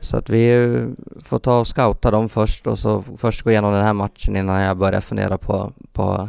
Så 0.00 0.16
att 0.16 0.30
vi 0.30 0.76
får 1.24 1.38
ta 1.38 1.58
och 1.58 1.66
scouta 1.66 2.10
dem 2.10 2.28
först 2.28 2.66
och 2.66 2.78
så 2.78 3.04
först 3.16 3.42
gå 3.42 3.50
igenom 3.50 3.72
den 3.72 3.84
här 3.84 3.92
matchen 3.92 4.36
innan 4.36 4.60
jag 4.60 4.76
börjar 4.76 5.00
fundera 5.00 5.38
på, 5.38 5.72
på, 5.92 6.28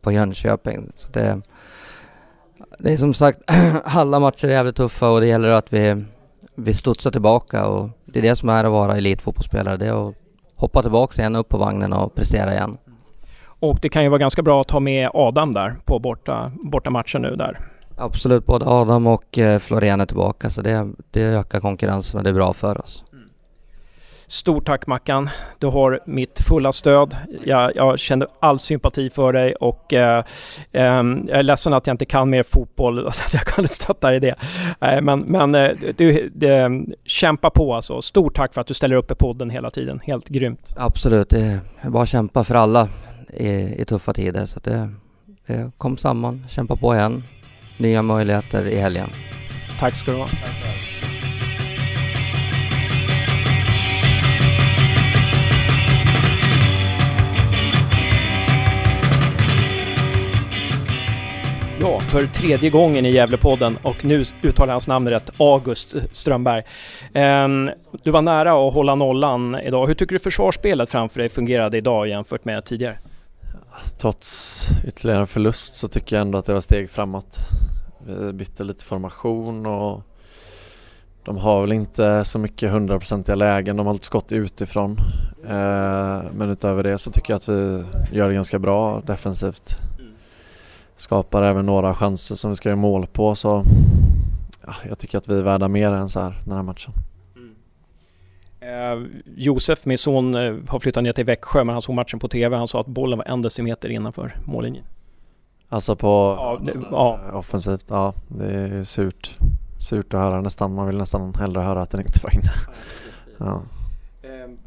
på 0.00 0.12
Jönköping. 0.12 0.92
Så 0.94 1.08
det, 1.12 1.40
det 2.78 2.92
är 2.92 2.96
som 2.96 3.14
sagt, 3.14 3.38
alla 3.84 4.20
matcher 4.20 4.48
är 4.48 4.52
jävligt 4.52 4.76
tuffa 4.76 5.10
och 5.10 5.20
det 5.20 5.26
gäller 5.26 5.48
att 5.48 5.72
vi, 5.72 6.04
vi 6.54 6.74
studsar 6.74 7.10
tillbaka 7.10 7.66
och 7.66 7.90
det 8.04 8.18
är 8.18 8.22
det 8.22 8.36
som 8.36 8.48
är 8.48 8.64
att 8.64 8.70
vara 8.70 8.96
elitfotbollsspelare. 8.96 9.76
Det 9.76 9.86
är 9.86 10.08
att 10.08 10.14
hoppa 10.54 10.82
tillbaka 10.82 11.22
igen, 11.22 11.36
upp 11.36 11.48
på 11.48 11.58
vagnen 11.58 11.92
och 11.92 12.14
prestera 12.14 12.52
igen. 12.52 12.78
Och 13.60 13.78
det 13.82 13.88
kan 13.88 14.02
ju 14.02 14.08
vara 14.08 14.18
ganska 14.18 14.42
bra 14.42 14.60
att 14.60 14.70
ha 14.70 14.80
med 14.80 15.10
Adam 15.14 15.52
där 15.52 15.76
på 15.84 15.98
borta, 15.98 16.52
borta 16.62 16.90
matchen 16.90 17.22
nu 17.22 17.36
där. 17.36 17.58
Absolut, 17.98 18.46
både 18.46 18.64
Adam 18.66 19.06
och 19.06 19.38
eh, 19.38 19.58
Florian 19.58 20.00
är 20.00 20.06
tillbaka 20.06 20.50
så 20.50 20.62
det, 20.62 20.88
det 21.10 21.22
ökar 21.22 21.60
konkurrensen 21.60 22.18
och 22.18 22.24
det 22.24 22.30
är 22.30 22.34
bra 22.34 22.52
för 22.52 22.80
oss. 22.80 23.04
Stort 24.30 24.66
tack 24.66 24.86
Mackan. 24.86 25.30
Du 25.58 25.66
har 25.66 26.00
mitt 26.06 26.40
fulla 26.40 26.72
stöd. 26.72 27.16
Jag, 27.44 27.76
jag 27.76 27.98
känner 27.98 28.28
all 28.40 28.58
sympati 28.58 29.10
för 29.10 29.32
dig 29.32 29.54
och 29.54 29.92
eh, 29.92 30.24
eh, 30.72 30.82
jag 30.82 31.30
är 31.30 31.42
ledsen 31.42 31.72
att 31.72 31.86
jag 31.86 31.94
inte 31.94 32.04
kan 32.04 32.30
mer 32.30 32.42
fotboll 32.42 33.12
så 33.12 33.24
att 33.24 33.34
jag 33.34 33.44
kan 33.44 33.68
stötta 33.68 34.08
dig 34.08 34.16
i 34.16 34.20
det. 34.20 34.34
Eh, 34.80 35.00
men 35.00 35.20
men 35.20 35.54
eh, 35.54 35.70
du, 35.96 36.30
det, 36.34 36.84
kämpa 37.04 37.50
på 37.50 37.74
alltså. 37.74 38.02
Stort 38.02 38.36
tack 38.36 38.54
för 38.54 38.60
att 38.60 38.66
du 38.66 38.74
ställer 38.74 38.96
upp 38.96 39.10
i 39.10 39.14
podden 39.14 39.50
hela 39.50 39.70
tiden. 39.70 40.00
Helt 40.04 40.28
grymt. 40.28 40.74
Absolut, 40.76 41.30
det 41.30 41.60
är 41.80 41.90
bara 41.90 42.02
att 42.02 42.08
kämpa 42.08 42.44
för 42.44 42.54
alla 42.54 42.88
i, 43.32 43.50
i 43.80 43.84
tuffa 43.84 44.12
tider. 44.12 44.46
Så 44.46 44.60
det, 44.60 44.90
det 45.46 45.70
kom 45.78 45.96
samman, 45.96 46.44
kämpa 46.48 46.76
på 46.76 46.94
igen. 46.94 47.22
Nya 47.78 48.02
möjligheter 48.02 48.66
i 48.66 48.76
helgen. 48.76 49.10
Tack 49.78 49.96
ska 49.96 50.10
du 50.10 50.16
ha. 50.16 50.28
Ja, 61.80 62.00
för 62.00 62.26
tredje 62.26 62.70
gången 62.70 63.06
i 63.06 63.10
Gävlepodden 63.10 63.76
och 63.82 64.04
nu 64.04 64.24
uttalar 64.42 64.68
jag 64.68 64.74
hans 64.74 64.88
namn 64.88 65.08
rätt, 65.08 65.30
August 65.36 65.96
Strömberg. 66.12 66.62
Um, 67.14 67.70
du 68.02 68.10
var 68.10 68.22
nära 68.22 68.68
att 68.68 68.74
hålla 68.74 68.94
nollan 68.94 69.54
idag. 69.54 69.86
Hur 69.86 69.94
tycker 69.94 70.12
du 70.12 70.18
försvarsspelet 70.18 70.90
framför 70.90 71.20
dig 71.20 71.28
fungerade 71.28 71.78
idag 71.78 72.08
jämfört 72.08 72.44
med 72.44 72.64
tidigare? 72.64 72.98
Trots 74.00 74.60
ytterligare 74.86 75.26
förlust 75.26 75.76
så 75.76 75.88
tycker 75.88 76.16
jag 76.16 76.20
ändå 76.20 76.38
att 76.38 76.46
det 76.46 76.52
var 76.52 76.60
steg 76.60 76.90
framåt. 76.90 77.38
Vi 78.08 78.32
bytte 78.32 78.64
lite 78.64 78.84
formation 78.84 79.66
och 79.66 80.02
de 81.24 81.36
har 81.36 81.60
väl 81.60 81.72
inte 81.72 82.24
så 82.24 82.38
mycket 82.38 82.70
hundraprocentiga 82.70 83.36
lägen. 83.36 83.76
De 83.76 83.86
har 83.86 83.94
lite 83.94 84.06
skott 84.06 84.32
utifrån. 84.32 84.98
Eh, 85.44 86.22
men 86.32 86.50
utöver 86.50 86.82
det 86.82 86.98
så 86.98 87.10
tycker 87.10 87.32
jag 87.32 87.36
att 87.36 87.48
vi 87.48 87.84
gör 88.12 88.28
det 88.28 88.34
ganska 88.34 88.58
bra 88.58 89.00
defensivt. 89.00 89.78
Skapar 90.96 91.42
även 91.42 91.66
några 91.66 91.94
chanser 91.94 92.34
som 92.34 92.50
vi 92.50 92.56
ska 92.56 92.68
göra 92.68 92.76
mål 92.76 93.06
på 93.06 93.34
så 93.34 93.64
ja, 94.66 94.74
jag 94.88 94.98
tycker 94.98 95.18
att 95.18 95.28
vi 95.28 95.38
är 95.38 95.42
värda 95.42 95.68
mer 95.68 95.92
än 95.92 96.08
så 96.08 96.20
här 96.20 96.42
den 96.44 96.54
här 96.54 96.62
matchen. 96.62 96.92
Mm. 97.36 97.54
Eh, 98.60 99.08
Josef, 99.36 99.84
min 99.84 99.98
son, 99.98 100.34
eh, 100.34 100.56
har 100.68 100.80
flyttat 100.80 101.02
ner 101.02 101.12
till 101.12 101.24
Växjö 101.24 101.64
men 101.64 101.72
han 101.72 101.82
såg 101.82 101.94
matchen 101.94 102.18
på 102.18 102.28
TV. 102.28 102.56
Han 102.56 102.68
sa 102.68 102.80
att 102.80 102.86
bollen 102.86 103.18
var 103.18 103.24
en 103.24 103.42
decimeter 103.42 103.88
innanför 103.88 104.36
mållinjen. 104.44 104.84
Alltså 105.68 105.96
på 105.96 106.34
Ja, 106.38 106.58
det, 106.62 106.72
ja. 106.90 107.20
offensivt, 107.32 107.84
ja 107.88 108.14
det 108.28 108.44
är 108.46 108.68
ju 108.68 108.84
surt. 108.84 109.38
Surt 109.80 110.14
att 110.14 110.20
höra 110.20 110.40
nästan. 110.40 110.74
Man 110.74 110.86
vill 110.86 110.96
nästan 110.96 111.34
hellre 111.34 111.60
höra 111.60 111.82
att 111.82 111.90
den 111.90 112.00
inte 112.00 112.20
var 112.22 112.34
inne. 112.34 112.52
Ja. 113.38 113.62
Ehm, 114.22 114.58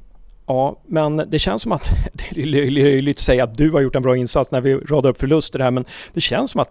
Ja, 0.46 0.80
men 0.86 1.18
det 1.18 1.40
känns 1.40 1.62
som 1.62 1.72
att, 1.72 1.90
det 2.14 2.42
är 2.42 2.46
löjligt 2.72 3.18
att 3.18 3.24
säga 3.24 3.44
att 3.44 3.58
du 3.58 3.72
har 3.72 3.82
gjort 3.82 3.96
en 3.96 4.02
bra 4.02 4.18
insats 4.18 4.52
när 4.52 4.62
vi 4.62 4.76
radar 4.76 5.10
upp 5.10 5.18
förluster 5.18 5.60
här, 5.60 5.72
men 5.72 5.86
det 6.14 6.22
känns 6.22 6.52
som 6.52 6.62
att 6.62 6.70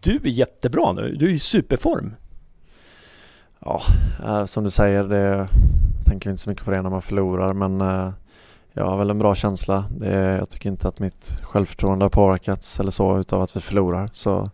du 0.00 0.16
är 0.16 0.28
jättebra 0.28 0.92
nu. 0.92 1.14
Du 1.14 1.26
är 1.26 1.32
i 1.32 1.38
superform. 1.38 2.14
Ja, 3.58 3.82
eh, 4.24 4.44
som 4.44 4.64
du 4.64 4.70
säger, 4.70 5.04
det 5.04 5.48
tänker 6.04 6.30
inte 6.30 6.42
så 6.42 6.50
mycket 6.50 6.64
på 6.64 6.70
det 6.70 6.82
när 6.82 6.90
man 6.90 7.02
förlorar 7.02 7.52
men 7.52 7.80
eh, 7.80 8.10
jag 8.72 8.84
har 8.84 8.98
väl 8.98 9.10
en 9.10 9.18
bra 9.18 9.34
känsla. 9.34 9.84
Det, 9.90 10.16
jag 10.16 10.50
tycker 10.50 10.68
inte 10.68 10.88
att 10.88 10.98
mitt 10.98 11.38
självförtroende 11.42 12.04
har 12.04 12.10
påverkats 12.10 12.80
eller 12.80 12.90
så 12.90 13.18
utav 13.18 13.42
att 13.42 13.56
vi 13.56 13.60
förlorar. 13.60 14.10
Så 14.12 14.50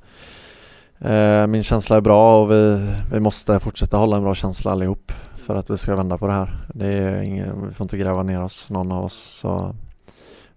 eh, 0.99 1.47
min 1.47 1.65
känsla 1.65 1.97
är 1.97 2.01
bra 2.01 2.43
och 2.43 2.51
vi, 2.51 2.91
vi 3.13 3.21
måste 3.21 3.61
fortsätta 3.61 3.97
hålla 3.97 4.17
en 4.17 4.23
bra 4.23 4.35
känsla 4.35 4.71
allihop 4.71 5.13
för 5.37 5.57
att 5.57 5.71
vi 5.71 5.77
ska 5.77 5.97
vända 5.97 6.19
på 6.19 6.27
det 6.27 6.33
här. 6.33 6.57
Det 6.75 6.87
är 6.87 7.23
ingen, 7.23 7.69
vi 7.69 7.75
får 7.75 7.85
inte 7.85 7.99
gräva 7.99 8.23
ner 8.23 8.43
oss, 8.43 8.71
någon 8.71 8.93
av 8.93 9.05
oss. 9.05 9.15
Så 9.15 9.75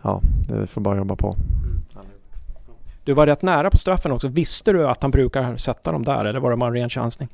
ja, 0.01 0.21
det, 0.47 0.59
vi 0.59 0.67
får 0.67 0.81
bara 0.81 0.97
jobba 0.97 1.15
på. 1.15 1.35
Du 3.03 3.13
var 3.13 3.27
rätt 3.27 3.41
nära 3.41 3.69
på 3.69 3.77
straffen 3.77 4.11
också. 4.11 4.27
Visste 4.27 4.73
du 4.73 4.87
att 4.87 5.01
han 5.01 5.11
brukar 5.11 5.55
sätta 5.55 5.91
dem 5.91 6.05
där 6.05 6.25
eller 6.25 6.39
var 6.39 6.51
det 6.51 6.57
bara 6.57 6.67
en 6.67 6.73
ren 6.73 6.89
chansning? 6.89 7.29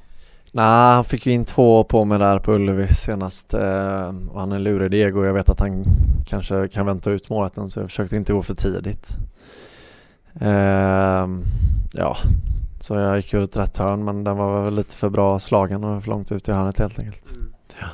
Nej, 0.51 0.95
han 0.95 1.03
fick 1.03 1.25
ju 1.25 1.31
in 1.31 1.45
två 1.45 1.83
på 1.83 2.05
mig 2.05 2.19
där 2.19 2.39
på 2.39 2.53
Ullevi 2.53 2.88
senast 2.88 3.53
eh, 3.53 4.13
och 4.29 4.39
han 4.39 4.51
är 4.51 4.60
lurig 4.60 4.91
Diego. 4.91 5.25
Jag 5.25 5.33
vet 5.33 5.49
att 5.49 5.60
han 5.60 5.86
kanske 6.27 6.67
kan 6.67 6.86
vänta 6.86 7.12
ut 7.12 7.29
målet 7.29 7.53
så 7.67 7.79
jag 7.79 7.89
försökte 7.89 8.15
inte 8.15 8.33
gå 8.33 8.41
för 8.41 8.53
tidigt. 8.53 9.17
Eh, 10.41 11.27
ja, 11.93 12.17
så 12.79 12.95
jag 12.95 13.15
gick 13.15 13.33
ut 13.33 13.57
rätt 13.57 13.77
hörn 13.77 14.05
men 14.05 14.23
den 14.23 14.38
var 14.38 14.63
väl 14.63 14.75
lite 14.75 14.97
för 14.97 15.10
bra 15.10 15.39
slagen 15.39 15.83
och 15.83 16.03
för 16.03 16.10
långt 16.10 16.31
ut 16.31 16.49
i 16.49 16.51
hörnet 16.51 16.79
helt 16.79 16.99
enkelt. 16.99 17.38
Eh, 17.79 17.88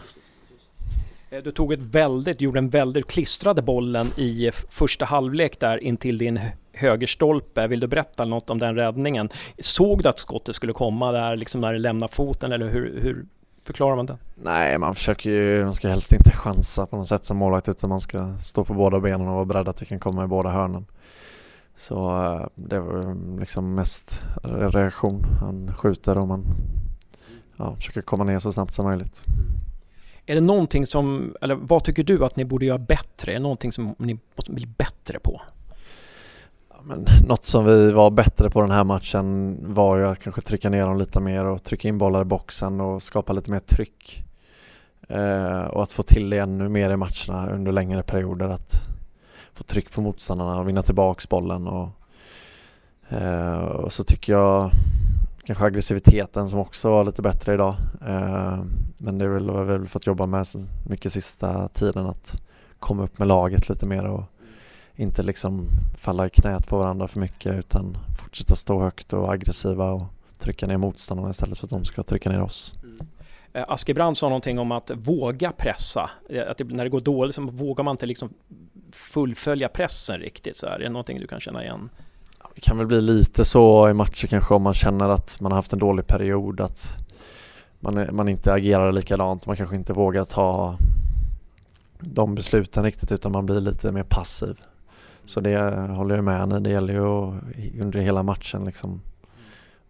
Du 1.42 1.52
tog 1.52 1.74
ett 1.74 1.80
väldigt, 1.86 2.42
gjorde 2.42 2.60
en 2.60 2.70
väldigt, 2.70 3.08
klistrade 3.08 3.62
bollen 3.62 4.08
i 4.18 4.52
första 4.70 5.06
halvlek 5.06 5.60
där 5.60 5.78
in 5.84 5.98
till 5.98 6.18
din 6.18 6.38
hö- 6.38 6.52
högerstolpe. 6.74 7.68
Vill 7.68 7.80
du 7.80 7.88
berätta 7.88 8.26
något 8.26 8.50
om 8.50 8.60
den 8.60 8.76
räddningen? 8.76 9.30
Såg 9.60 10.04
du 10.04 10.10
att 10.10 10.20
skottet 10.20 10.56
skulle 10.56 10.74
komma 10.74 11.12
där 11.12 11.36
liksom 11.36 11.62
när 11.62 11.74
det 11.74 11.80
lämnar 11.80 12.08
foten 12.08 12.52
eller 12.52 12.70
hur, 12.70 13.00
hur 13.02 13.26
förklarar 13.64 13.96
man 13.96 14.06
det? 14.06 14.18
Nej, 14.36 14.78
man 14.78 14.96
försöker 14.96 15.30
ju, 15.30 15.66
man 15.66 15.74
ska 15.76 15.88
helst 15.88 16.14
inte 16.14 16.32
chansa 16.32 16.86
på 16.86 16.96
något 16.98 17.08
sätt 17.08 17.26
som 17.26 17.38
målvakt 17.38 17.70
utan 17.70 17.90
man 17.90 18.00
ska 18.00 18.38
stå 18.38 18.66
på 18.66 18.74
båda 18.74 19.00
benen 19.00 19.28
och 19.28 19.34
vara 19.34 19.46
beredd 19.46 19.68
att 19.68 19.78
det 19.78 19.86
kan 19.86 20.00
komma 20.00 20.24
i 20.24 20.28
båda 20.28 20.50
hörnen. 20.50 20.86
Så 21.76 22.24
eh, 22.26 22.48
det 22.56 22.80
var 22.80 23.40
liksom 23.40 23.76
mest 23.76 24.24
re- 24.44 24.72
reaktion. 24.72 25.24
Han 25.40 25.74
skjuter 25.76 26.18
och 26.18 26.28
man 26.28 26.46
ja, 27.58 27.76
försöker 27.76 28.02
komma 28.02 28.24
ner 28.24 28.40
så 28.40 28.52
snabbt 28.52 28.74
som 28.74 28.86
möjligt. 28.86 29.24
Är 30.26 30.36
det 30.36 30.42
någonting 30.42 30.86
som, 30.86 31.36
eller 31.42 31.56
vad 31.56 31.84
tycker 31.84 32.04
du 32.04 32.26
att 32.26 32.36
ni 32.36 32.46
borde 32.46 32.66
göra 32.66 32.78
bättre? 32.78 33.32
Är 33.32 33.34
det 33.34 33.42
någonting 33.42 33.72
som 33.72 33.96
ni 33.98 34.20
måste 34.36 34.52
bli 34.52 34.66
bättre 34.66 35.20
på? 35.20 35.42
Ja, 36.70 36.76
Men 36.84 37.06
något 37.28 37.46
som 37.46 37.66
vi 37.66 37.92
var 37.92 38.12
bättre 38.12 38.50
på 38.50 38.62
den 38.62 38.72
här 38.72 38.84
matchen 38.84 39.58
var 39.74 39.98
ju 39.98 40.08
att 40.08 40.20
kanske 40.20 40.42
trycka 40.42 40.70
ner 40.70 40.82
dem 40.82 40.98
lite 40.98 41.20
mer 41.20 41.46
och 41.46 41.64
trycka 41.64 41.88
in 41.88 41.98
bollar 41.98 42.22
i 42.22 42.26
boxen 42.26 42.82
och 42.82 43.04
skapa 43.04 43.34
lite 43.34 43.52
mer 43.52 43.60
tryck. 43.60 44.24
Eh, 45.10 45.62
och 45.62 45.84
att 45.84 45.92
få 45.92 46.04
till 46.04 46.30
det 46.30 46.38
ännu 46.38 46.70
mer 46.70 46.90
i 46.90 46.98
matcherna 46.98 47.50
under 47.52 47.72
längre 47.72 48.04
perioder. 48.04 48.50
Att 48.50 48.88
få 49.54 49.64
tryck 49.64 49.92
på 49.92 50.02
motståndarna 50.02 50.60
och 50.60 50.68
vinna 50.68 50.82
tillbaks 50.82 51.30
bollen. 51.30 51.68
Och, 51.68 51.90
eh, 53.10 53.58
och 53.58 53.94
så 53.94 54.04
tycker 54.04 54.34
jag 54.34 54.72
kanske 55.46 55.66
aggressiviteten 55.66 56.50
som 56.50 56.60
också 56.60 56.90
var 56.90 57.04
lite 57.04 57.22
bättre 57.22 57.54
idag. 57.54 57.76
Eh, 58.08 58.64
men 58.98 59.18
det 59.18 59.26
har 59.26 59.64
vi 59.64 59.78
väl 59.78 59.88
fått 59.88 60.08
jobba 60.08 60.26
med 60.26 60.46
mycket 60.90 61.12
sista 61.12 61.68
tiden 61.68 62.06
att 62.06 62.42
komma 62.80 63.04
upp 63.04 63.20
med 63.20 63.28
laget 63.28 63.70
lite 63.70 63.86
mer 63.86 64.06
och 64.06 64.24
inte 64.96 65.24
liksom 65.24 65.68
falla 65.98 66.26
i 66.26 66.30
knät 66.30 66.68
på 66.68 66.78
varandra 66.78 67.08
för 67.08 67.20
mycket 67.20 67.54
utan 67.54 67.98
fortsätta 68.22 68.56
stå 68.56 68.82
högt 68.82 69.14
och 69.14 69.34
aggressiva 69.34 69.92
och 69.92 70.04
trycka 70.38 70.68
ner 70.68 70.78
motståndarna 70.78 71.30
istället 71.30 71.58
för 71.58 71.66
att 71.66 71.72
de 71.72 71.86
ska 71.86 72.04
trycka 72.04 72.30
ner 72.30 72.42
oss. 72.42 72.74
Mm. 72.84 72.98
Eh, 73.54 73.66
Askebrand 73.68 74.18
sa 74.18 74.26
någonting 74.26 74.60
om 74.60 74.72
att 74.72 74.92
våga 74.96 75.52
pressa. 75.52 76.10
Eh, 76.30 76.50
att 76.50 76.58
det, 76.58 76.64
när 76.64 76.84
det 76.84 76.90
går 76.90 77.02
dåligt 77.02 77.36
så 77.36 77.42
vågar 77.42 77.84
man 77.84 77.94
inte 77.94 78.06
liksom 78.06 78.30
fullfölja 78.92 79.70
pressen 79.70 80.20
riktigt? 80.20 80.58
Så 80.58 80.68
här? 80.68 80.76
Är 80.76 80.84
det 80.84 80.90
någonting 80.90 81.20
du 81.20 81.28
kan 81.28 81.40
känna 81.40 81.64
igen? 81.64 81.90
Det 82.56 82.62
kan 82.62 82.78
väl 82.78 82.88
bli 82.88 83.02
lite 83.02 83.46
så 83.46 83.90
i 83.90 83.94
matcher 83.94 84.28
kanske 84.28 84.54
om 84.54 84.62
man 84.62 84.74
känner 84.74 85.10
att 85.10 85.40
man 85.40 85.52
har 85.52 85.58
haft 85.58 85.74
en 85.74 85.80
dålig 85.80 86.08
period 86.08 86.62
att 86.62 86.98
man, 87.80 88.16
man 88.16 88.30
inte 88.30 88.54
agerar 88.54 88.92
likadant. 88.92 89.48
Man 89.48 89.56
kanske 89.56 89.76
inte 89.76 89.94
vågar 89.94 90.26
ta 90.26 90.78
de 92.00 92.36
besluten 92.36 92.84
riktigt 92.84 93.12
utan 93.12 93.32
man 93.32 93.46
blir 93.46 93.62
lite 93.62 93.92
mer 93.92 94.04
passiv. 94.04 94.62
Så 95.26 95.40
det 95.40 95.58
håller 95.90 96.16
jag 96.16 96.24
med 96.24 96.44
om. 96.44 96.64
Det 96.64 96.70
gäller 96.70 96.94
ju 96.94 97.08
att 97.08 97.34
under 97.82 98.00
hela 98.00 98.24
matchen 98.24 98.66
liksom 98.66 99.02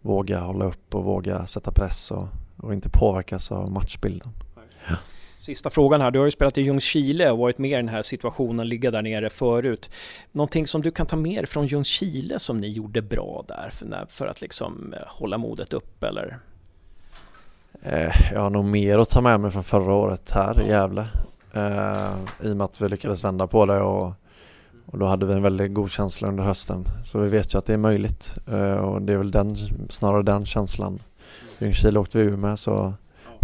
våga 0.00 0.40
hålla 0.40 0.64
upp 0.64 0.94
och 0.94 1.04
våga 1.04 1.46
sätta 1.46 1.70
press 1.70 2.10
och, 2.10 2.28
och 2.56 2.72
inte 2.72 2.88
påverkas 2.88 3.52
av 3.52 3.70
matchbilden. 3.70 4.28
Ja. 4.88 4.96
Sista 5.44 5.70
frågan 5.70 6.00
här. 6.00 6.10
Du 6.10 6.18
har 6.18 6.26
ju 6.26 6.30
spelat 6.30 6.58
i 6.58 6.62
Ljungskile 6.62 7.30
och 7.30 7.38
varit 7.38 7.58
med 7.58 7.70
i 7.70 7.74
den 7.74 7.88
här 7.88 8.02
situationen, 8.02 8.68
ligga 8.68 8.90
där 8.90 9.02
nere 9.02 9.30
förut. 9.30 9.90
Någonting 10.32 10.66
som 10.66 10.82
du 10.82 10.90
kan 10.90 11.06
ta 11.06 11.16
med 11.16 11.48
från 11.48 11.66
Ljungskile 11.66 12.38
som 12.38 12.60
ni 12.60 12.68
gjorde 12.68 13.02
bra 13.02 13.44
där 13.48 13.70
för, 13.72 14.06
för 14.08 14.26
att 14.26 14.40
liksom 14.40 14.94
eh, 14.96 15.00
hålla 15.06 15.38
modet 15.38 15.72
upp 15.72 16.04
eller? 16.04 16.38
Eh, 17.82 18.32
jag 18.32 18.40
har 18.40 18.50
nog 18.50 18.64
mer 18.64 18.98
att 18.98 19.10
ta 19.10 19.20
med 19.20 19.40
mig 19.40 19.50
från 19.50 19.64
förra 19.64 19.94
året 19.94 20.30
här 20.30 20.62
i 20.62 20.68
Gävle. 20.68 21.06
Eh, 21.52 22.14
I 22.42 22.52
och 22.52 22.56
med 22.56 22.64
att 22.64 22.80
vi 22.80 22.88
lyckades 22.88 23.24
vända 23.24 23.46
på 23.46 23.66
det 23.66 23.80
och, 23.80 24.12
och 24.86 24.98
då 24.98 25.06
hade 25.06 25.26
vi 25.26 25.32
en 25.32 25.42
väldigt 25.42 25.74
god 25.74 25.90
känsla 25.90 26.28
under 26.28 26.44
hösten. 26.44 26.84
Så 27.04 27.18
vi 27.18 27.28
vet 27.28 27.54
ju 27.54 27.58
att 27.58 27.66
det 27.66 27.72
är 27.72 27.78
möjligt 27.78 28.36
och 28.82 29.02
det 29.02 29.12
är 29.12 29.16
väl 29.16 29.30
den, 29.30 29.56
snarare 29.90 30.22
den 30.22 30.46
känslan. 30.46 30.98
Ljungskile 31.58 31.98
åkte 31.98 32.18
vi 32.18 32.24
ur 32.24 32.36
med 32.36 32.58
så 32.58 32.94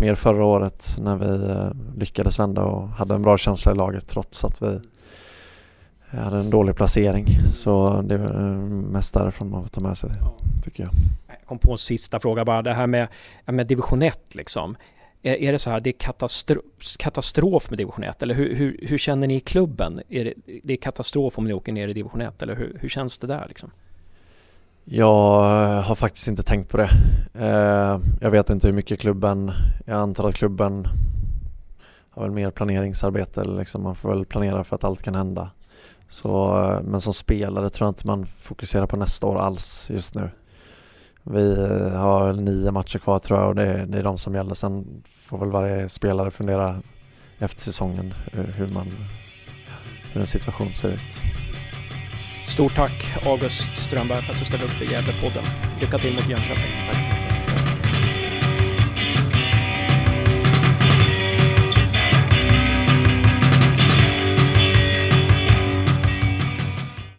mer 0.00 0.14
förra 0.14 0.44
året 0.44 0.96
när 0.98 1.16
vi 1.16 1.50
eh, 1.50 1.98
lyckades 1.98 2.38
vända 2.38 2.62
och 2.62 2.88
hade 2.88 3.14
en 3.14 3.22
bra 3.22 3.36
känsla 3.36 3.72
i 3.72 3.74
laget 3.74 4.08
trots 4.08 4.44
att 4.44 4.62
vi 4.62 4.80
hade 6.18 6.38
en 6.38 6.50
dålig 6.50 6.76
placering. 6.76 7.26
Så 7.52 8.02
det 8.02 8.14
är 8.14 8.18
mest 8.68 9.14
därifrån 9.14 9.50
man 9.50 9.62
får 9.62 9.68
ta 9.68 9.80
med 9.80 9.98
sig, 9.98 10.10
tycker 10.64 10.82
jag. 10.82 10.92
Jag 11.28 11.46
kom 11.46 11.58
på 11.58 11.72
en 11.72 11.78
sista 11.78 12.20
fråga 12.20 12.44
bara. 12.44 12.62
Det 12.62 12.72
här 12.72 12.86
med, 12.86 13.08
med 13.46 13.66
division 13.66 14.02
1 14.02 14.34
liksom. 14.34 14.76
Är, 15.22 15.34
är 15.34 15.52
det 15.52 15.58
så 15.58 15.70
här, 15.70 15.80
det 15.80 15.90
är 15.90 15.98
katastro 15.98 16.62
katastrof 16.98 17.70
med 17.70 17.78
division 17.78 18.04
1 18.04 18.22
eller 18.22 18.34
hur, 18.34 18.54
hur, 18.54 18.80
hur, 18.82 18.98
känner 18.98 19.26
ni 19.26 19.34
i 19.34 19.40
klubben? 19.40 20.02
Är 20.08 20.24
det, 20.24 20.34
det 20.62 20.72
är 20.72 20.76
katastrof 20.76 21.38
om 21.38 21.44
ni 21.44 21.52
åker 21.52 21.72
ner 21.72 21.88
i 21.88 21.92
division 21.92 22.20
1 22.20 22.42
eller 22.42 22.56
hur, 22.56 22.78
hur 22.80 22.88
känns 22.88 23.18
det 23.18 23.26
där 23.26 23.44
liksom? 23.48 23.70
Jag 24.92 25.44
eh, 25.44 25.82
har 25.82 25.94
faktiskt 25.94 26.28
inte 26.28 26.42
tänkt 26.42 26.70
på 26.70 26.76
det. 26.76 26.90
Eh, 27.34 27.98
jag 28.20 28.30
vet 28.30 28.50
inte 28.50 28.66
hur 28.66 28.74
mycket 28.74 29.00
klubben, 29.00 29.52
jag 29.86 29.98
antar 29.98 30.28
att 30.28 30.34
klubben 30.34 30.88
har 32.10 32.22
väl 32.22 32.30
mer 32.30 32.50
planeringsarbete 32.50 33.44
liksom 33.44 33.82
man 33.82 33.94
får 33.94 34.08
väl 34.08 34.24
planera 34.24 34.64
för 34.64 34.76
att 34.76 34.84
allt 34.84 35.02
kan 35.02 35.14
hända. 35.14 35.50
Så, 36.08 36.62
eh, 36.62 36.82
men 36.82 37.00
som 37.00 37.14
spelare 37.14 37.70
tror 37.70 37.86
jag 37.86 37.90
inte 37.90 38.06
man 38.06 38.26
fokuserar 38.26 38.86
på 38.86 38.96
nästa 38.96 39.26
år 39.26 39.38
alls 39.38 39.86
just 39.90 40.14
nu. 40.14 40.30
Vi 41.22 41.54
har 41.94 42.32
nio 42.32 42.70
matcher 42.70 42.98
kvar 42.98 43.18
tror 43.18 43.38
jag 43.38 43.48
och 43.48 43.54
det 43.54 43.66
är, 43.66 43.86
det 43.86 43.98
är 43.98 44.02
de 44.02 44.18
som 44.18 44.34
gäller. 44.34 44.54
Sen 44.54 45.02
får 45.22 45.38
väl 45.38 45.50
varje 45.50 45.88
spelare 45.88 46.30
fundera 46.30 46.82
efter 47.38 47.60
säsongen 47.60 48.14
hur, 48.32 48.68
man, 48.68 48.86
hur 50.12 50.20
en 50.20 50.26
situation 50.26 50.74
ser 50.74 50.88
ut. 50.88 51.49
Stort 52.44 52.74
tack 52.74 53.26
August 53.26 53.76
Strömberg 53.76 54.22
för 54.22 54.32
att 54.32 54.38
du 54.38 54.44
ställde 54.44 54.66
upp 54.66 54.82
i 54.82 54.84
Gävlepodden. 54.92 55.44
Lycka 55.80 55.98
till 55.98 56.14
mot 56.14 56.28
Jönköping. 56.28 56.72
Tack 56.86 57.02
så 57.02 57.08
mycket. 57.08 57.19